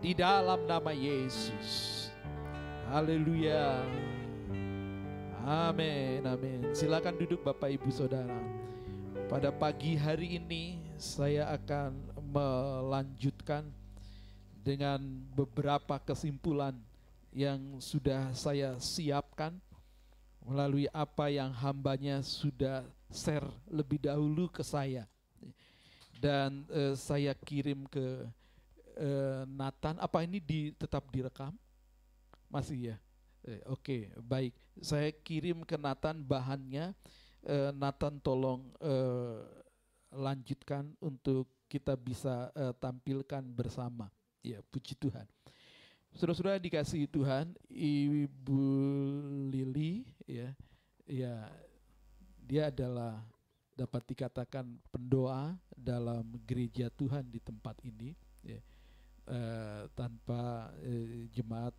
di 0.03 0.11
dalam 0.11 0.67
nama 0.67 0.91
Yesus. 0.91 2.11
Haleluya. 2.91 3.87
Amin, 5.47 6.27
amin. 6.27 6.75
Silakan 6.75 7.15
duduk 7.23 7.47
Bapak 7.47 7.71
Ibu 7.71 7.91
Saudara. 7.95 8.43
Pada 9.31 9.55
pagi 9.55 9.95
hari 9.95 10.43
ini 10.43 10.83
saya 10.99 11.55
akan 11.55 11.95
melanjutkan 12.19 13.71
dengan 14.63 15.03
beberapa 15.35 15.99
kesimpulan 15.99 16.79
yang 17.35 17.83
sudah 17.83 18.31
saya 18.31 18.79
siapkan 18.79 19.59
melalui 20.47 20.87
apa 20.95 21.31
yang 21.31 21.51
hambanya 21.51 22.23
sudah 22.23 22.87
share 23.11 23.47
lebih 23.67 23.99
dahulu 24.07 24.47
ke 24.47 24.63
saya. 24.63 25.07
Dan 26.23 26.63
uh, 26.71 26.95
saya 26.95 27.35
kirim 27.35 27.83
ke 27.91 28.07
uh, 28.95 29.43
Nathan. 29.51 29.99
Apa 29.99 30.23
ini 30.23 30.39
di, 30.39 30.71
tetap 30.79 31.11
direkam? 31.11 31.51
Masih 32.47 32.95
ya? 32.95 32.97
Eh, 33.43 33.59
oke 33.67 33.83
okay, 33.83 34.01
baik. 34.23 34.55
Saya 34.79 35.11
kirim 35.11 35.67
ke 35.67 35.75
Nathan 35.75 36.23
bahannya. 36.23 36.95
Uh, 37.43 37.75
Nathan 37.75 38.23
tolong 38.23 38.71
uh, 38.79 39.43
lanjutkan 40.15 40.95
untuk 41.03 41.51
kita 41.67 41.99
bisa 41.99 42.55
uh, 42.55 42.71
tampilkan 42.79 43.43
bersama 43.43 44.07
Ya, 44.43 44.59
puji 44.75 44.99
Tuhan. 44.99 45.23
Saudara-saudara 46.19 46.59
dikasih 46.59 47.07
Tuhan, 47.07 47.55
Ibu 47.71 48.63
Lili 49.55 50.05
ya, 50.27 50.51
ya 51.07 51.47
dia 52.43 52.69
adalah 52.69 53.23
dapat 53.79 54.03
dikatakan 54.11 54.67
pendoa 54.91 55.57
dalam 55.73 56.27
gereja 56.45 56.91
Tuhan 56.93 57.25
di 57.31 57.39
tempat 57.39 57.79
ini 57.87 58.19
ya. 58.43 58.61
Uh, 59.23 59.87
tanpa 59.95 60.75
uh, 60.75 61.23
jemaat 61.31 61.73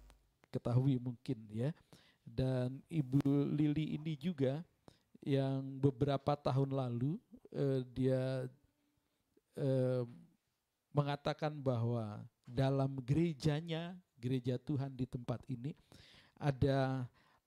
ketahui 0.48 0.96
mungkin 0.98 1.44
ya. 1.52 1.76
Dan 2.24 2.80
Ibu 2.88 3.52
Lili 3.60 4.00
ini 4.00 4.16
juga 4.16 4.64
yang 5.20 5.60
beberapa 5.84 6.40
tahun 6.40 6.72
lalu 6.72 7.20
uh, 7.52 7.84
dia 7.92 8.48
uh, 9.60 10.08
mengatakan 10.96 11.52
bahwa 11.60 12.24
dalam 12.44 13.00
gerejanya, 13.02 13.96
gereja 14.20 14.56
Tuhan 14.60 14.96
di 14.96 15.04
tempat 15.04 15.44
ini 15.52 15.76
ada 16.40 17.04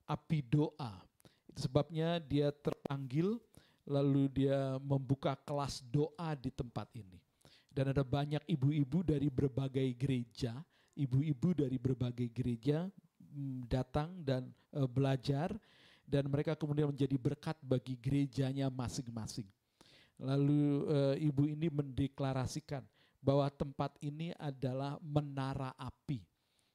api 0.08 0.44
doa. 0.44 1.00
Itu 1.48 1.68
sebabnya 1.68 2.20
dia 2.20 2.52
terpanggil 2.52 3.40
lalu 3.86 4.28
dia 4.28 4.76
membuka 4.82 5.38
kelas 5.46 5.80
doa 5.88 6.34
di 6.34 6.50
tempat 6.50 6.90
ini. 6.96 7.16
Dan 7.70 7.92
ada 7.92 8.02
banyak 8.02 8.40
ibu-ibu 8.48 9.04
dari 9.04 9.28
berbagai 9.28 9.84
gereja, 9.94 10.56
ibu-ibu 10.96 11.52
dari 11.52 11.76
berbagai 11.76 12.32
gereja 12.32 12.88
mm, 13.20 13.68
datang 13.68 14.16
dan 14.24 14.48
uh, 14.72 14.88
belajar 14.88 15.52
dan 16.08 16.24
mereka 16.30 16.56
kemudian 16.56 16.88
menjadi 16.88 17.18
berkat 17.20 17.58
bagi 17.60 18.00
gerejanya 18.00 18.72
masing-masing. 18.72 19.46
Lalu 20.16 20.88
uh, 20.88 21.14
ibu 21.20 21.44
ini 21.44 21.68
mendeklarasikan 21.68 22.80
bahwa 23.26 23.50
tempat 23.50 23.90
ini 23.98 24.30
adalah 24.38 25.02
menara 25.02 25.74
api. 25.74 26.22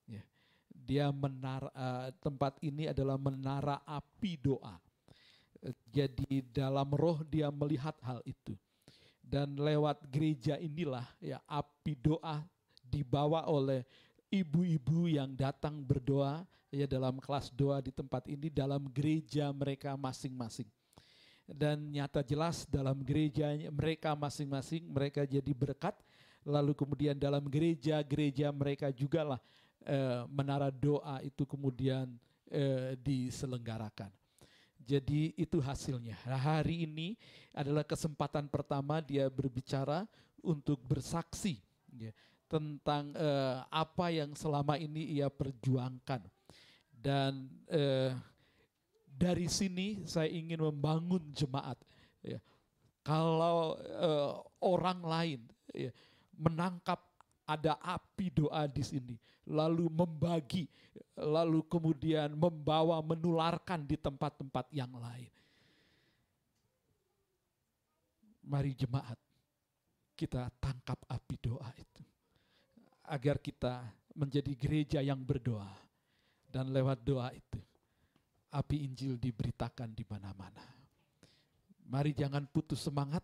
Ya. 0.03 0.19
Dia 0.67 1.07
menara 1.15 1.71
uh, 1.71 2.11
tempat 2.19 2.59
ini 2.59 2.91
adalah 2.91 3.15
menara 3.15 3.79
api 3.87 4.35
doa. 4.35 4.75
Jadi 5.87 6.43
dalam 6.51 6.91
roh 6.91 7.23
dia 7.23 7.47
melihat 7.47 7.95
hal 8.03 8.19
itu. 8.27 8.59
Dan 9.23 9.55
lewat 9.55 10.03
gereja 10.11 10.59
inilah 10.59 11.07
ya 11.23 11.39
api 11.47 11.95
doa 11.95 12.43
dibawa 12.83 13.47
oleh 13.47 13.87
ibu-ibu 14.27 15.07
yang 15.07 15.31
datang 15.31 15.79
berdoa 15.79 16.43
ya 16.67 16.83
dalam 16.83 17.21
kelas 17.23 17.47
doa 17.55 17.79
di 17.79 17.95
tempat 17.95 18.27
ini 18.27 18.51
dalam 18.51 18.91
gereja 18.91 19.47
mereka 19.55 19.95
masing-masing. 19.95 20.67
Dan 21.47 21.95
nyata 21.95 22.25
jelas 22.25 22.67
dalam 22.67 22.99
gereja 22.99 23.55
mereka 23.71 24.11
masing-masing 24.17 24.83
mereka 24.91 25.23
jadi 25.23 25.51
berkat 25.55 25.95
lalu 26.45 26.73
kemudian 26.73 27.17
dalam 27.17 27.45
gereja-gereja 27.45 28.49
mereka 28.49 28.89
juga 28.89 29.35
lah 29.35 29.41
eh, 29.85 30.25
menara 30.29 30.69
doa 30.73 31.21
itu 31.21 31.45
kemudian 31.45 32.09
eh, 32.49 32.97
diselenggarakan. 33.01 34.09
Jadi 34.81 35.37
itu 35.37 35.61
hasilnya. 35.61 36.17
Nah, 36.25 36.41
hari 36.41 36.89
ini 36.89 37.13
adalah 37.53 37.85
kesempatan 37.85 38.49
pertama 38.49 38.99
dia 38.99 39.29
berbicara 39.29 40.09
untuk 40.41 40.81
bersaksi 40.81 41.61
ya, 41.93 42.11
tentang 42.49 43.13
eh, 43.13 43.57
apa 43.69 44.09
yang 44.09 44.33
selama 44.33 44.75
ini 44.81 45.21
ia 45.21 45.29
perjuangkan. 45.29 46.25
Dan 46.91 47.49
eh, 47.69 48.11
dari 49.05 49.45
sini 49.45 50.01
saya 50.09 50.29
ingin 50.29 50.59
membangun 50.59 51.29
jemaat. 51.31 51.77
Ya. 52.25 52.41
Kalau 53.05 53.77
eh, 53.77 54.33
orang 54.65 54.99
lain 55.05 55.39
ya, 55.77 55.93
menangkap 56.35 56.99
ada 57.45 57.75
api 57.81 58.31
doa 58.31 58.63
di 58.69 58.83
sini, 58.85 59.15
lalu 59.49 59.91
membagi, 59.91 60.69
lalu 61.19 61.65
kemudian 61.67 62.31
membawa 62.31 63.03
menularkan 63.03 63.83
di 63.83 63.99
tempat-tempat 63.99 64.71
yang 64.71 64.91
lain. 64.95 65.31
Mari 68.41 68.71
jemaat, 68.73 69.19
kita 70.15 70.49
tangkap 70.59 70.97
api 71.07 71.35
doa 71.39 71.69
itu. 71.77 72.03
Agar 73.11 73.37
kita 73.43 73.83
menjadi 74.15 74.53
gereja 74.55 74.99
yang 75.03 75.19
berdoa. 75.19 75.69
Dan 76.51 76.75
lewat 76.75 76.99
doa 77.07 77.31
itu, 77.31 77.59
api 78.51 78.83
Injil 78.83 79.15
diberitakan 79.15 79.95
di 79.95 80.03
mana-mana. 80.03 80.67
Mari 81.87 82.11
jangan 82.11 82.43
putus 82.43 82.83
semangat, 82.83 83.23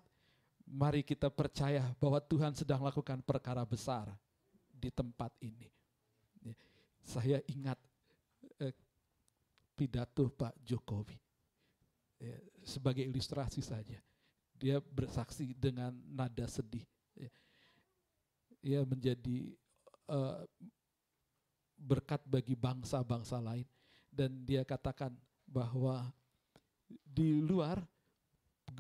Mari 0.68 1.02
kita 1.02 1.32
percaya 1.32 1.84
bahwa 1.96 2.20
Tuhan 2.20 2.52
sedang 2.52 2.84
lakukan 2.84 3.24
perkara 3.24 3.64
besar 3.64 4.12
di 4.68 4.92
tempat 4.92 5.32
ini. 5.40 5.72
Ya, 6.44 6.56
Saya 7.08 7.38
ingat 7.48 7.80
eh, 8.60 8.76
pidato 9.74 10.28
Pak 10.28 10.54
Jokowi 10.62 11.18
Ya, 12.18 12.34
sebagai 12.66 13.06
ilustrasi 13.06 13.62
saja. 13.62 14.02
Dia 14.58 14.82
bersaksi 14.82 15.54
dengan 15.54 15.94
nada 16.10 16.50
sedih. 16.50 16.82
Ya. 17.14 17.30
Ia 18.66 18.82
menjadi 18.90 19.54
eh, 20.10 20.42
berkat 21.78 22.26
bagi 22.26 22.58
bangsa-bangsa 22.58 23.38
lain 23.38 23.70
dan 24.10 24.34
dia 24.42 24.66
katakan 24.66 25.14
bahwa 25.46 26.10
di 26.90 27.38
luar 27.38 27.86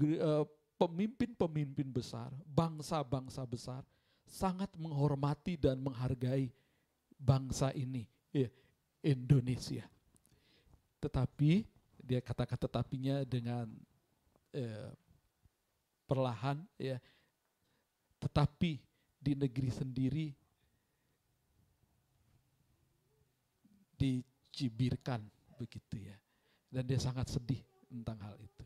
eh, 0.01 0.45
pemimpin-pemimpin 0.77 1.89
besar, 1.89 2.29
bangsa-bangsa 2.45 3.43
besar 3.49 3.81
sangat 4.23 4.69
menghormati 4.77 5.57
dan 5.57 5.81
menghargai 5.81 6.53
bangsa 7.17 7.73
ini, 7.73 8.05
ya, 8.29 8.47
Indonesia. 9.01 9.83
Tetapi 11.01 11.65
dia 11.97 12.21
katakan 12.21 12.61
tetapinya 12.61 13.25
dengan 13.25 13.65
eh, 14.53 14.93
perlahan, 16.05 16.61
ya. 16.77 17.01
Tetapi 18.21 18.71
di 19.17 19.33
negeri 19.33 19.69
sendiri 19.73 20.27
dicibirkan 23.97 25.25
begitu 25.57 26.05
ya, 26.05 26.17
dan 26.69 26.85
dia 26.85 27.01
sangat 27.01 27.33
sedih 27.33 27.61
tentang 27.89 28.21
hal 28.21 28.37
itu. 28.37 28.65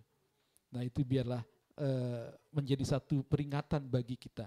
Nah 0.75 0.83
itu 0.83 1.03
biarlah 1.07 1.43
eh, 1.81 2.29
menjadi 2.53 2.85
satu 2.85 3.25
peringatan 3.25 3.89
bagi 3.89 4.13
kita 4.13 4.45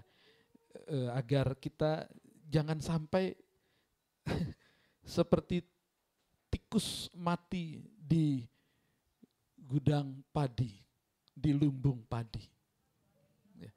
eh, 0.87 1.11
agar 1.11 1.59
kita 1.59 2.07
jangan 2.47 2.79
sampai 2.79 3.35
seperti 5.03 5.67
tikus 6.49 7.11
mati 7.19 7.83
di 7.99 8.47
gudang 9.59 10.23
padi, 10.31 10.71
di 11.35 11.51
lumbung 11.51 12.07
padi. 12.07 12.45
Ya. 13.59 13.73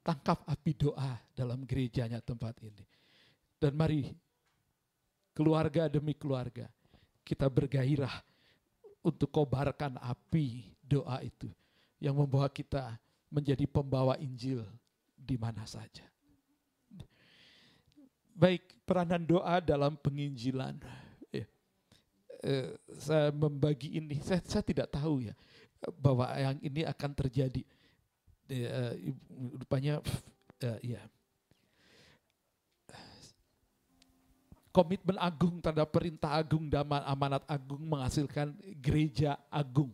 Tangkap 0.00 0.48
api 0.48 0.72
doa 0.72 1.20
dalam 1.36 1.68
gerejanya 1.68 2.24
tempat 2.24 2.56
ini. 2.64 2.86
Dan 3.58 3.74
mari 3.74 4.08
keluarga 5.34 5.90
demi 5.90 6.14
keluarga 6.14 6.70
kita 7.26 7.50
bergairah 7.50 8.22
untuk 9.04 9.28
kobarkan 9.28 9.98
api 9.98 10.72
doa 10.80 11.20
itu 11.20 11.50
yang 11.98 12.14
membawa 12.14 12.46
kita 12.46 12.94
menjadi 13.28 13.66
pembawa 13.68 14.16
Injil 14.18 14.64
di 15.18 15.36
mana 15.36 15.66
saja. 15.68 16.06
Baik, 18.38 18.62
peranan 18.86 19.26
doa 19.26 19.58
dalam 19.58 19.98
penginjilan. 19.98 20.78
Ya. 21.34 21.46
Eh, 22.46 22.70
saya 23.02 23.34
membagi 23.34 23.98
ini, 23.98 24.22
saya, 24.22 24.38
saya 24.46 24.62
tidak 24.62 24.94
tahu 24.94 25.26
ya 25.26 25.34
bahwa 25.98 26.30
yang 26.38 26.54
ini 26.62 26.86
akan 26.86 27.10
terjadi. 27.18 27.66
Eh, 28.48 29.10
ibu- 29.10 29.58
rupanya, 29.58 29.98
eh, 30.62 30.94
ya. 30.94 31.02
Komitmen 34.70 35.18
agung 35.18 35.58
terhadap 35.58 35.90
perintah 35.90 36.38
agung 36.38 36.70
dan 36.70 36.86
amanat 36.86 37.42
agung 37.50 37.82
menghasilkan 37.82 38.54
gereja 38.78 39.34
agung. 39.50 39.90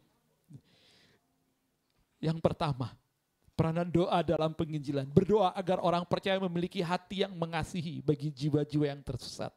Yang 2.24 2.40
pertama, 2.40 2.96
peranan 3.52 3.84
doa 3.84 4.24
dalam 4.24 4.56
penginjilan. 4.56 5.04
Berdoa 5.12 5.52
agar 5.52 5.84
orang 5.84 6.08
percaya 6.08 6.40
memiliki 6.40 6.80
hati 6.80 7.20
yang 7.20 7.36
mengasihi 7.36 8.00
bagi 8.00 8.32
jiwa-jiwa 8.32 8.88
yang 8.88 9.04
tersesat. 9.04 9.52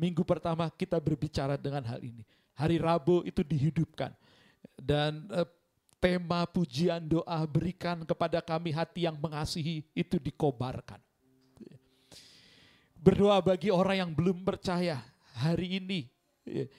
Minggu 0.00 0.24
pertama 0.24 0.72
kita 0.72 0.96
berbicara 0.96 1.60
dengan 1.60 1.84
hal 1.84 2.00
ini. 2.00 2.24
Hari 2.56 2.80
Rabu 2.80 3.20
itu 3.28 3.44
dihidupkan. 3.44 4.16
Dan 4.80 5.28
eh, 5.28 5.44
tema 6.00 6.48
pujian 6.48 7.04
doa 7.04 7.44
berikan 7.44 8.00
kepada 8.08 8.40
kami 8.40 8.72
hati 8.72 9.04
yang 9.04 9.20
mengasihi 9.20 9.84
itu 9.92 10.16
dikobarkan. 10.16 10.96
Berdoa 12.96 13.44
bagi 13.44 13.68
orang 13.68 14.08
yang 14.08 14.12
belum 14.12 14.40
percaya 14.40 15.04
hari 15.36 15.80
ini. 15.80 16.08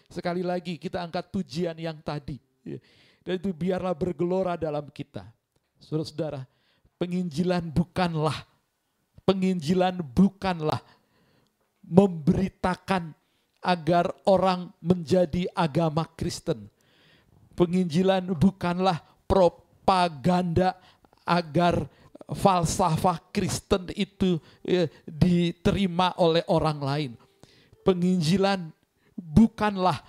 Sekali 0.10 0.42
lagi 0.42 0.82
kita 0.82 1.02
angkat 1.02 1.30
pujian 1.30 1.78
yang 1.78 1.98
tadi. 2.02 2.42
Dan 3.22 3.38
itu 3.38 3.54
biarlah 3.54 3.94
bergelora 3.94 4.58
dalam 4.58 4.90
kita. 4.90 5.26
Saudara-saudara, 5.78 6.46
penginjilan 6.98 7.70
bukanlah 7.70 8.52
penginjilan 9.26 10.02
bukanlah 10.02 10.82
memberitakan 11.86 13.14
agar 13.62 14.10
orang 14.26 14.74
menjadi 14.82 15.46
agama 15.54 16.04
Kristen. 16.18 16.68
Penginjilan 17.54 18.34
bukanlah 18.34 18.98
propaganda 19.30 20.76
agar 21.24 21.86
falsafah 22.32 23.22
Kristen 23.30 23.92
itu 23.94 24.42
eh, 24.66 24.90
diterima 25.06 26.18
oleh 26.18 26.42
orang 26.50 26.80
lain. 26.82 27.12
Penginjilan 27.86 28.72
bukanlah 29.16 30.02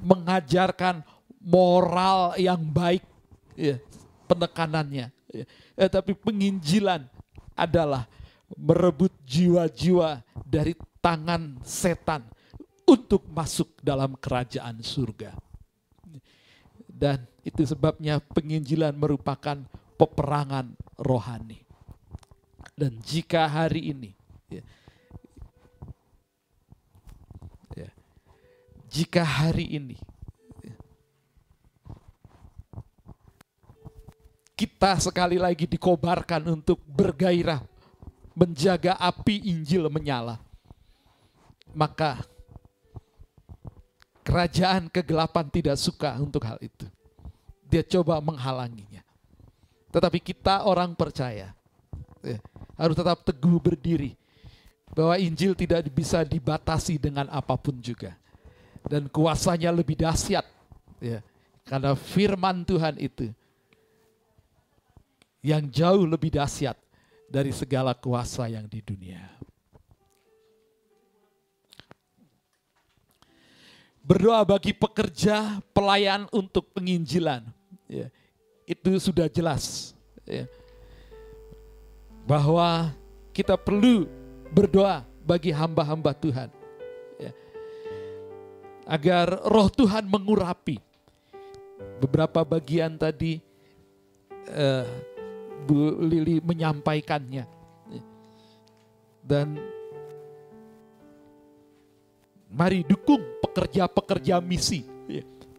mengajarkan 0.00 1.04
moral 1.44 2.40
yang 2.40 2.64
baik 2.64 3.04
ya, 3.52 3.76
penekanannya. 4.24 5.12
ya. 5.30 5.44
Eh, 5.76 5.90
tapi 5.92 6.16
penginjilan 6.16 7.04
adalah 7.54 8.08
merebut 8.56 9.12
jiwa-jiwa 9.28 10.24
dari 10.48 10.72
tangan 11.04 11.60
setan 11.60 12.24
untuk 12.84 13.24
masuk 13.28 13.76
dalam 13.80 14.16
kerajaan 14.16 14.80
surga. 14.80 15.36
Dan 16.84 17.26
itu 17.42 17.66
sebabnya 17.66 18.22
penginjilan 18.22 18.94
merupakan 18.94 19.60
peperangan 19.98 20.72
rohani. 21.00 21.64
Dan 22.74 22.98
jika 23.02 23.46
hari 23.46 23.94
ini, 23.94 24.10
ya, 24.50 24.62
ya, 27.78 27.90
jika 28.90 29.22
hari 29.22 29.78
ini 29.78 29.94
ya, 30.62 30.74
kita 34.54 35.02
sekali 35.02 35.36
lagi 35.38 35.66
dikobarkan 35.66 36.46
untuk 36.46 36.78
bergairah 36.86 37.62
menjaga 38.34 38.98
api 38.98 39.50
Injil 39.50 39.86
menyala, 39.90 40.38
maka 41.74 42.22
kerajaan 44.26 44.90
kegelapan 44.90 45.46
tidak 45.50 45.78
suka 45.78 46.18
untuk 46.18 46.42
hal 46.46 46.58
itu. 46.62 46.86
Dia 47.66 47.82
coba 47.82 48.22
menghalanginya. 48.22 49.02
Tetapi 49.90 50.18
kita 50.18 50.66
orang 50.66 50.94
percaya 50.98 51.54
ya, 52.22 52.38
harus 52.74 52.96
tetap 52.98 53.22
teguh 53.22 53.58
berdiri 53.62 54.18
bahwa 54.90 55.14
Injil 55.18 55.54
tidak 55.54 55.86
bisa 55.90 56.22
dibatasi 56.22 56.98
dengan 56.98 57.30
apa 57.30 57.54
pun 57.58 57.78
juga. 57.78 58.14
Dan 58.86 59.10
kuasanya 59.10 59.70
lebih 59.74 59.98
dahsyat 59.98 60.46
ya. 61.02 61.22
Karena 61.64 61.96
firman 61.96 62.66
Tuhan 62.66 63.00
itu 63.00 63.32
yang 65.44 65.68
jauh 65.68 66.08
lebih 66.08 66.32
dahsyat 66.32 66.80
dari 67.28 67.52
segala 67.52 67.92
kuasa 67.92 68.48
yang 68.48 68.64
di 68.64 68.80
dunia. 68.80 69.20
Berdoa 74.00 74.40
bagi 74.44 74.72
pekerja 74.72 75.60
pelayan 75.76 76.24
untuk 76.32 76.72
penginjilan. 76.72 77.44
Ya, 77.88 78.08
itu 78.64 78.96
sudah 78.96 79.28
jelas. 79.28 79.92
Ya. 80.24 80.48
Bahwa 82.24 82.92
kita 83.36 83.60
perlu 83.60 84.08
berdoa 84.48 85.04
bagi 85.24 85.52
hamba-hamba 85.52 86.16
Tuhan. 86.16 86.48
Ya. 87.20 87.32
Agar 88.88 89.40
roh 89.44 89.68
Tuhan 89.68 90.08
mengurapi. 90.08 90.80
Beberapa 92.00 92.44
bagian 92.44 92.96
tadi 92.96 93.40
eh, 94.48 94.84
Bu 95.64 95.96
Lili 96.04 96.40
menyampaikannya. 96.44 97.44
Ya. 97.90 98.02
Dan 99.24 99.56
mari 102.52 102.86
dukung 102.86 103.20
pekerja-pekerja 103.42 104.38
misi. 104.44 104.94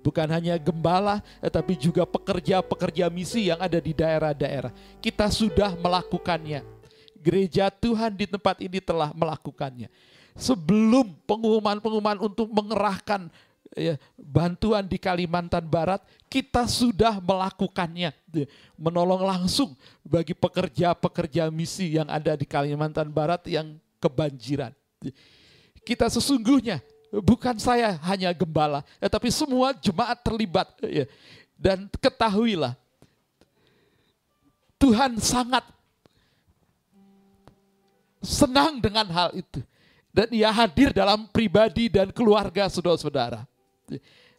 Bukan 0.05 0.29
hanya 0.29 0.53
gembala, 0.61 1.17
tetapi 1.41 1.73
juga 1.81 2.05
pekerja-pekerja 2.05 3.09
misi 3.09 3.49
yang 3.49 3.57
ada 3.57 3.81
di 3.81 3.89
daerah-daerah. 3.89 4.69
Kita 5.01 5.33
sudah 5.33 5.73
melakukannya. 5.73 6.61
Gereja 7.25 7.73
Tuhan 7.73 8.13
di 8.13 8.29
tempat 8.29 8.61
ini 8.61 8.77
telah 8.77 9.09
melakukannya. 9.17 9.89
Sebelum 10.37 11.09
pengumuman-pengumuman 11.25 12.21
untuk 12.21 12.53
mengerahkan 12.53 13.33
ya, 13.75 13.95
bantuan 14.15 14.87
di 14.87 14.95
Kalimantan 14.95 15.67
Barat, 15.67 16.01
kita 16.31 16.65
sudah 16.65 17.19
melakukannya. 17.19 18.15
Ya, 18.33 18.47
Menolong 18.79 19.21
langsung 19.23 19.75
bagi 20.01 20.33
pekerja-pekerja 20.33 21.51
misi 21.51 21.95
yang 21.99 22.07
ada 22.07 22.33
di 22.33 22.47
Kalimantan 22.47 23.11
Barat 23.11 23.43
yang 23.45 23.75
kebanjiran. 23.99 24.71
Kita 25.85 26.09
sesungguhnya 26.09 26.81
bukan 27.11 27.59
saya 27.61 27.99
hanya 28.07 28.33
gembala, 28.33 28.81
tetapi 28.97 29.29
semua 29.29 29.75
jemaat 29.77 30.17
terlibat. 30.23 30.67
Ya. 30.81 31.05
Dan 31.55 31.87
ketahuilah, 32.01 32.75
Tuhan 34.75 35.15
sangat 35.23 35.63
senang 38.25 38.81
dengan 38.81 39.07
hal 39.07 39.31
itu. 39.37 39.61
Dan 40.15 40.31
ia 40.31 40.47
hadir 40.47 40.95
dalam 40.95 41.27
pribadi 41.27 41.91
dan 41.91 42.07
keluarga 42.11 42.71
saudara-saudara. 42.71 43.43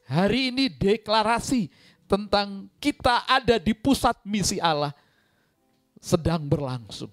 Hari 0.06 0.54
ini 0.54 0.70
deklarasi 0.70 1.66
tentang 2.06 2.70
kita 2.78 3.26
ada 3.26 3.58
di 3.58 3.74
pusat 3.74 4.14
misi 4.22 4.62
Allah 4.62 4.94
sedang 5.98 6.46
berlangsung. 6.46 7.10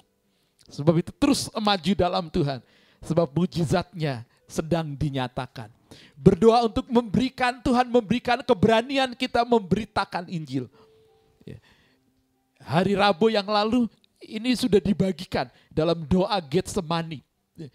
Sebab 0.70 1.02
itu 1.02 1.12
terus 1.18 1.50
maju 1.54 1.92
dalam 1.98 2.30
Tuhan. 2.30 2.62
Sebab 3.04 3.28
mujizatnya 3.34 4.24
sedang 4.48 4.94
dinyatakan. 4.94 5.74
Berdoa 6.14 6.70
untuk 6.70 6.86
memberikan 6.90 7.60
Tuhan 7.62 7.90
memberikan 7.90 8.40
keberanian 8.42 9.14
kita 9.18 9.44
memberitakan 9.44 10.30
Injil. 10.30 10.70
Ya. 11.44 11.60
Hari 12.64 12.96
Rabu 12.96 13.28
yang 13.34 13.46
lalu 13.46 13.92
ini 14.24 14.56
sudah 14.56 14.80
dibagikan 14.80 15.52
dalam 15.68 16.06
doa 16.08 16.38
Getsemani. 16.40 17.20
Ya. 17.58 17.68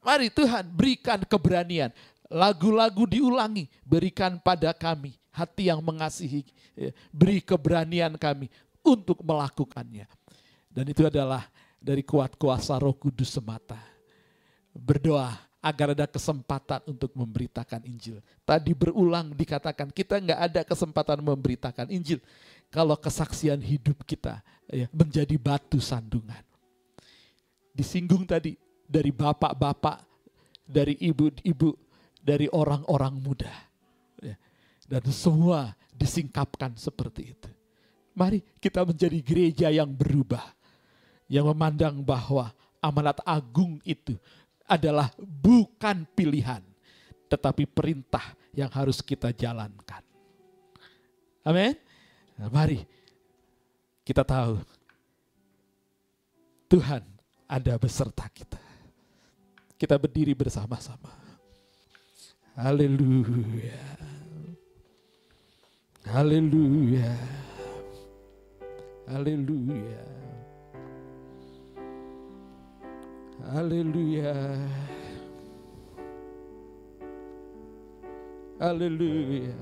Mari 0.00 0.32
Tuhan 0.32 0.64
berikan 0.72 1.20
keberanian. 1.28 1.92
Lagu-lagu 2.30 3.10
diulangi, 3.10 3.66
berikan 3.82 4.38
pada 4.38 4.70
kami 4.70 5.18
hati 5.34 5.66
yang 5.66 5.82
mengasihi. 5.82 6.46
Ya. 6.78 6.94
Beri 7.10 7.42
keberanian 7.42 8.14
kami 8.14 8.46
untuk 8.86 9.18
melakukannya. 9.26 10.06
Dan 10.70 10.86
itu 10.86 11.02
adalah 11.02 11.50
dari 11.82 12.06
kuat 12.06 12.38
kuasa 12.38 12.78
roh 12.78 12.94
kudus 12.94 13.34
semata. 13.34 13.78
Berdoa 14.70 15.34
agar 15.60 15.92
ada 15.92 16.06
kesempatan 16.08 16.80
untuk 16.88 17.12
memberitakan 17.12 17.84
Injil. 17.84 18.22
Tadi 18.48 18.72
berulang 18.72 19.34
dikatakan 19.36 19.92
kita 19.92 20.16
nggak 20.16 20.40
ada 20.40 20.60
kesempatan 20.64 21.20
memberitakan 21.20 21.92
Injil 21.92 22.22
kalau 22.72 22.96
kesaksian 22.96 23.60
hidup 23.60 24.00
kita 24.08 24.40
ya, 24.70 24.88
menjadi 24.94 25.36
batu 25.36 25.76
sandungan. 25.82 26.40
Disinggung 27.76 28.24
tadi 28.24 28.56
dari 28.88 29.12
bapak-bapak, 29.12 30.00
dari 30.64 30.96
ibu-ibu, 30.96 31.76
dari 32.20 32.46
orang-orang 32.52 33.14
muda. 33.18 33.52
Ya, 34.20 34.36
dan 34.86 35.04
semua 35.10 35.72
disingkapkan 35.96 36.76
seperti 36.76 37.34
itu. 37.36 37.50
Mari 38.14 38.44
kita 38.60 38.84
menjadi 38.84 39.18
gereja 39.20 39.68
yang 39.72 39.90
berubah. 39.90 40.44
Yang 41.30 41.46
memandang 41.54 42.02
bahwa 42.02 42.50
amanat 42.82 43.22
agung 43.22 43.78
itu 43.86 44.18
adalah 44.66 45.14
bukan 45.18 46.02
pilihan, 46.10 46.58
tetapi 47.30 47.70
perintah 47.70 48.34
yang 48.50 48.66
harus 48.70 48.98
kita 48.98 49.30
jalankan. 49.30 50.02
Amin. 51.46 51.78
Nah, 52.34 52.50
mari 52.50 52.82
kita 54.02 54.26
tahu 54.26 54.58
Tuhan 56.66 57.02
ada 57.46 57.74
beserta 57.78 58.26
kita. 58.30 58.58
Kita 59.78 59.94
berdiri 59.98 60.34
bersama-sama. 60.34 61.19
Haleluya. 62.58 63.78
Haleluya. 66.10 67.14
Haleluya. 69.06 70.02
Haleluya. 73.54 74.34
Haleluya. 78.58 79.60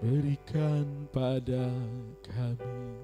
Berikan 0.00 0.86
pada 1.12 1.68
kami 2.24 2.94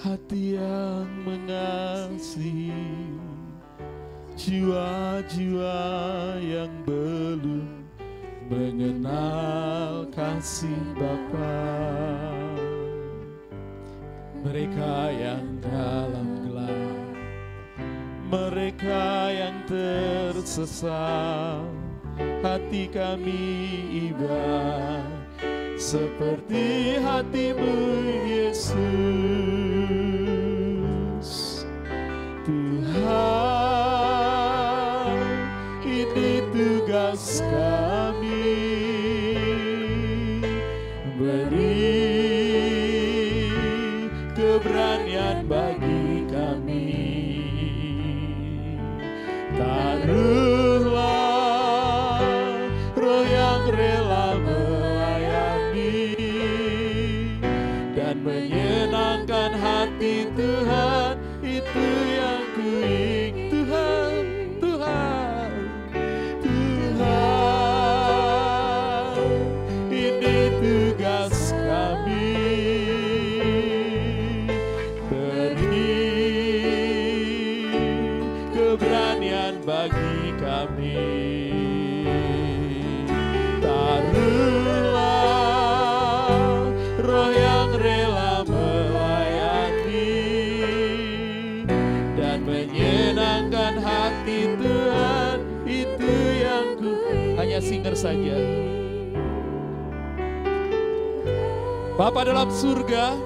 hati 0.00 0.56
yang 0.56 1.10
mengasihi 1.28 2.80
jiwa-jiwa 4.34 5.80
yang 6.42 6.72
belum 6.84 7.86
mengenal 8.50 10.06
kasih 10.12 10.82
Bapa. 10.98 11.58
Mereka 14.44 14.94
yang 15.16 15.46
dalam 15.64 16.34
mereka 18.34 19.30
yang 19.30 19.62
tersesat 19.70 21.62
hati 22.42 22.90
kami 22.90 23.46
iba 24.10 24.50
seperti 25.78 26.98
hatimu 26.98 27.74
Yesus 28.26 29.53
saja. 98.04 98.36
Bapa 101.96 102.20
dalam 102.28 102.52
surga, 102.52 103.16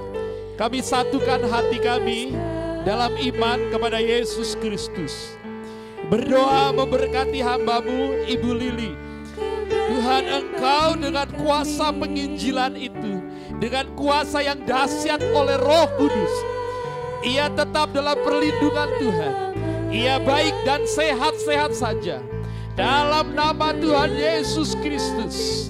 kami 0.54 0.78
satukan 0.78 1.42
hati 1.50 1.82
kami 1.82 2.36
dalam 2.86 3.10
iman 3.18 3.58
kepada 3.74 3.98
Yesus 3.98 4.54
Kristus. 4.62 5.34
Berdoa 6.06 6.70
memberkati 6.70 7.42
hambamu 7.42 8.22
Ibu 8.28 8.50
Lili. 8.54 8.92
Tuhan 9.68 10.24
engkau 10.30 10.94
dengan 11.00 11.28
kuasa 11.34 11.90
penginjilan 11.90 12.78
itu. 12.78 13.24
Dengan 13.58 13.90
kuasa 13.98 14.44
yang 14.44 14.62
dahsyat 14.62 15.18
oleh 15.34 15.58
roh 15.58 15.88
kudus. 15.98 16.34
Ia 17.26 17.50
tetap 17.50 17.90
dalam 17.90 18.14
perlindungan 18.22 18.88
Tuhan. 19.02 19.34
Ia 19.90 20.22
baik 20.22 20.54
dan 20.62 20.86
sehat-sehat 20.86 21.74
saja. 21.74 22.22
Dalam 22.78 23.34
nama 23.34 23.74
Tuhan 23.74 24.14
Yesus 24.14 24.78
Kristus. 24.78 25.66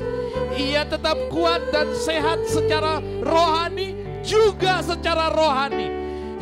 Ia 0.52 0.84
tetap 0.84 1.16
kuat 1.32 1.72
dan 1.72 1.88
sehat 1.96 2.44
secara 2.44 3.00
rohani 3.24 3.96
juga 4.20 4.84
secara 4.84 5.30
rohani 5.30 5.88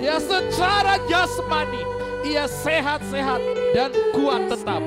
ya 0.00 0.16
secara 0.18 0.96
jasmani 1.06 1.84
ia 2.26 2.50
sehat-sehat 2.50 3.38
dan 3.76 3.94
kuat 4.10 4.50
tetap. 4.50 4.82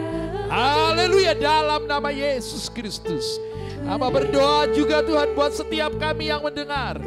Haleluya 0.51 1.38
dalam 1.38 1.88
nama 1.88 2.11
Yesus 2.11 2.68
Kristus. 2.68 3.39
Apa 3.88 4.11
berdoa 4.11 4.68
juga 4.76 4.99
Tuhan 5.06 5.31
buat 5.31 5.56
setiap 5.56 5.95
kami 5.95 6.27
yang 6.27 6.43
mendengar. 6.43 6.99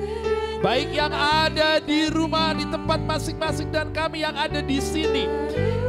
Baik 0.63 0.95
yang 0.95 1.11
ada 1.13 1.83
di 1.83 2.07
rumah, 2.09 2.55
di 2.55 2.65
tempat 2.71 3.03
masing-masing 3.03 3.69
dan 3.75 3.91
kami 3.91 4.23
yang 4.23 4.33
ada 4.39 4.63
di 4.63 4.79
sini. 4.79 5.27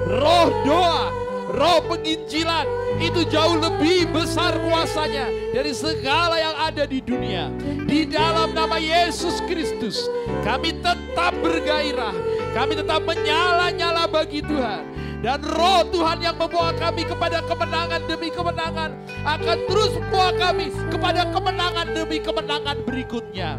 Roh 0.09 0.49
doa, 0.65 1.22
roh 1.53 1.79
penginjilan 1.85 2.65
itu 2.97 3.21
jauh 3.29 3.61
lebih 3.61 4.09
besar 4.09 4.57
kuasanya 4.65 5.29
dari 5.53 5.71
segala 5.71 6.35
yang 6.41 6.55
ada 6.57 6.83
di 6.89 6.99
dunia. 6.99 7.53
Di 7.85 8.09
dalam 8.09 8.57
nama 8.57 8.81
Yesus 8.81 9.37
Kristus, 9.45 10.09
kami 10.41 10.73
tetap 10.81 11.37
bergairah, 11.45 12.13
kami 12.57 12.73
tetap 12.73 13.05
menyala-nyala 13.05 14.09
bagi 14.09 14.41
Tuhan. 14.41 14.89
Dan 15.23 15.39
roh 15.55 15.87
Tuhan 15.87 16.19
yang 16.19 16.35
membawa 16.35 16.75
kami 16.75 17.07
kepada 17.07 17.39
kemenangan 17.47 18.03
demi 18.11 18.27
kemenangan 18.27 18.91
akan 19.23 19.57
terus 19.71 19.95
membawa 19.95 20.35
kami 20.35 20.67
kepada 20.91 21.23
kemenangan 21.31 21.87
demi 21.95 22.19
kemenangan 22.19 22.77
berikutnya. 22.83 23.55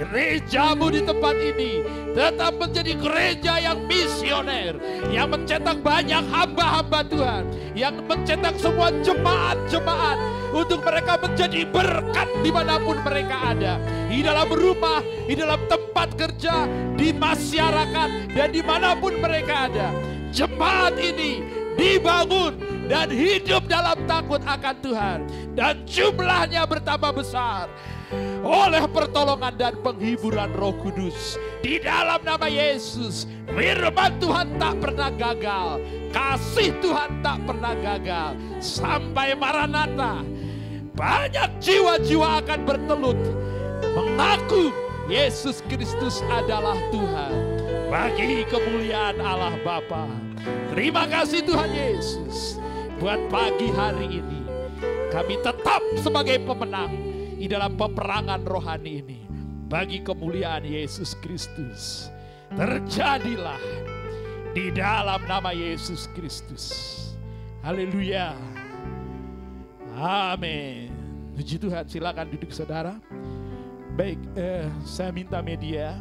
Gerejamu 0.00 0.88
di 0.88 1.04
tempat 1.04 1.36
ini 1.36 1.84
tetap 2.16 2.56
menjadi 2.56 2.96
gereja 2.96 3.60
yang 3.60 3.84
misioner, 3.84 4.80
yang 5.12 5.28
mencetak 5.28 5.84
banyak 5.84 6.24
hamba-hamba 6.24 7.04
Tuhan, 7.04 7.44
yang 7.76 8.00
mencetak 8.08 8.56
semua 8.56 8.88
jemaat-jemaat 9.04 10.16
untuk 10.56 10.80
mereka 10.88 11.20
menjadi 11.20 11.68
berkat 11.68 12.32
di 12.40 12.48
mana 12.48 12.80
pun 12.80 12.96
mereka 13.04 13.52
ada, 13.52 13.76
di 14.08 14.24
dalam 14.24 14.48
rumah, 14.48 15.04
di 15.28 15.36
dalam 15.36 15.60
tempat 15.68 16.16
kerja, 16.16 16.64
di 16.96 17.12
masyarakat, 17.12 18.32
dan 18.32 18.48
di 18.56 18.64
mana 18.64 18.96
pun 18.96 19.20
mereka 19.20 19.68
ada. 19.68 19.92
Jemaat 20.32 20.96
ini 20.96 21.44
dibangun 21.76 22.56
dan 22.88 23.12
hidup 23.12 23.68
dalam 23.68 24.00
takut 24.08 24.40
akan 24.48 24.76
Tuhan, 24.80 25.18
dan 25.52 25.84
jumlahnya 25.84 26.64
bertambah 26.64 27.20
besar 27.20 27.68
oleh 28.42 28.84
pertolongan 28.90 29.54
dan 29.54 29.74
penghiburan 29.80 30.50
Roh 30.58 30.74
Kudus. 30.82 31.38
Di 31.62 31.78
dalam 31.78 32.20
nama 32.26 32.50
Yesus, 32.50 33.28
firman 33.46 34.18
Tuhan 34.18 34.58
tak 34.58 34.74
pernah 34.82 35.10
gagal, 35.14 35.68
kasih 36.10 36.74
Tuhan 36.82 37.22
tak 37.22 37.38
pernah 37.46 37.74
gagal. 37.78 38.34
Sampai 38.58 39.34
Maranatha, 39.38 40.24
banyak 40.94 41.50
jiwa-jiwa 41.62 42.44
akan 42.44 42.60
bertelut 42.66 43.20
mengaku 43.94 44.74
Yesus 45.10 45.64
Kristus 45.66 46.22
adalah 46.30 46.78
Tuhan 46.94 47.32
bagi 47.90 48.46
kemuliaan 48.46 49.18
Allah 49.18 49.58
Bapa. 49.66 50.06
Terima 50.70 51.10
kasih 51.10 51.42
Tuhan 51.42 51.70
Yesus 51.74 52.62
buat 53.02 53.18
pagi 53.26 53.68
hari 53.74 54.22
ini. 54.22 54.40
Kami 55.10 55.42
tetap 55.42 55.82
sebagai 55.98 56.38
pemenang 56.46 57.09
di 57.40 57.48
dalam 57.48 57.72
peperangan 57.72 58.44
rohani 58.44 59.00
ini 59.00 59.20
bagi 59.64 60.04
kemuliaan 60.04 60.60
Yesus 60.60 61.16
Kristus. 61.24 62.12
Terjadilah 62.52 63.56
di 64.52 64.68
dalam 64.68 65.24
nama 65.24 65.48
Yesus 65.48 66.04
Kristus. 66.12 66.68
Haleluya. 67.64 68.36
Amin. 69.96 70.92
Puji 71.32 71.56
Tuhan, 71.56 71.88
silakan 71.88 72.28
duduk 72.28 72.52
saudara. 72.52 73.00
Baik, 73.96 74.20
eh, 74.36 74.68
saya 74.84 75.08
minta 75.08 75.40
media 75.40 75.96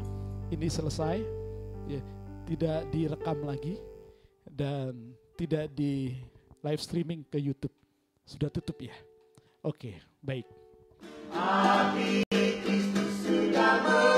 ini 0.51 0.67
selesai, 0.67 1.23
ya, 1.87 2.03
tidak 2.51 2.83
direkam 2.91 3.39
lagi 3.47 3.79
dan 4.43 5.15
tidak 5.39 5.71
di 5.71 6.19
live 6.67 6.83
streaming 6.83 7.23
ke 7.31 7.39
YouTube. 7.39 7.75
Sudah 8.27 8.51
tutup 8.51 8.75
ya? 8.83 8.95
Oke, 9.63 10.03
baik. 10.19 10.58
Api 11.29 12.25
Kristus 12.65 13.13
sudah 13.21 14.08